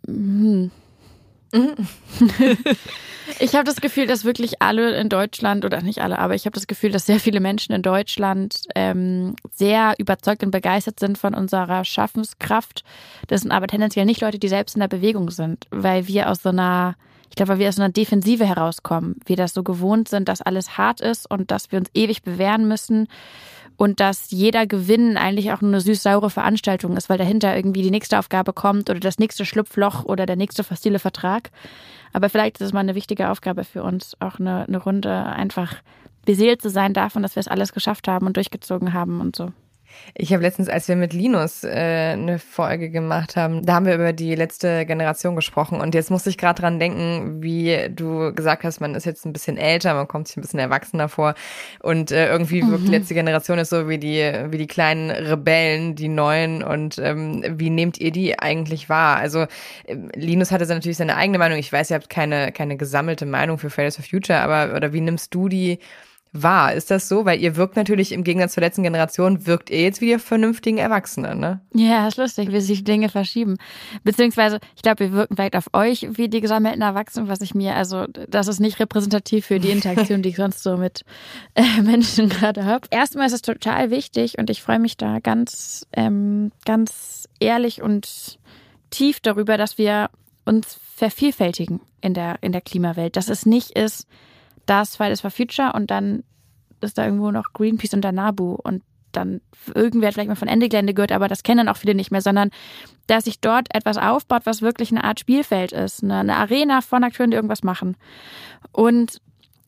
Hm. 0.06 0.70
ich 3.40 3.54
habe 3.54 3.64
das 3.64 3.80
Gefühl, 3.80 4.06
dass 4.06 4.24
wirklich 4.24 4.60
alle 4.60 4.96
in 4.96 5.08
Deutschland, 5.08 5.64
oder 5.64 5.80
nicht 5.82 6.00
alle, 6.00 6.18
aber 6.18 6.34
ich 6.34 6.44
habe 6.46 6.54
das 6.54 6.66
Gefühl, 6.66 6.90
dass 6.90 7.06
sehr 7.06 7.20
viele 7.20 7.40
Menschen 7.40 7.72
in 7.72 7.82
Deutschland 7.82 8.62
ähm, 8.74 9.36
sehr 9.52 9.94
überzeugt 9.98 10.42
und 10.42 10.50
begeistert 10.50 11.00
sind 11.00 11.18
von 11.18 11.34
unserer 11.34 11.84
Schaffenskraft. 11.84 12.84
Das 13.28 13.42
sind 13.42 13.52
aber 13.52 13.66
tendenziell 13.66 14.06
nicht 14.06 14.20
Leute, 14.20 14.38
die 14.38 14.48
selbst 14.48 14.76
in 14.76 14.80
der 14.80 14.88
Bewegung 14.88 15.30
sind, 15.30 15.66
weil 15.70 16.06
wir 16.06 16.28
aus 16.30 16.42
so 16.42 16.50
einer 16.50 16.96
Ich 17.30 17.36
glaube, 17.36 17.52
weil 17.52 17.58
wir 17.58 17.68
aus 17.68 17.78
einer 17.78 17.90
Defensive 17.90 18.46
herauskommen, 18.46 19.16
wir 19.26 19.36
das 19.36 19.54
so 19.54 19.62
gewohnt 19.62 20.08
sind, 20.08 20.28
dass 20.28 20.42
alles 20.42 20.76
hart 20.76 21.00
ist 21.00 21.30
und 21.30 21.50
dass 21.50 21.70
wir 21.72 21.78
uns 21.78 21.90
ewig 21.94 22.22
bewähren 22.22 22.66
müssen 22.68 23.08
und 23.78 24.00
dass 24.00 24.32
jeder 24.32 24.66
Gewinn 24.66 25.16
eigentlich 25.16 25.52
auch 25.52 25.60
nur 25.60 25.70
eine 25.70 25.80
süß-saure 25.80 26.30
Veranstaltung 26.30 26.96
ist, 26.96 27.08
weil 27.08 27.16
dahinter 27.16 27.56
irgendwie 27.56 27.82
die 27.82 27.92
nächste 27.92 28.18
Aufgabe 28.18 28.52
kommt 28.52 28.90
oder 28.90 28.98
das 28.98 29.20
nächste 29.20 29.44
Schlupfloch 29.44 30.04
oder 30.04 30.26
der 30.26 30.34
nächste 30.34 30.64
fossile 30.64 30.98
Vertrag. 30.98 31.50
Aber 32.12 32.28
vielleicht 32.28 32.60
ist 32.60 32.66
es 32.66 32.72
mal 32.72 32.80
eine 32.80 32.96
wichtige 32.96 33.30
Aufgabe 33.30 33.62
für 33.62 33.84
uns, 33.84 34.16
auch 34.18 34.40
eine, 34.40 34.66
eine 34.66 34.78
Runde 34.78 35.14
einfach 35.14 35.76
beseelt 36.26 36.60
zu 36.60 36.70
sein 36.70 36.92
davon, 36.92 37.22
dass 37.22 37.36
wir 37.36 37.40
es 37.40 37.48
alles 37.48 37.72
geschafft 37.72 38.08
haben 38.08 38.26
und 38.26 38.36
durchgezogen 38.36 38.92
haben 38.94 39.20
und 39.20 39.36
so. 39.36 39.52
Ich 40.14 40.32
habe 40.32 40.42
letztens, 40.42 40.68
als 40.68 40.88
wir 40.88 40.96
mit 40.96 41.12
Linus 41.12 41.64
äh, 41.64 42.12
eine 42.12 42.38
Folge 42.38 42.90
gemacht 42.90 43.36
haben, 43.36 43.64
da 43.64 43.74
haben 43.74 43.86
wir 43.86 43.94
über 43.94 44.12
die 44.12 44.34
letzte 44.34 44.84
Generation 44.86 45.36
gesprochen 45.36 45.80
und 45.80 45.94
jetzt 45.94 46.10
musste 46.10 46.30
ich 46.30 46.38
gerade 46.38 46.60
dran 46.60 46.78
denken, 46.78 47.42
wie 47.42 47.88
du 47.90 48.34
gesagt 48.34 48.64
hast, 48.64 48.80
man 48.80 48.94
ist 48.94 49.06
jetzt 49.06 49.26
ein 49.26 49.32
bisschen 49.32 49.56
älter, 49.56 49.94
man 49.94 50.08
kommt 50.08 50.28
sich 50.28 50.36
ein 50.36 50.40
bisschen 50.40 50.58
erwachsener 50.58 51.08
vor 51.08 51.34
und 51.80 52.10
äh, 52.10 52.28
irgendwie 52.28 52.62
mhm. 52.62 52.70
wirkt 52.70 52.86
die 52.86 52.90
letzte 52.90 53.14
Generation 53.14 53.58
ist 53.58 53.70
so 53.70 53.88
wie 53.88 53.98
die 53.98 54.32
wie 54.50 54.58
die 54.58 54.66
kleinen 54.66 55.10
Rebellen, 55.10 55.94
die 55.94 56.08
neuen 56.08 56.62
und 56.62 56.98
ähm, 56.98 57.44
wie 57.56 57.70
nehmt 57.70 57.98
ihr 57.98 58.10
die 58.10 58.38
eigentlich 58.38 58.88
wahr? 58.88 59.16
Also 59.18 59.46
äh, 59.84 59.96
Linus 60.14 60.50
hatte 60.50 60.66
natürlich 60.66 60.98
seine 60.98 61.16
eigene 61.16 61.38
Meinung. 61.38 61.58
Ich 61.58 61.72
weiß, 61.72 61.90
ihr 61.90 61.96
habt 61.96 62.10
keine 62.10 62.52
keine 62.52 62.76
gesammelte 62.76 63.26
Meinung 63.26 63.58
für 63.58 63.70
Fridays 63.70 63.96
for 63.96 64.04
Future, 64.04 64.40
aber 64.40 64.74
oder 64.76 64.92
wie 64.92 65.00
nimmst 65.00 65.34
du 65.34 65.48
die 65.48 65.78
wahr. 66.32 66.74
Ist 66.74 66.90
das 66.90 67.08
so? 67.08 67.24
Weil 67.24 67.40
ihr 67.40 67.56
wirkt 67.56 67.76
natürlich 67.76 68.12
im 68.12 68.24
Gegensatz 68.24 68.54
zur 68.54 68.62
letzten 68.62 68.82
Generation, 68.82 69.46
wirkt 69.46 69.70
ihr 69.70 69.82
jetzt 69.82 70.00
wie 70.00 70.10
ihr 70.10 70.18
vernünftigen 70.18 70.78
Erwachsene, 70.78 71.34
ne? 71.34 71.60
Ja, 71.74 72.06
ist 72.08 72.16
lustig, 72.16 72.52
wie 72.52 72.60
sich 72.60 72.84
Dinge 72.84 73.08
verschieben. 73.08 73.56
Beziehungsweise, 74.04 74.60
ich 74.76 74.82
glaube, 74.82 75.00
wir 75.00 75.12
wirken 75.12 75.36
vielleicht 75.36 75.56
auf 75.56 75.68
euch 75.72 76.06
wie 76.12 76.28
die 76.28 76.40
gesammelten 76.40 76.82
Erwachsenen, 76.82 77.28
was 77.28 77.40
ich 77.40 77.54
mir, 77.54 77.74
also 77.74 78.06
das 78.28 78.48
ist 78.48 78.60
nicht 78.60 78.80
repräsentativ 78.80 79.46
für 79.46 79.60
die 79.60 79.70
Interaktion, 79.70 80.22
die 80.22 80.30
ich 80.30 80.36
sonst 80.36 80.62
so 80.62 80.76
mit 80.76 81.04
äh, 81.54 81.82
Menschen 81.82 82.28
gerade 82.28 82.64
habe. 82.64 82.86
Erstmal 82.90 83.26
ist 83.26 83.32
es 83.32 83.42
total 83.42 83.90
wichtig 83.90 84.38
und 84.38 84.50
ich 84.50 84.62
freue 84.62 84.78
mich 84.78 84.96
da 84.96 85.20
ganz, 85.20 85.86
ähm, 85.92 86.52
ganz 86.64 87.28
ehrlich 87.40 87.82
und 87.82 88.38
tief 88.90 89.20
darüber, 89.20 89.56
dass 89.56 89.78
wir 89.78 90.10
uns 90.44 90.78
vervielfältigen 90.96 91.80
in 92.00 92.14
der, 92.14 92.38
in 92.40 92.52
der 92.52 92.60
Klimawelt. 92.60 93.16
Dass 93.16 93.28
es 93.28 93.46
nicht 93.46 93.72
ist, 93.72 94.06
das 94.68 94.96
Fridays 94.96 95.20
for 95.20 95.30
Future 95.30 95.72
und 95.74 95.90
dann 95.90 96.24
ist 96.80 96.98
da 96.98 97.04
irgendwo 97.04 97.30
noch 97.30 97.52
Greenpeace 97.52 97.94
und 97.94 98.02
der 98.02 98.12
NABU 98.12 98.54
und 98.62 98.82
dann 99.12 99.40
irgendwer 99.74 100.08
hat 100.08 100.14
vielleicht 100.14 100.28
mal 100.28 100.36
von 100.36 100.48
Ende 100.48 100.68
Gelände 100.68 100.94
gehört, 100.94 101.12
aber 101.12 101.28
das 101.28 101.42
kennen 101.42 101.58
dann 101.58 101.68
auch 101.68 101.78
viele 101.78 101.94
nicht 101.94 102.10
mehr, 102.10 102.20
sondern 102.20 102.50
dass 103.06 103.24
sich 103.24 103.40
dort 103.40 103.74
etwas 103.74 103.96
aufbaut, 103.96 104.42
was 104.44 104.62
wirklich 104.62 104.90
eine 104.90 105.02
Art 105.02 105.18
Spielfeld 105.18 105.72
ist, 105.72 106.04
eine, 106.04 106.18
eine 106.18 106.36
Arena 106.36 106.82
von 106.82 107.02
Akteuren, 107.02 107.30
die 107.30 107.36
irgendwas 107.36 107.62
machen. 107.62 107.96
Und 108.70 109.20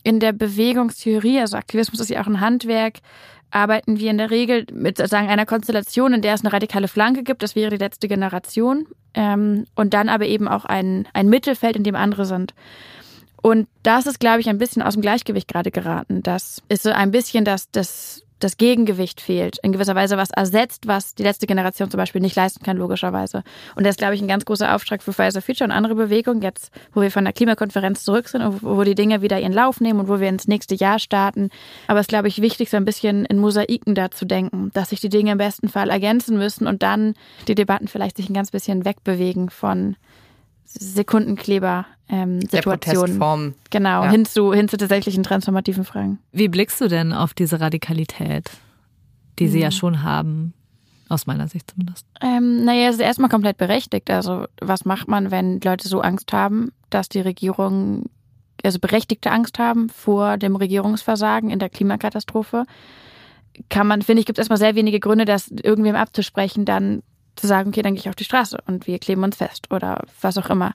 in 0.02 0.20
der 0.20 0.32
Bewegungstheorie, 0.32 1.40
also 1.40 1.56
Aktivismus 1.56 2.00
ist 2.00 2.10
ja 2.10 2.22
auch 2.22 2.26
ein 2.26 2.40
Handwerk, 2.40 2.98
arbeiten 3.50 3.98
wir 3.98 4.10
in 4.10 4.18
der 4.18 4.30
Regel 4.30 4.66
mit 4.72 4.98
sozusagen 4.98 5.28
einer 5.28 5.46
Konstellation, 5.46 6.12
in 6.12 6.22
der 6.22 6.34
es 6.34 6.42
eine 6.42 6.52
radikale 6.52 6.88
Flanke 6.88 7.22
gibt, 7.22 7.42
das 7.42 7.56
wäre 7.56 7.70
die 7.70 7.76
letzte 7.76 8.08
Generation, 8.08 8.86
ähm, 9.14 9.66
und 9.74 9.94
dann 9.94 10.08
aber 10.08 10.26
eben 10.26 10.46
auch 10.46 10.64
ein, 10.64 11.08
ein 11.12 11.28
Mittelfeld, 11.28 11.76
in 11.76 11.82
dem 11.84 11.96
andere 11.96 12.26
sind. 12.26 12.54
Und 13.42 13.68
das 13.82 14.06
ist, 14.06 14.20
glaube 14.20 14.40
ich, 14.40 14.48
ein 14.48 14.58
bisschen 14.58 14.82
aus 14.82 14.94
dem 14.94 15.02
Gleichgewicht 15.02 15.48
gerade 15.48 15.70
geraten. 15.70 16.22
Das 16.22 16.62
ist 16.68 16.82
so 16.82 16.90
ein 16.90 17.10
bisschen 17.10 17.44
das, 17.44 17.70
das, 17.70 18.22
das 18.38 18.56
Gegengewicht 18.56 19.20
fehlt. 19.20 19.58
In 19.62 19.72
gewisser 19.72 19.94
Weise 19.94 20.16
was 20.16 20.30
ersetzt, 20.30 20.86
was 20.86 21.14
die 21.14 21.22
letzte 21.22 21.46
Generation 21.46 21.90
zum 21.90 21.98
Beispiel 21.98 22.20
nicht 22.20 22.36
leisten 22.36 22.62
kann, 22.62 22.76
logischerweise. 22.76 23.42
Und 23.76 23.84
das 23.84 23.92
ist, 23.92 23.98
glaube 23.98 24.14
ich, 24.14 24.20
ein 24.20 24.28
ganz 24.28 24.44
großer 24.44 24.74
Auftrag 24.74 25.02
für 25.02 25.12
for 25.12 25.30
Future 25.30 25.64
und 25.64 25.70
andere 25.70 25.94
Bewegungen, 25.94 26.42
jetzt, 26.42 26.70
wo 26.92 27.00
wir 27.00 27.10
von 27.10 27.24
der 27.24 27.32
Klimakonferenz 27.32 28.04
zurück 28.04 28.28
sind 28.28 28.42
und 28.42 28.62
wo 28.62 28.82
die 28.82 28.94
Dinge 28.94 29.22
wieder 29.22 29.40
ihren 29.40 29.52
Lauf 29.52 29.80
nehmen 29.80 30.00
und 30.00 30.08
wo 30.08 30.20
wir 30.20 30.28
ins 30.28 30.48
nächste 30.48 30.74
Jahr 30.74 30.98
starten. 30.98 31.48
Aber 31.86 32.00
es 32.00 32.04
ist, 32.04 32.10
glaube 32.10 32.28
ich, 32.28 32.42
wichtig, 32.42 32.68
so 32.68 32.76
ein 32.76 32.84
bisschen 32.84 33.24
in 33.24 33.38
Mosaiken 33.38 33.94
da 33.94 34.10
zu 34.10 34.26
denken, 34.26 34.70
dass 34.74 34.90
sich 34.90 35.00
die 35.00 35.08
Dinge 35.08 35.32
im 35.32 35.38
besten 35.38 35.68
Fall 35.68 35.88
ergänzen 35.88 36.36
müssen 36.36 36.66
und 36.66 36.82
dann 36.82 37.14
die 37.48 37.54
Debatten 37.54 37.88
vielleicht 37.88 38.16
sich 38.16 38.28
ein 38.28 38.34
ganz 38.34 38.50
bisschen 38.50 38.84
wegbewegen 38.84 39.48
von 39.48 39.96
Sekundenkleber 40.78 41.86
ähm, 42.08 42.40
Situationen. 42.42 43.54
Genau, 43.70 44.04
ja. 44.04 44.10
hin, 44.10 44.24
zu, 44.24 44.52
hin 44.52 44.68
zu 44.68 44.76
tatsächlichen 44.76 45.22
transformativen 45.22 45.84
Fragen. 45.84 46.18
Wie 46.32 46.48
blickst 46.48 46.80
du 46.80 46.88
denn 46.88 47.12
auf 47.12 47.34
diese 47.34 47.60
Radikalität, 47.60 48.50
die 49.38 49.46
mhm. 49.46 49.50
sie 49.50 49.60
ja 49.60 49.68
mhm. 49.68 49.72
schon 49.72 50.02
haben? 50.02 50.54
Aus 51.08 51.26
meiner 51.26 51.48
Sicht 51.48 51.68
zumindest. 51.72 52.06
Ähm, 52.20 52.64
naja, 52.64 52.88
es 52.88 52.94
ist 52.94 53.00
erstmal 53.00 53.30
komplett 53.30 53.56
berechtigt. 53.56 54.08
Also, 54.10 54.46
was 54.60 54.84
macht 54.84 55.08
man, 55.08 55.32
wenn 55.32 55.60
Leute 55.60 55.88
so 55.88 56.00
Angst 56.00 56.32
haben, 56.32 56.70
dass 56.88 57.08
die 57.08 57.20
Regierung, 57.20 58.08
also 58.62 58.78
berechtigte 58.78 59.32
Angst 59.32 59.58
haben 59.58 59.88
vor 59.88 60.36
dem 60.36 60.54
Regierungsversagen 60.54 61.50
in 61.50 61.58
der 61.58 61.68
Klimakatastrophe? 61.68 62.64
Kann 63.70 63.88
man, 63.88 64.02
finde 64.02 64.20
ich, 64.20 64.26
gibt 64.26 64.38
es 64.38 64.42
erstmal 64.42 64.60
sehr 64.60 64.76
wenige 64.76 65.00
Gründe, 65.00 65.24
das 65.24 65.48
irgendwem 65.48 65.96
abzusprechen, 65.96 66.64
dann 66.64 67.02
zu 67.36 67.46
sagen, 67.46 67.70
okay, 67.70 67.82
dann 67.82 67.94
gehe 67.94 68.00
ich 68.00 68.08
auf 68.08 68.16
die 68.16 68.24
Straße 68.24 68.58
und 68.66 68.86
wir 68.86 68.98
kleben 68.98 69.24
uns 69.24 69.36
fest 69.36 69.70
oder 69.70 70.04
was 70.20 70.38
auch 70.38 70.50
immer. 70.50 70.72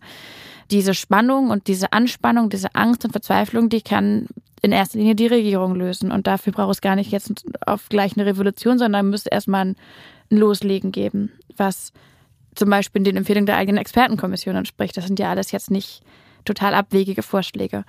Diese 0.72 0.94
Spannung 0.94 1.50
und 1.52 1.68
diese 1.68 1.94
Anspannung, 1.94 2.50
diese 2.50 2.74
Angst 2.74 3.06
und 3.06 3.12
Verzweiflung, 3.12 3.70
die 3.70 3.82
kann 3.82 4.28
in 4.62 4.72
erster 4.72 4.98
Linie 4.98 5.16
die 5.16 5.28
Regierung 5.28 5.76
lösen. 5.76 6.12
Und 6.12 6.26
dafür 6.26 6.52
braucht 6.52 6.72
es 6.72 6.82
gar 6.82 6.96
nicht 6.96 7.12
jetzt 7.12 7.46
auf 7.66 7.88
gleich 7.90 8.18
eine 8.18 8.26
Revolution, 8.26 8.80
sondern 8.80 9.10
müsste 9.10 9.30
erstmal 9.30 9.66
ein 9.68 9.76
Loslegen 10.30 10.92
geben, 10.92 11.32
was 11.56 11.94
zum 12.56 12.70
Beispiel 12.70 13.02
in 13.02 13.04
den 13.04 13.18
Empfehlungen 13.18 13.46
der 13.46 13.58
eigenen 13.58 13.78
Expertenkommission 13.78 14.56
entspricht. 14.56 14.98
Das 14.98 15.06
sind 15.06 15.20
ja 15.20 15.30
alles 15.30 15.52
jetzt 15.52 15.70
nicht 15.70 16.02
total 16.46 16.74
abwegige 16.74 17.22
Vorschläge. 17.22 17.84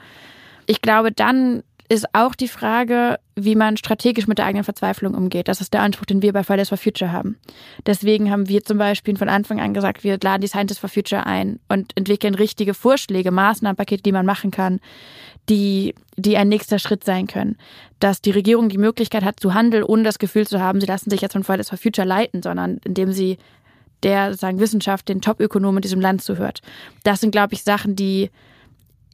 Ich 0.67 0.83
glaube, 0.83 1.13
dann 1.13 1.63
ist 1.89 2.07
auch 2.15 2.35
die 2.35 2.49
Frage, 2.49 3.19
wie 3.35 3.55
man 3.55 3.77
strategisch 3.77 4.27
mit 4.27 4.39
der 4.39 4.47
eigenen 4.47 4.65
Verzweiflung 4.65 5.15
umgeht. 5.15 5.49
Das 5.49 5.61
ist 5.61 5.75
der 5.75 5.83
Anspruch, 5.83 6.07
den 6.07 6.23
wir 6.23 6.33
bei 6.33 6.43
Fridays 6.43 6.71
for 6.71 6.79
Future 6.79 7.13
haben. 7.13 7.37
Deswegen 7.85 8.31
haben 8.31 8.49
wir 8.49 8.65
zum 8.65 8.79
Beispiel 8.79 9.17
von 9.17 9.29
Anfang 9.29 9.61
an 9.61 9.75
gesagt, 9.75 10.05
wir 10.05 10.19
laden 10.23 10.41
die 10.41 10.49
Scientists 10.49 10.81
for 10.81 10.89
Future 10.89 11.27
ein 11.27 11.61
und 11.69 11.93
entwickeln 11.97 12.35
richtige 12.35 12.75
Vorschläge, 12.75 13.31
Maßnahmenpakete, 13.31 14.03
die 14.03 14.13
man 14.13 14.27
machen 14.27 14.51
kann, 14.51 14.81
die, 15.49 15.95
die 16.17 16.37
ein 16.37 16.49
nächster 16.49 16.79
Schritt 16.79 17.05
sein 17.05 17.27
können. 17.27 17.57
Dass 18.01 18.21
die 18.21 18.33
Regierung 18.33 18.69
die 18.69 18.79
Möglichkeit 18.79 19.25
hat 19.25 19.39
zu 19.39 19.55
handeln, 19.55 19.85
ohne 19.85 20.03
das 20.03 20.19
Gefühl 20.19 20.47
zu 20.47 20.61
haben, 20.61 20.81
sie 20.81 20.87
lassen 20.87 21.11
sich 21.11 21.21
jetzt 21.21 21.33
von 21.33 21.45
Fridays 21.45 21.69
for 21.69 21.79
Future 21.79 22.07
leiten, 22.07 22.43
sondern 22.43 22.81
indem 22.85 23.13
sie 23.13 23.39
der 24.03 24.35
sagen 24.35 24.61
Wissenschaft, 24.61 25.09
den 25.09 25.21
Top-Ökonomen 25.21 25.79
in 25.79 25.83
diesem 25.83 26.01
Land 26.01 26.23
zuhört. 26.23 26.61
Das 27.03 27.21
sind, 27.21 27.31
glaube 27.31 27.55
ich, 27.55 27.63
Sachen, 27.63 27.97
die 27.97 28.31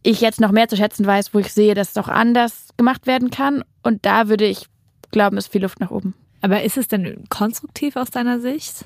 ich 0.03 0.21
jetzt 0.21 0.41
noch 0.41 0.53
mehr 0.53 0.69
zu 0.69 0.77
schätzen 0.77 1.07
weiß, 1.07 1.35
wo 1.35 1.39
ich 1.39 1.53
sehe, 1.53 1.75
dass 1.75 1.91
es 1.91 1.97
auch 1.97 2.09
anders 2.09 2.69
gemacht 2.77 3.07
werden 3.07 3.31
kann. 3.31 3.65
Und 3.83 4.05
da 4.05 4.29
würde 4.29 4.47
ich 4.47 4.67
glauben, 5.11 5.37
ist 5.37 5.53
viel 5.53 5.63
Luft 5.63 5.81
nach 5.81 5.91
oben. 5.91 6.15
Aber 6.41 6.63
ist 6.63 6.77
es 6.77 6.89
denn 6.89 7.25
konstruktiv 7.29 7.97
aus 7.97 8.11
deiner 8.11 8.41
Sicht? 8.41 8.85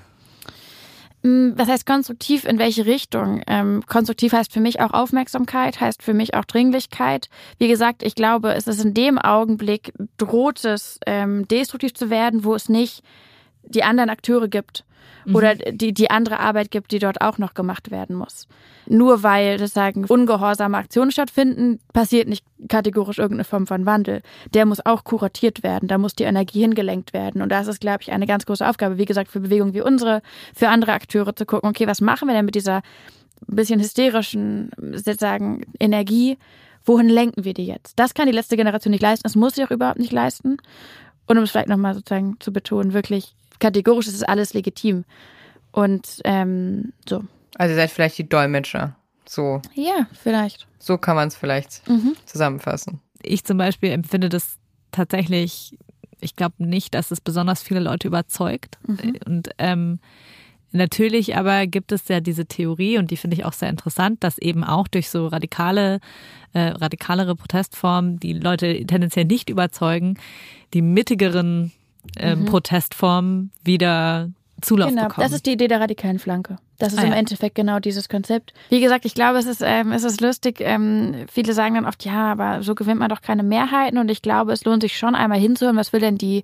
Mm, 1.22 1.52
was 1.56 1.68
heißt 1.68 1.86
konstruktiv? 1.86 2.44
In 2.44 2.58
welche 2.58 2.84
Richtung? 2.84 3.42
Ähm, 3.46 3.82
konstruktiv 3.86 4.32
heißt 4.32 4.52
für 4.52 4.60
mich 4.60 4.80
auch 4.80 4.92
Aufmerksamkeit, 4.92 5.80
heißt 5.80 6.02
für 6.02 6.14
mich 6.14 6.34
auch 6.34 6.44
Dringlichkeit. 6.44 7.28
Wie 7.58 7.68
gesagt, 7.68 8.02
ich 8.02 8.14
glaube, 8.14 8.52
es 8.52 8.66
ist 8.66 8.84
in 8.84 8.92
dem 8.92 9.18
Augenblick 9.18 9.92
droht 10.18 10.64
es, 10.64 11.00
ähm, 11.06 11.48
destruktiv 11.48 11.94
zu 11.94 12.10
werden, 12.10 12.44
wo 12.44 12.54
es 12.54 12.68
nicht 12.68 13.02
die 13.66 13.82
anderen 13.82 14.10
Akteure 14.10 14.48
gibt 14.48 14.84
oder 15.32 15.54
mhm. 15.54 15.78
die, 15.78 15.92
die 15.92 16.10
andere 16.10 16.38
Arbeit 16.40 16.70
gibt, 16.70 16.92
die 16.92 16.98
dort 16.98 17.20
auch 17.20 17.38
noch 17.38 17.54
gemacht 17.54 17.90
werden 17.90 18.16
muss. 18.16 18.46
Nur 18.86 19.22
weil 19.22 19.58
sozusagen 19.58 20.04
ungehorsame 20.04 20.76
Aktionen 20.76 21.10
stattfinden, 21.10 21.80
passiert 21.92 22.28
nicht 22.28 22.44
kategorisch 22.68 23.18
irgendeine 23.18 23.44
Form 23.44 23.66
von 23.66 23.86
Wandel. 23.86 24.22
Der 24.54 24.66
muss 24.66 24.84
auch 24.84 25.04
kuratiert 25.04 25.62
werden, 25.62 25.88
da 25.88 25.98
muss 25.98 26.14
die 26.14 26.24
Energie 26.24 26.60
hingelenkt 26.60 27.12
werden. 27.12 27.42
Und 27.42 27.50
das 27.50 27.66
ist, 27.66 27.80
glaube 27.80 28.02
ich, 28.02 28.12
eine 28.12 28.26
ganz 28.26 28.46
große 28.46 28.66
Aufgabe, 28.66 28.98
wie 28.98 29.04
gesagt, 29.04 29.30
für 29.30 29.40
Bewegungen 29.40 29.74
wie 29.74 29.80
unsere, 29.80 30.22
für 30.54 30.68
andere 30.68 30.92
Akteure 30.92 31.34
zu 31.34 31.44
gucken, 31.44 31.68
okay, 31.68 31.86
was 31.86 32.00
machen 32.00 32.28
wir 32.28 32.34
denn 32.34 32.44
mit 32.44 32.54
dieser 32.54 32.82
bisschen 33.48 33.80
hysterischen, 33.80 34.70
sozusagen, 34.92 35.62
Energie? 35.80 36.38
Wohin 36.84 37.08
lenken 37.08 37.44
wir 37.44 37.52
die 37.52 37.66
jetzt? 37.66 37.98
Das 37.98 38.14
kann 38.14 38.26
die 38.26 38.32
letzte 38.32 38.56
Generation 38.56 38.92
nicht 38.92 39.02
leisten, 39.02 39.24
das 39.24 39.34
muss 39.34 39.56
sie 39.56 39.64
auch 39.64 39.72
überhaupt 39.72 39.98
nicht 39.98 40.12
leisten. 40.12 40.58
Und 41.26 41.36
um 41.36 41.42
es 41.42 41.50
vielleicht 41.50 41.68
nochmal 41.68 41.94
sozusagen 41.94 42.36
zu 42.38 42.52
betonen, 42.52 42.92
wirklich 42.92 43.34
kategorisch 43.58 44.06
ist 44.06 44.14
es 44.14 44.22
alles 44.22 44.54
legitim. 44.54 45.04
Und 45.72 46.20
ähm, 46.24 46.92
so. 47.08 47.24
Also 47.56 47.72
ihr 47.72 47.76
seid 47.76 47.90
vielleicht 47.90 48.18
die 48.18 48.28
Dolmetscher. 48.28 48.96
So. 49.26 49.60
Ja, 49.74 50.06
vielleicht. 50.12 50.66
So 50.78 50.98
kann 50.98 51.16
man 51.16 51.28
es 51.28 51.36
vielleicht 51.36 51.88
mhm. 51.88 52.14
zusammenfassen. 52.24 53.00
Ich 53.22 53.44
zum 53.44 53.58
Beispiel 53.58 53.90
empfinde 53.90 54.28
das 54.28 54.56
tatsächlich, 54.92 55.76
ich 56.20 56.36
glaube 56.36 56.54
nicht, 56.58 56.94
dass 56.94 57.10
es 57.10 57.20
besonders 57.20 57.62
viele 57.62 57.80
Leute 57.80 58.08
überzeugt. 58.08 58.78
Mhm. 58.86 59.16
Und 59.26 59.50
ähm, 59.58 59.98
Natürlich 60.72 61.36
aber 61.36 61.66
gibt 61.66 61.92
es 61.92 62.08
ja 62.08 62.20
diese 62.20 62.46
Theorie 62.46 62.98
und 62.98 63.10
die 63.10 63.16
finde 63.16 63.36
ich 63.36 63.44
auch 63.44 63.52
sehr 63.52 63.70
interessant, 63.70 64.22
dass 64.22 64.36
eben 64.38 64.64
auch 64.64 64.88
durch 64.88 65.08
so 65.08 65.26
radikale, 65.26 66.00
äh, 66.52 66.68
radikalere 66.68 67.34
Protestformen, 67.36 68.18
die 68.18 68.32
Leute 68.32 68.84
tendenziell 68.84 69.24
nicht 69.24 69.48
überzeugen, 69.48 70.18
die 70.74 70.82
mittigeren 70.82 71.72
ähm, 72.18 72.40
mhm. 72.40 72.44
Protestformen 72.46 73.50
wieder 73.62 74.30
Zulauf 74.62 74.88
genau, 74.88 75.08
bekommen. 75.08 75.24
Das 75.24 75.32
ist 75.32 75.46
die 75.46 75.52
Idee 75.52 75.68
der 75.68 75.80
radikalen 75.80 76.18
Flanke. 76.18 76.56
Das 76.78 76.92
ist 76.92 76.98
Ah, 76.98 77.04
im 77.04 77.10
ja. 77.10 77.16
Endeffekt 77.16 77.54
genau 77.54 77.78
dieses 77.78 78.08
Konzept. 78.08 78.54
Wie 78.70 78.80
gesagt, 78.80 79.04
ich 79.04 79.14
glaube, 79.14 79.38
es 79.38 79.46
ist, 79.46 79.62
ähm, 79.64 79.92
es 79.92 80.04
ist 80.04 80.20
lustig. 80.20 80.60
Ähm, 80.60 81.26
viele 81.30 81.52
sagen 81.52 81.74
dann 81.74 81.86
oft, 81.86 82.04
ja, 82.04 82.32
aber 82.32 82.62
so 82.62 82.74
gewinnt 82.74 83.00
man 83.00 83.08
doch 83.08 83.20
keine 83.20 83.42
Mehrheiten. 83.42 83.98
Und 83.98 84.10
ich 84.10 84.22
glaube, 84.22 84.52
es 84.52 84.64
lohnt 84.64 84.82
sich 84.82 84.96
schon 84.98 85.14
einmal 85.14 85.38
hinzuhören, 85.38 85.76
was 85.76 85.92
will 85.92 86.00
denn 86.00 86.16
die 86.16 86.42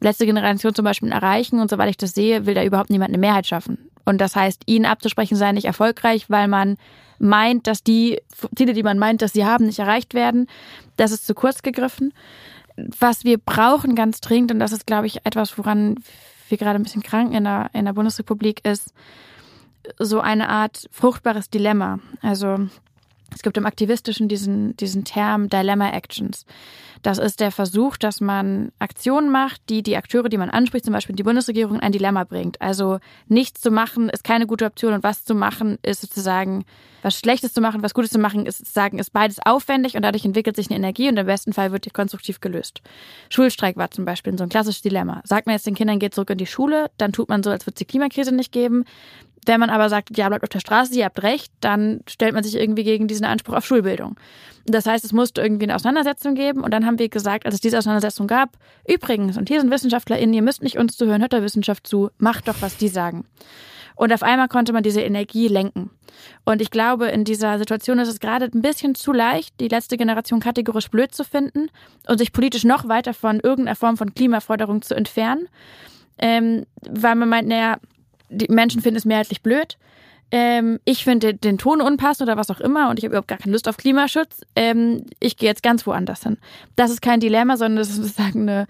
letzte 0.00 0.26
Generation 0.26 0.74
zum 0.74 0.84
Beispiel 0.84 1.12
erreichen. 1.12 1.60
Und 1.60 1.70
soweit 1.70 1.90
ich 1.90 1.96
das 1.96 2.12
sehe, 2.12 2.46
will 2.46 2.54
da 2.54 2.64
überhaupt 2.64 2.90
niemand 2.90 3.10
eine 3.10 3.18
Mehrheit 3.18 3.46
schaffen. 3.46 3.78
Und 4.04 4.20
das 4.20 4.34
heißt, 4.34 4.62
ihnen 4.66 4.86
abzusprechen 4.86 5.36
sei 5.36 5.52
nicht 5.52 5.66
erfolgreich, 5.66 6.28
weil 6.28 6.48
man 6.48 6.76
meint, 7.18 7.66
dass 7.66 7.82
die 7.82 8.20
Ziele, 8.56 8.72
die 8.72 8.82
man 8.82 8.98
meint, 8.98 9.22
dass 9.22 9.32
sie 9.32 9.44
haben, 9.44 9.66
nicht 9.66 9.78
erreicht 9.78 10.14
werden. 10.14 10.46
Das 10.96 11.12
ist 11.12 11.26
zu 11.26 11.34
kurz 11.34 11.62
gegriffen. 11.62 12.12
Was 12.98 13.24
wir 13.24 13.38
brauchen 13.38 13.94
ganz 13.94 14.20
dringend, 14.20 14.52
und 14.52 14.58
das 14.58 14.72
ist, 14.72 14.86
glaube 14.86 15.06
ich, 15.06 15.24
etwas, 15.26 15.58
woran 15.58 15.96
wir 16.48 16.58
gerade 16.58 16.78
ein 16.78 16.82
bisschen 16.82 17.02
krank 17.02 17.34
in 17.34 17.44
der, 17.44 17.70
in 17.72 17.84
der 17.84 17.92
Bundesrepublik 17.92 18.64
ist, 18.64 18.92
so 19.98 20.20
eine 20.20 20.48
Art 20.48 20.88
fruchtbares 20.92 21.50
Dilemma. 21.50 21.98
Also 22.22 22.68
es 23.34 23.42
gibt 23.42 23.56
im 23.56 23.66
Aktivistischen 23.66 24.28
diesen, 24.28 24.76
diesen 24.76 25.04
Term 25.04 25.48
Dilemma 25.48 25.90
Actions. 25.90 26.46
Das 27.02 27.18
ist 27.18 27.40
der 27.40 27.52
Versuch, 27.52 27.96
dass 27.96 28.20
man 28.20 28.72
Aktionen 28.78 29.30
macht, 29.30 29.60
die 29.68 29.82
die 29.82 29.96
Akteure, 29.96 30.28
die 30.28 30.38
man 30.38 30.50
anspricht, 30.50 30.84
zum 30.84 30.94
Beispiel 30.94 31.14
die 31.14 31.22
Bundesregierung, 31.22 31.76
in 31.76 31.80
ein 31.80 31.92
Dilemma 31.92 32.24
bringt. 32.24 32.60
Also 32.60 32.98
nichts 33.28 33.60
zu 33.60 33.70
machen 33.70 34.08
ist 34.08 34.24
keine 34.24 34.46
gute 34.46 34.64
Option 34.64 34.94
und 34.94 35.04
was 35.04 35.24
zu 35.24 35.34
machen 35.34 35.78
ist 35.82 36.00
sozusagen, 36.00 36.64
was 37.02 37.16
Schlechtes 37.16 37.52
zu 37.52 37.60
machen, 37.60 37.82
was 37.82 37.94
Gutes 37.94 38.10
zu 38.10 38.18
machen, 38.18 38.46
ist 38.46 38.58
sozusagen, 38.58 38.98
ist 38.98 39.12
beides 39.12 39.38
aufwendig 39.44 39.94
und 39.94 40.02
dadurch 40.02 40.24
entwickelt 40.24 40.56
sich 40.56 40.68
eine 40.68 40.76
Energie 40.76 41.08
und 41.08 41.16
im 41.16 41.26
besten 41.26 41.52
Fall 41.52 41.70
wird 41.70 41.84
die 41.84 41.90
konstruktiv 41.90 42.40
gelöst. 42.40 42.80
Schulstreik 43.30 43.76
war 43.76 43.90
zum 43.90 44.04
Beispiel 44.04 44.36
so 44.36 44.42
ein 44.42 44.50
klassisches 44.50 44.82
Dilemma. 44.82 45.22
Sagt 45.24 45.46
man 45.46 45.54
jetzt 45.54 45.66
den 45.66 45.74
Kindern, 45.74 46.00
geht 46.00 46.14
zurück 46.14 46.30
in 46.30 46.38
die 46.38 46.46
Schule, 46.46 46.90
dann 46.98 47.12
tut 47.12 47.28
man 47.28 47.42
so, 47.42 47.50
als 47.50 47.64
würde 47.64 47.74
es 47.74 47.78
die 47.78 47.84
Klimakrise 47.84 48.34
nicht 48.34 48.50
geben. 48.50 48.84
Wenn 49.46 49.60
man 49.60 49.70
aber 49.70 49.88
sagt, 49.88 50.16
ja, 50.16 50.28
bleibt 50.28 50.44
auf 50.44 50.48
der 50.48 50.60
Straße, 50.60 50.94
ihr 50.94 51.04
habt 51.04 51.22
recht, 51.22 51.52
dann 51.60 52.00
stellt 52.08 52.34
man 52.34 52.44
sich 52.44 52.56
irgendwie 52.56 52.84
gegen 52.84 53.08
diesen 53.08 53.24
Anspruch 53.24 53.54
auf 53.54 53.66
Schulbildung. 53.66 54.16
Das 54.66 54.86
heißt, 54.86 55.04
es 55.04 55.12
musste 55.12 55.40
irgendwie 55.40 55.64
eine 55.64 55.74
Auseinandersetzung 55.74 56.34
geben 56.34 56.62
und 56.62 56.72
dann 56.72 56.84
haben 56.84 56.98
wir 56.98 57.08
gesagt, 57.08 57.46
als 57.46 57.54
es 57.54 57.60
diese 57.60 57.78
Auseinandersetzung 57.78 58.26
gab, 58.26 58.50
übrigens, 58.86 59.38
und 59.38 59.48
hier 59.48 59.60
sind 59.60 59.70
WissenschaftlerInnen, 59.70 60.34
ihr 60.34 60.42
müsst 60.42 60.62
nicht 60.62 60.78
uns 60.78 60.96
zuhören, 60.96 61.22
hört 61.22 61.32
der 61.32 61.42
Wissenschaft 61.42 61.86
zu, 61.86 62.10
macht 62.18 62.48
doch, 62.48 62.56
was 62.60 62.76
die 62.76 62.88
sagen. 62.88 63.24
Und 63.98 64.12
auf 64.12 64.22
einmal 64.22 64.46
konnte 64.46 64.72
man 64.72 64.84
diese 64.84 65.00
Energie 65.00 65.48
lenken. 65.48 65.90
Und 66.44 66.62
ich 66.62 66.70
glaube, 66.70 67.08
in 67.08 67.24
dieser 67.24 67.58
Situation 67.58 67.98
ist 67.98 68.08
es 68.08 68.20
gerade 68.20 68.44
ein 68.44 68.62
bisschen 68.62 68.94
zu 68.94 69.12
leicht, 69.12 69.58
die 69.58 69.66
letzte 69.66 69.96
Generation 69.96 70.38
kategorisch 70.38 70.88
blöd 70.88 71.12
zu 71.12 71.24
finden 71.24 71.68
und 72.06 72.18
sich 72.18 72.32
politisch 72.32 72.62
noch 72.62 72.88
weiter 72.88 73.12
von 73.12 73.40
irgendeiner 73.40 73.74
Form 73.74 73.96
von 73.96 74.14
Klimaforderung 74.14 74.82
zu 74.82 74.94
entfernen. 74.94 75.48
Ähm, 76.16 76.64
weil 76.88 77.16
man 77.16 77.28
meint, 77.28 77.48
naja, 77.48 77.78
die 78.28 78.52
Menschen 78.52 78.80
finden 78.80 78.96
es 78.96 79.04
mehrheitlich 79.04 79.42
blöd. 79.42 79.78
Ähm, 80.30 80.78
ich 80.84 81.04
finde 81.04 81.34
den 81.34 81.56
Ton 81.56 81.80
unpassend 81.80 82.28
oder 82.28 82.36
was 82.36 82.50
auch 82.50 82.60
immer 82.60 82.90
und 82.90 82.98
ich 82.98 83.04
habe 83.04 83.12
überhaupt 83.12 83.28
gar 83.28 83.38
keine 83.38 83.52
Lust 83.52 83.66
auf 83.66 83.78
Klimaschutz. 83.78 84.42
Ähm, 84.54 85.06
ich 85.20 85.36
gehe 85.38 85.48
jetzt 85.48 85.62
ganz 85.62 85.86
woanders 85.86 86.22
hin. 86.22 86.36
Das 86.76 86.90
ist 86.90 87.00
kein 87.00 87.20
Dilemma, 87.20 87.56
sondern 87.56 87.78
das 87.78 87.88
ist 87.88 87.96
sozusagen 87.96 88.42
eine, 88.42 88.66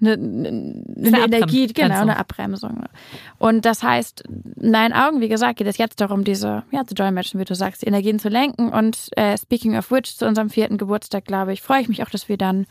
eine, 0.00 0.12
eine, 0.12 1.16
eine 1.16 1.24
Energie, 1.24 1.66
genau, 1.66 2.00
eine 2.00 2.16
Abbremsung. 2.16 2.84
Und 3.38 3.64
das 3.64 3.82
heißt, 3.82 4.22
in 4.60 4.70
meinen 4.70 4.92
Augen, 4.92 5.20
wie 5.20 5.28
gesagt, 5.28 5.58
geht 5.58 5.66
es 5.66 5.78
jetzt 5.78 6.00
darum, 6.00 6.22
diese, 6.22 6.62
ja, 6.70 6.86
zu 6.86 6.94
dolmetschen, 6.94 7.40
wie 7.40 7.44
du 7.44 7.56
sagst, 7.56 7.82
die 7.82 7.86
Energien 7.86 8.20
zu 8.20 8.28
lenken. 8.28 8.68
Und 8.68 9.08
äh, 9.16 9.36
speaking 9.36 9.76
of 9.76 9.90
which, 9.90 10.16
zu 10.16 10.26
unserem 10.26 10.48
vierten 10.48 10.78
Geburtstag, 10.78 11.24
glaube 11.24 11.52
ich, 11.52 11.60
freue 11.60 11.82
ich 11.82 11.88
mich 11.88 12.04
auch, 12.04 12.10
dass 12.10 12.28
wir 12.28 12.38
dann 12.38 12.66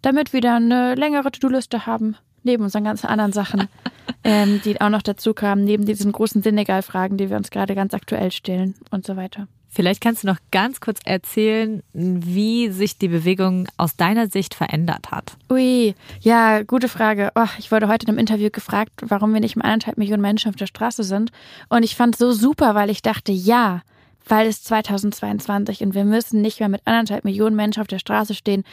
damit 0.00 0.32
wieder 0.32 0.56
eine 0.56 0.94
längere 0.94 1.30
To-Do-Liste 1.30 1.84
haben, 1.86 2.16
neben 2.44 2.64
unseren 2.64 2.84
ganzen 2.84 3.06
anderen 3.06 3.32
Sachen, 3.32 3.68
ähm, 4.24 4.60
die 4.64 4.80
auch 4.80 4.90
noch 4.90 5.02
dazu 5.02 5.34
kamen, 5.34 5.64
neben 5.64 5.84
diesen 5.84 6.12
großen 6.12 6.42
Senegal-Fragen, 6.42 7.16
die 7.16 7.30
wir 7.30 7.36
uns 7.36 7.50
gerade 7.50 7.74
ganz 7.74 7.94
aktuell 7.94 8.30
stellen 8.32 8.74
und 8.90 9.06
so 9.06 9.16
weiter. 9.16 9.48
Vielleicht 9.74 10.00
kannst 10.00 10.22
du 10.22 10.28
noch 10.28 10.38
ganz 10.52 10.80
kurz 10.80 11.00
erzählen, 11.04 11.82
wie 11.92 12.70
sich 12.70 12.96
die 12.96 13.08
Bewegung 13.08 13.66
aus 13.76 13.96
deiner 13.96 14.28
Sicht 14.28 14.54
verändert 14.54 15.10
hat. 15.10 15.36
Ui, 15.50 15.96
ja, 16.20 16.62
gute 16.62 16.88
Frage. 16.88 17.32
Oh, 17.34 17.48
ich 17.58 17.72
wurde 17.72 17.88
heute 17.88 18.04
in 18.04 18.10
einem 18.10 18.20
Interview 18.20 18.50
gefragt, 18.52 18.92
warum 19.00 19.34
wir 19.34 19.40
nicht 19.40 19.56
mit 19.56 19.64
anderthalb 19.64 19.98
Millionen 19.98 20.22
Menschen 20.22 20.48
auf 20.48 20.54
der 20.54 20.68
Straße 20.68 21.02
sind. 21.02 21.32
Und 21.70 21.82
ich 21.82 21.96
fand 21.96 22.14
es 22.14 22.20
so 22.20 22.30
super, 22.30 22.76
weil 22.76 22.88
ich 22.88 23.02
dachte, 23.02 23.32
ja, 23.32 23.82
weil 24.26 24.46
es 24.46 24.62
2022 24.62 25.82
und 25.82 25.94
wir 25.94 26.04
müssen 26.04 26.40
nicht 26.40 26.60
mehr 26.60 26.68
mit 26.68 26.82
anderthalb 26.84 27.24
Millionen 27.24 27.56
Menschen 27.56 27.80
auf 27.80 27.86
der 27.86 27.98
Straße 27.98 28.34
stehen, 28.34 28.64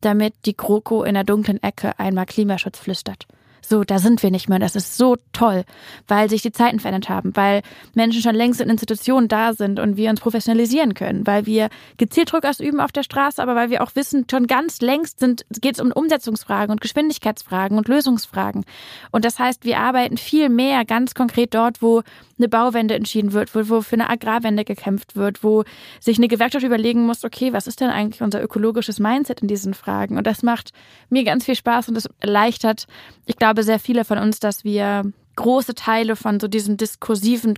damit 0.00 0.34
die 0.44 0.56
GroKo 0.56 1.02
in 1.02 1.14
der 1.14 1.24
dunklen 1.24 1.62
Ecke 1.62 1.98
einmal 1.98 2.26
Klimaschutz 2.26 2.78
flüstert. 2.78 3.26
So, 3.66 3.82
da 3.82 3.98
sind 3.98 4.22
wir 4.22 4.30
nicht 4.30 4.48
mehr. 4.48 4.58
Das 4.58 4.76
ist 4.76 4.96
so 4.96 5.16
toll, 5.32 5.64
weil 6.06 6.28
sich 6.28 6.42
die 6.42 6.52
Zeiten 6.52 6.80
verändert 6.80 7.08
haben, 7.08 7.34
weil 7.34 7.62
Menschen 7.94 8.20
schon 8.20 8.34
längst 8.34 8.60
in 8.60 8.68
Institutionen 8.68 9.28
da 9.28 9.54
sind 9.54 9.80
und 9.80 9.96
wir 9.96 10.10
uns 10.10 10.20
professionalisieren 10.20 10.94
können, 10.94 11.26
weil 11.26 11.46
wir 11.46 11.68
gezielt 11.96 12.30
Druck 12.30 12.44
ausüben 12.44 12.80
auf 12.80 12.92
der 12.92 13.02
Straße, 13.02 13.42
aber 13.42 13.54
weil 13.54 13.70
wir 13.70 13.82
auch 13.82 13.94
wissen, 13.94 14.26
schon 14.30 14.46
ganz 14.46 14.80
längst 14.80 15.18
sind, 15.18 15.46
geht 15.60 15.76
es 15.76 15.80
um 15.80 15.92
Umsetzungsfragen 15.92 16.72
und 16.72 16.80
Geschwindigkeitsfragen 16.80 17.78
und 17.78 17.88
Lösungsfragen. 17.88 18.64
Und 19.10 19.24
das 19.24 19.38
heißt, 19.38 19.64
wir 19.64 19.78
arbeiten 19.78 20.18
viel 20.18 20.48
mehr 20.48 20.84
ganz 20.84 21.14
konkret 21.14 21.54
dort, 21.54 21.80
wo 21.80 22.02
eine 22.38 22.48
Bauwende 22.48 22.94
entschieden 22.94 23.32
wird, 23.32 23.54
wo, 23.54 23.68
wo 23.68 23.80
für 23.80 23.94
eine 23.94 24.10
Agrarwende 24.10 24.64
gekämpft 24.64 25.16
wird, 25.16 25.44
wo 25.44 25.64
sich 26.00 26.18
eine 26.18 26.28
Gewerkschaft 26.28 26.64
überlegen 26.64 27.06
muss, 27.06 27.24
okay, 27.24 27.52
was 27.52 27.66
ist 27.66 27.80
denn 27.80 27.90
eigentlich 27.90 28.22
unser 28.22 28.42
ökologisches 28.42 28.98
Mindset 28.98 29.40
in 29.40 29.48
diesen 29.48 29.74
Fragen? 29.74 30.18
Und 30.18 30.26
das 30.26 30.42
macht 30.42 30.72
mir 31.08 31.24
ganz 31.24 31.44
viel 31.44 31.54
Spaß 31.54 31.88
und 31.88 31.96
es 31.96 32.08
erleichtert, 32.20 32.86
ich 33.26 33.36
glaube, 33.36 33.53
sehr 33.62 33.78
viele 33.78 34.04
von 34.04 34.18
uns, 34.18 34.40
dass 34.40 34.64
wir 34.64 35.02
große 35.36 35.74
Teile 35.74 36.16
von 36.16 36.40
so 36.40 36.48
diesen 36.48 36.76
diskursiven 36.76 37.54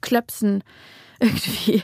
Klöpsen 0.00 0.62
irgendwie 1.20 1.82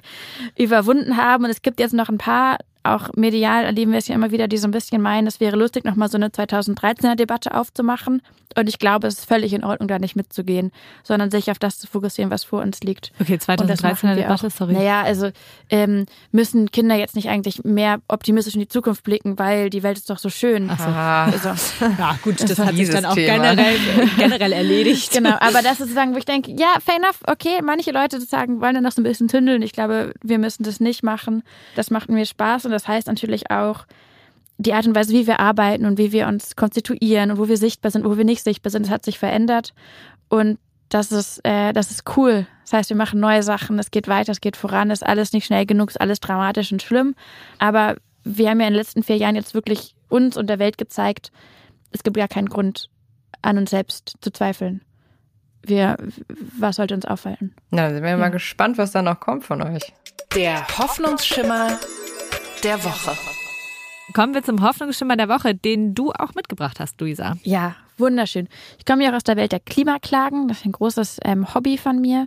überwunden 0.56 1.16
haben. 1.16 1.44
Und 1.44 1.50
es 1.50 1.62
gibt 1.62 1.80
jetzt 1.80 1.94
noch 1.94 2.08
ein 2.08 2.18
paar, 2.18 2.58
auch 2.84 3.08
medial 3.16 3.64
erleben 3.64 3.92
wir 3.92 3.98
es 3.98 4.08
ja 4.08 4.14
immer 4.14 4.30
wieder, 4.30 4.46
die 4.48 4.58
so 4.58 4.68
ein 4.68 4.70
bisschen 4.70 5.00
meinen, 5.02 5.26
es 5.26 5.40
wäre 5.40 5.56
lustig, 5.56 5.84
nochmal 5.84 6.08
so 6.08 6.16
eine 6.16 6.28
2013er 6.28 7.14
Debatte 7.16 7.54
aufzumachen. 7.54 8.22
Und 8.56 8.68
ich 8.68 8.78
glaube, 8.78 9.08
es 9.08 9.18
ist 9.18 9.24
völlig 9.26 9.52
in 9.52 9.64
Ordnung, 9.64 9.88
da 9.88 9.98
nicht 9.98 10.14
mitzugehen, 10.14 10.70
sondern 11.02 11.28
sich 11.32 11.50
auf 11.50 11.58
das 11.58 11.78
zu 11.80 11.88
fokussieren, 11.88 12.30
was 12.30 12.44
vor 12.44 12.62
uns 12.62 12.82
liegt. 12.82 13.10
Okay, 13.20 13.32
Und 13.58 13.68
das 13.68 13.80
2013er 13.80 13.82
machen 13.82 14.08
wir 14.10 14.14
Debatte, 14.14 14.46
auch. 14.46 14.50
sorry. 14.50 14.74
Naja, 14.74 15.02
also 15.02 15.30
ähm, 15.70 16.06
müssen 16.30 16.70
Kinder 16.70 16.94
jetzt 16.94 17.16
nicht 17.16 17.28
eigentlich 17.28 17.64
mehr 17.64 17.98
optimistisch 18.06 18.54
in 18.54 18.60
die 18.60 18.68
Zukunft 18.68 19.02
blicken, 19.02 19.40
weil 19.40 19.70
die 19.70 19.82
Welt 19.82 19.98
ist 19.98 20.08
doch 20.08 20.18
so 20.18 20.28
schön. 20.30 20.70
Ah, 20.70 21.24
Also, 21.24 21.48
Ja, 21.98 22.16
gut, 22.22 22.40
das, 22.40 22.50
Das 22.54 22.58
hat 22.60 22.76
sich 22.76 22.90
dann 22.90 23.06
auch 23.06 23.14
Thema. 23.14 23.34
generell, 23.54 23.76
generell 24.18 24.52
erledigt. 24.52 25.10
genau, 25.12 25.36
aber 25.40 25.62
das 25.62 25.72
ist 25.72 25.78
sozusagen, 25.78 26.14
wo 26.14 26.18
ich 26.18 26.24
denke, 26.24 26.52
ja, 26.52 26.74
fair 26.84 26.96
enough, 26.96 27.18
okay, 27.26 27.60
manche 27.60 27.90
Leute 27.90 28.18
sozusagen 28.20 28.60
wollen 28.60 28.74
dann 28.74 28.84
noch 28.84 28.92
so 28.92 29.00
ein 29.00 29.04
bisschen 29.04 29.26
tündeln. 29.26 29.62
Ich 29.62 29.72
glaube, 29.72 30.12
wir 30.22 30.38
müssen 30.38 30.62
das 30.62 30.78
nicht 30.78 31.02
machen. 31.02 31.42
Das 31.74 31.90
macht 31.90 32.08
mir 32.08 32.24
Spaß 32.24 32.66
und 32.66 32.70
das 32.74 32.88
heißt 32.88 33.06
natürlich 33.06 33.50
auch, 33.50 33.86
die 34.56 34.72
Art 34.72 34.86
und 34.86 34.94
Weise, 34.94 35.12
wie 35.12 35.26
wir 35.26 35.40
arbeiten 35.40 35.84
und 35.84 35.98
wie 35.98 36.12
wir 36.12 36.28
uns 36.28 36.56
konstituieren 36.56 37.30
und 37.30 37.38
wo 37.38 37.48
wir 37.48 37.56
sichtbar 37.56 37.90
sind, 37.90 38.04
wo 38.04 38.16
wir 38.16 38.24
nicht 38.24 38.44
sichtbar 38.44 38.70
sind, 38.70 38.86
das 38.86 38.92
hat 38.92 39.04
sich 39.04 39.18
verändert. 39.18 39.74
Und 40.28 40.58
das 40.88 41.10
ist, 41.10 41.40
äh, 41.44 41.72
das 41.72 41.90
ist 41.90 42.16
cool. 42.16 42.46
Das 42.62 42.72
heißt, 42.72 42.90
wir 42.90 42.96
machen 42.96 43.18
neue 43.18 43.42
Sachen, 43.42 43.78
es 43.78 43.90
geht 43.90 44.06
weiter, 44.06 44.32
es 44.32 44.40
geht 44.40 44.56
voran, 44.56 44.90
ist 44.90 45.04
alles 45.04 45.32
nicht 45.32 45.46
schnell 45.46 45.66
genug, 45.66 45.90
ist 45.90 46.00
alles 46.00 46.20
dramatisch 46.20 46.70
und 46.72 46.82
schlimm. 46.82 47.14
Aber 47.58 47.96
wir 48.22 48.50
haben 48.50 48.60
ja 48.60 48.66
in 48.66 48.72
den 48.72 48.78
letzten 48.78 49.02
vier 49.02 49.16
Jahren 49.16 49.34
jetzt 49.34 49.54
wirklich 49.54 49.94
uns 50.08 50.36
und 50.36 50.48
der 50.48 50.58
Welt 50.58 50.78
gezeigt, 50.78 51.32
es 51.90 52.02
gibt 52.02 52.16
gar 52.16 52.28
keinen 52.28 52.48
Grund, 52.48 52.90
an 53.42 53.58
uns 53.58 53.70
selbst 53.70 54.14
zu 54.20 54.30
zweifeln. 54.30 54.82
Wir, 55.62 55.96
was 56.58 56.76
sollte 56.76 56.94
uns 56.94 57.06
auffallen? 57.06 57.54
Na, 57.70 57.90
sind 57.90 58.02
wir 58.02 58.16
mal 58.16 58.30
gespannt, 58.30 58.78
was 58.78 58.92
da 58.92 59.02
noch 59.02 59.20
kommt 59.20 59.44
von 59.44 59.62
euch. 59.62 59.92
Der 60.34 60.66
Hoffnungsschimmer 60.78 61.78
der 62.64 62.82
Woche. 62.82 63.16
Kommen 64.14 64.32
wir 64.32 64.42
zum 64.42 64.62
Hoffnungsschimmer 64.62 65.16
der 65.16 65.28
Woche, 65.28 65.54
den 65.54 65.94
du 65.94 66.12
auch 66.12 66.34
mitgebracht 66.34 66.80
hast, 66.80 66.98
Luisa. 66.98 67.36
Ja, 67.42 67.76
wunderschön. 67.98 68.48
Ich 68.78 68.86
komme 68.86 69.04
ja 69.04 69.10
auch 69.10 69.16
aus 69.16 69.24
der 69.24 69.36
Welt 69.36 69.52
der 69.52 69.60
Klimaklagen. 69.60 70.48
Das 70.48 70.58
ist 70.58 70.64
ein 70.64 70.72
großes 70.72 71.18
ähm, 71.24 71.54
Hobby 71.54 71.76
von 71.76 72.00
mir. 72.00 72.26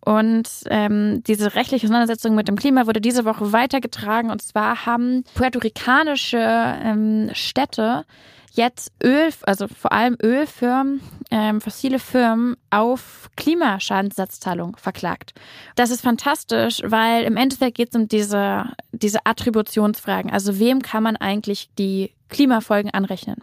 Und 0.00 0.48
ähm, 0.66 1.22
diese 1.24 1.54
rechtliche 1.54 1.86
Auseinandersetzung 1.86 2.34
mit 2.34 2.48
dem 2.48 2.56
Klima 2.56 2.86
wurde 2.86 3.00
diese 3.00 3.24
Woche 3.24 3.52
weitergetragen. 3.52 4.30
Und 4.30 4.42
zwar 4.42 4.84
haben 4.84 5.24
puerto-ricanische 5.34 6.38
ähm, 6.38 7.30
Städte 7.32 8.04
jetzt 8.52 8.92
Öl, 9.02 9.30
also 9.42 9.68
vor 9.68 9.92
allem 9.92 10.16
Ölfirmen, 10.20 11.00
ähm, 11.30 11.60
fossile 11.60 11.98
Firmen 11.98 12.56
auf 12.70 13.30
Klimaschadenssatzzahlung 13.36 14.76
verklagt. 14.76 15.34
Das 15.76 15.90
ist 15.90 16.00
fantastisch, 16.00 16.80
weil 16.84 17.24
im 17.24 17.36
Endeffekt 17.36 17.76
geht 17.76 17.90
es 17.90 17.96
um 17.96 18.08
diese, 18.08 18.64
diese 18.92 19.18
Attributionsfragen. 19.24 20.30
Also 20.30 20.58
wem 20.58 20.80
kann 20.80 21.02
man 21.02 21.16
eigentlich 21.16 21.68
die 21.78 22.12
Klimafolgen 22.30 22.90
anrechnen? 22.90 23.36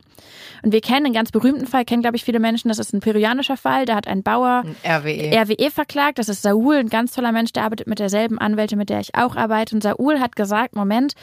Und 0.63 0.71
wir 0.71 0.81
kennen 0.81 1.07
einen 1.07 1.13
ganz 1.13 1.31
berühmten 1.31 1.67
Fall, 1.67 1.86
kennen 1.86 2.01
glaube 2.01 2.17
ich 2.17 2.23
viele 2.23 2.39
Menschen, 2.39 2.69
das 2.69 2.79
ist 2.79 2.93
ein 2.93 3.01
peruanischer 3.01 3.57
Fall, 3.57 3.86
da 3.86 3.95
hat 3.95 4.07
ein 4.07 4.23
Bauer 4.23 4.63
RWE. 4.83 5.31
RWE 5.31 5.69
verklagt. 5.69 6.17
Das 6.17 6.29
ist 6.29 6.41
Saul, 6.41 6.77
ein 6.77 6.89
ganz 6.89 7.11
toller 7.11 7.31
Mensch, 7.31 7.53
der 7.53 7.63
arbeitet 7.63 7.88
mit 7.88 7.99
derselben 7.99 8.39
Anwältin, 8.39 8.79
mit 8.79 8.89
der 8.89 8.99
ich 8.99 9.13
auch 9.15 9.36
arbeite. 9.36 9.75
Und 9.75 9.83
Saul 9.83 10.19
hat 10.19 10.36
gesagt, 10.36 10.75
Moment, 10.75 11.13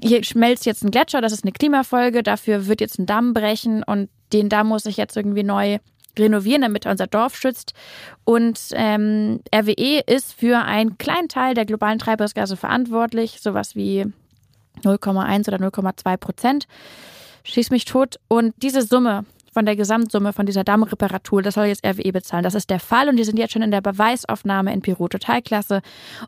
hier 0.00 0.24
schmelzt 0.24 0.66
jetzt 0.66 0.82
ein 0.82 0.90
Gletscher, 0.90 1.20
das 1.20 1.32
ist 1.32 1.44
eine 1.44 1.52
Klimafolge, 1.52 2.24
dafür 2.24 2.66
wird 2.66 2.80
jetzt 2.80 2.98
ein 2.98 3.06
Damm 3.06 3.34
brechen 3.34 3.84
und 3.84 4.08
den 4.32 4.48
Damm 4.48 4.68
muss 4.68 4.86
ich 4.86 4.96
jetzt 4.96 5.16
irgendwie 5.16 5.44
neu 5.44 5.78
renovieren, 6.18 6.62
damit 6.62 6.84
er 6.84 6.92
unser 6.92 7.06
Dorf 7.06 7.36
schützt. 7.36 7.72
Und 8.24 8.58
ähm, 8.72 9.40
RWE 9.54 10.02
ist 10.06 10.34
für 10.34 10.58
einen 10.58 10.98
kleinen 10.98 11.28
Teil 11.28 11.54
der 11.54 11.64
globalen 11.64 11.98
Treibhausgase 11.98 12.56
verantwortlich, 12.56 13.40
sowas 13.40 13.74
wie 13.74 14.06
0,1 14.82 15.48
oder 15.48 15.58
0,2 15.58 16.16
Prozent. 16.16 16.66
Schieß 17.44 17.70
mich 17.70 17.84
tot. 17.84 18.16
Und 18.28 18.54
diese 18.58 18.82
Summe 18.82 19.24
von 19.52 19.66
der 19.66 19.76
Gesamtsumme 19.76 20.32
von 20.32 20.46
dieser 20.46 20.64
Dammreparatur, 20.64 21.42
das 21.42 21.54
soll 21.54 21.66
jetzt 21.66 21.84
RWE 21.86 22.12
bezahlen. 22.12 22.42
Das 22.42 22.54
ist 22.54 22.70
der 22.70 22.80
Fall 22.80 23.08
und 23.08 23.16
die 23.16 23.24
sind 23.24 23.38
jetzt 23.38 23.52
schon 23.52 23.62
in 23.62 23.70
der 23.70 23.80
Beweisaufnahme 23.82 24.72
in 24.72 24.80
Peru. 24.80 25.08
Total. 25.08 25.42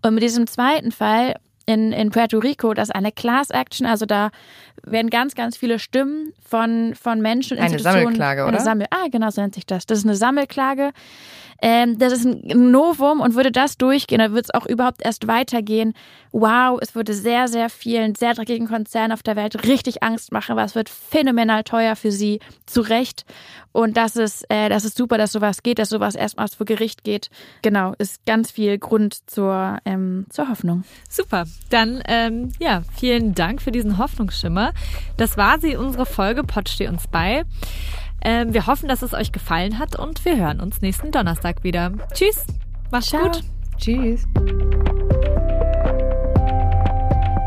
Und 0.03 0.15
mit 0.15 0.23
diesem 0.23 0.47
zweiten 0.47 0.93
Fall 0.93 1.37
in, 1.67 1.93
in 1.93 2.11
Puerto 2.11 2.39
Rico, 2.39 2.75
das 2.75 2.89
ist 2.89 2.95
eine 2.95 3.13
Class 3.13 3.51
Action, 3.51 3.87
also 3.87 4.07
da 4.07 4.31
werden 4.83 5.11
ganz, 5.11 5.35
ganz 5.35 5.57
viele 5.57 5.79
Stimmen 5.79 6.33
von, 6.47 6.95
von 6.95 7.21
Menschen, 7.21 7.59
Eine 7.59 7.79
Sammelklage, 7.79 8.43
oder? 8.43 8.51
Eine 8.51 8.61
Sammel, 8.61 8.87
ah, 8.91 9.09
genau 9.11 9.31
so 9.31 9.41
nennt 9.41 9.55
sich 9.55 9.67
das. 9.67 9.87
Das 9.87 9.99
ist 9.99 10.05
eine 10.05 10.17
Sammelklage. 10.17 10.93
Ähm, 11.63 11.99
das 11.99 12.13
ist 12.13 12.27
ein 12.27 12.71
Novum 12.71 13.21
und 13.21 13.35
würde 13.35 13.51
das 13.51 13.79
durchgehen, 13.79 14.19
dann 14.19 14.35
wird 14.35 14.47
es 14.47 14.55
auch 14.55 14.67
überhaupt 14.67 15.05
erst 15.05 15.27
weitergehen. 15.27 15.95
Wow, 16.33 16.79
es 16.83 16.95
würde 16.95 17.15
sehr, 17.15 17.49
sehr 17.49 17.71
vielen, 17.71 18.15
sehr 18.15 18.35
dreckigen 18.35 18.67
Konzernen 18.67 19.13
auf 19.13 19.23
der 19.23 19.37
Welt 19.37 19.67
richtig 19.67 20.03
Angst 20.03 20.33
machen, 20.33 20.57
weil 20.57 20.67
es 20.67 20.75
wird 20.75 20.91
phänomenal 20.91 21.65
teuer 21.65 21.97
für 21.97 22.11
sie, 22.11 22.41
zu 22.67 22.81
Recht. 22.81 23.25
Und 23.73 23.97
das 23.97 24.17
ist, 24.17 24.45
äh, 24.51 24.69
das 24.69 24.85
ist 24.85 24.97
super, 24.97 25.17
dass 25.17 25.33
sowas 25.33 25.63
geht, 25.63 25.79
dass 25.79 25.89
sowas 25.89 26.17
erstmals 26.17 26.55
vor 26.55 26.67
Gericht 26.67 27.03
geht. 27.03 27.31
Genau, 27.63 27.95
ist 27.99 28.27
ganz 28.27 28.51
viel 28.51 28.79
Grund 28.79 29.31
zur, 29.31 29.79
ähm, 29.85 30.27
zur 30.29 30.49
Hoffnung. 30.49 30.85
Super. 31.09 31.45
Dann, 31.71 32.03
ähm, 32.07 32.53
ja, 32.59 32.83
vielen 32.95 33.35
Dank 33.35 33.63
für 33.63 33.73
diesen 33.73 33.99
Hoffnungsschimmer. 33.99 34.73
Das 35.17 35.37
war 35.37 35.59
sie, 35.59 35.77
unsere 35.77 36.07
Folge 36.07 36.45
Pott 36.45 36.69
steh 36.69 36.89
uns 36.89 37.07
bei. 37.09 37.45
Ähm, 38.23 38.55
wir 38.55 38.67
hoffen, 38.67 38.89
dass 38.89 39.03
es 39.03 39.13
euch 39.13 39.33
gefallen 39.33 39.79
hat 39.79 39.99
und 39.99 40.25
wir 40.25 40.37
hören 40.37 40.61
uns 40.61 40.81
nächsten 40.81 41.11
Donnerstag 41.11 41.63
wieder. 41.63 41.93
Tschüss. 42.13 42.47
Macht's 42.91 43.09
Ciao. 43.09 43.25
gut. 43.25 43.41
Tschüss. 43.77 44.25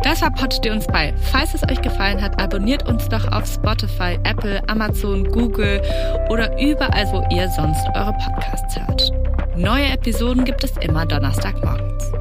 Das 0.04 0.22
war 0.22 0.32
Pod 0.32 0.54
steh 0.54 0.70
uns 0.70 0.88
bei. 0.88 1.14
Falls 1.32 1.54
es 1.54 1.64
euch 1.64 1.82
gefallen 1.82 2.22
hat, 2.22 2.40
abonniert 2.40 2.88
uns 2.88 3.10
doch 3.10 3.30
auf 3.32 3.46
Spotify, 3.46 4.18
Apple, 4.24 4.62
Amazon, 4.70 5.26
Google 5.26 5.82
oder 6.30 6.58
überall, 6.62 7.12
wo 7.12 7.26
ihr 7.36 7.50
sonst 7.50 7.86
eure 7.96 8.14
Podcasts 8.14 8.80
hört. 8.80 9.12
Neue 9.58 9.88
Episoden 9.88 10.46
gibt 10.46 10.64
es 10.64 10.72
immer 10.78 11.06
Donnerstagmorgens. 11.06 12.12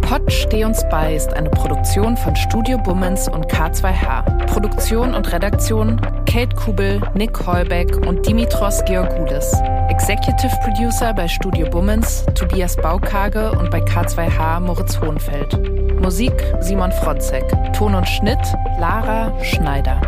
Pott 0.00 0.32
steh 0.32 0.64
uns 0.64 0.82
bei 0.90 1.14
ist 1.14 1.34
eine 1.34 1.50
Produktion 1.50 2.16
von 2.16 2.34
Studio 2.34 2.78
Bummens 2.78 3.28
und 3.28 3.44
K2H. 3.52 4.46
Produktion 4.46 5.12
und 5.12 5.30
Redaktion 5.30 6.00
Kate 6.24 6.56
Kubel, 6.56 7.02
Nick 7.12 7.46
Heubeck 7.46 7.94
und 8.06 8.26
Dimitros 8.26 8.82
Georgoulis. 8.86 9.52
Executive 9.88 10.54
Producer 10.62 11.14
bei 11.14 11.26
Studio 11.26 11.68
Bummens 11.70 12.24
Tobias 12.34 12.76
Baukage 12.76 13.52
und 13.52 13.70
bei 13.70 13.80
K2H 13.80 14.60
Moritz 14.60 15.00
Hohenfeld. 15.00 15.58
Musik 16.00 16.32
Simon 16.60 16.92
Fronzek. 16.92 17.44
Ton 17.72 17.94
und 17.94 18.06
Schnitt 18.06 18.38
Lara 18.78 19.32
Schneider. 19.42 20.00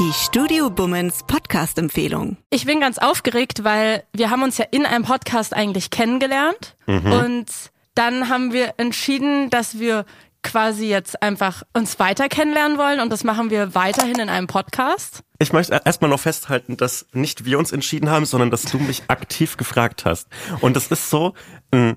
Die 0.00 0.12
Studio 0.12 0.70
Bummens 0.70 1.22
Podcast-Empfehlung. 1.24 2.36
Ich 2.50 2.66
bin 2.66 2.80
ganz 2.80 2.98
aufgeregt, 2.98 3.62
weil 3.62 4.02
wir 4.12 4.30
haben 4.30 4.42
uns 4.42 4.58
ja 4.58 4.66
in 4.72 4.84
einem 4.84 5.04
Podcast 5.04 5.54
eigentlich 5.54 5.90
kennengelernt 5.90 6.76
und 6.86 7.46
dann 7.94 8.28
haben 8.28 8.52
wir 8.52 8.74
entschieden, 8.76 9.50
dass 9.50 9.78
wir 9.78 10.04
quasi 10.44 10.86
jetzt 10.86 11.20
einfach 11.22 11.64
uns 11.72 11.98
weiter 11.98 12.28
kennenlernen 12.28 12.78
wollen 12.78 13.00
und 13.00 13.10
das 13.10 13.24
machen 13.24 13.50
wir 13.50 13.74
weiterhin 13.74 14.20
in 14.20 14.28
einem 14.28 14.46
Podcast. 14.46 15.24
Ich 15.40 15.52
möchte 15.52 15.80
erstmal 15.84 16.10
noch 16.10 16.20
festhalten, 16.20 16.76
dass 16.76 17.06
nicht 17.12 17.44
wir 17.44 17.58
uns 17.58 17.72
entschieden 17.72 18.08
haben, 18.10 18.24
sondern 18.24 18.52
dass 18.52 18.62
du 18.62 18.78
mich 18.78 19.02
aktiv 19.08 19.56
gefragt 19.56 20.04
hast. 20.04 20.28
Und 20.60 20.76
das 20.76 20.86
ist 20.88 21.10
so 21.10 21.34
ein 21.72 21.96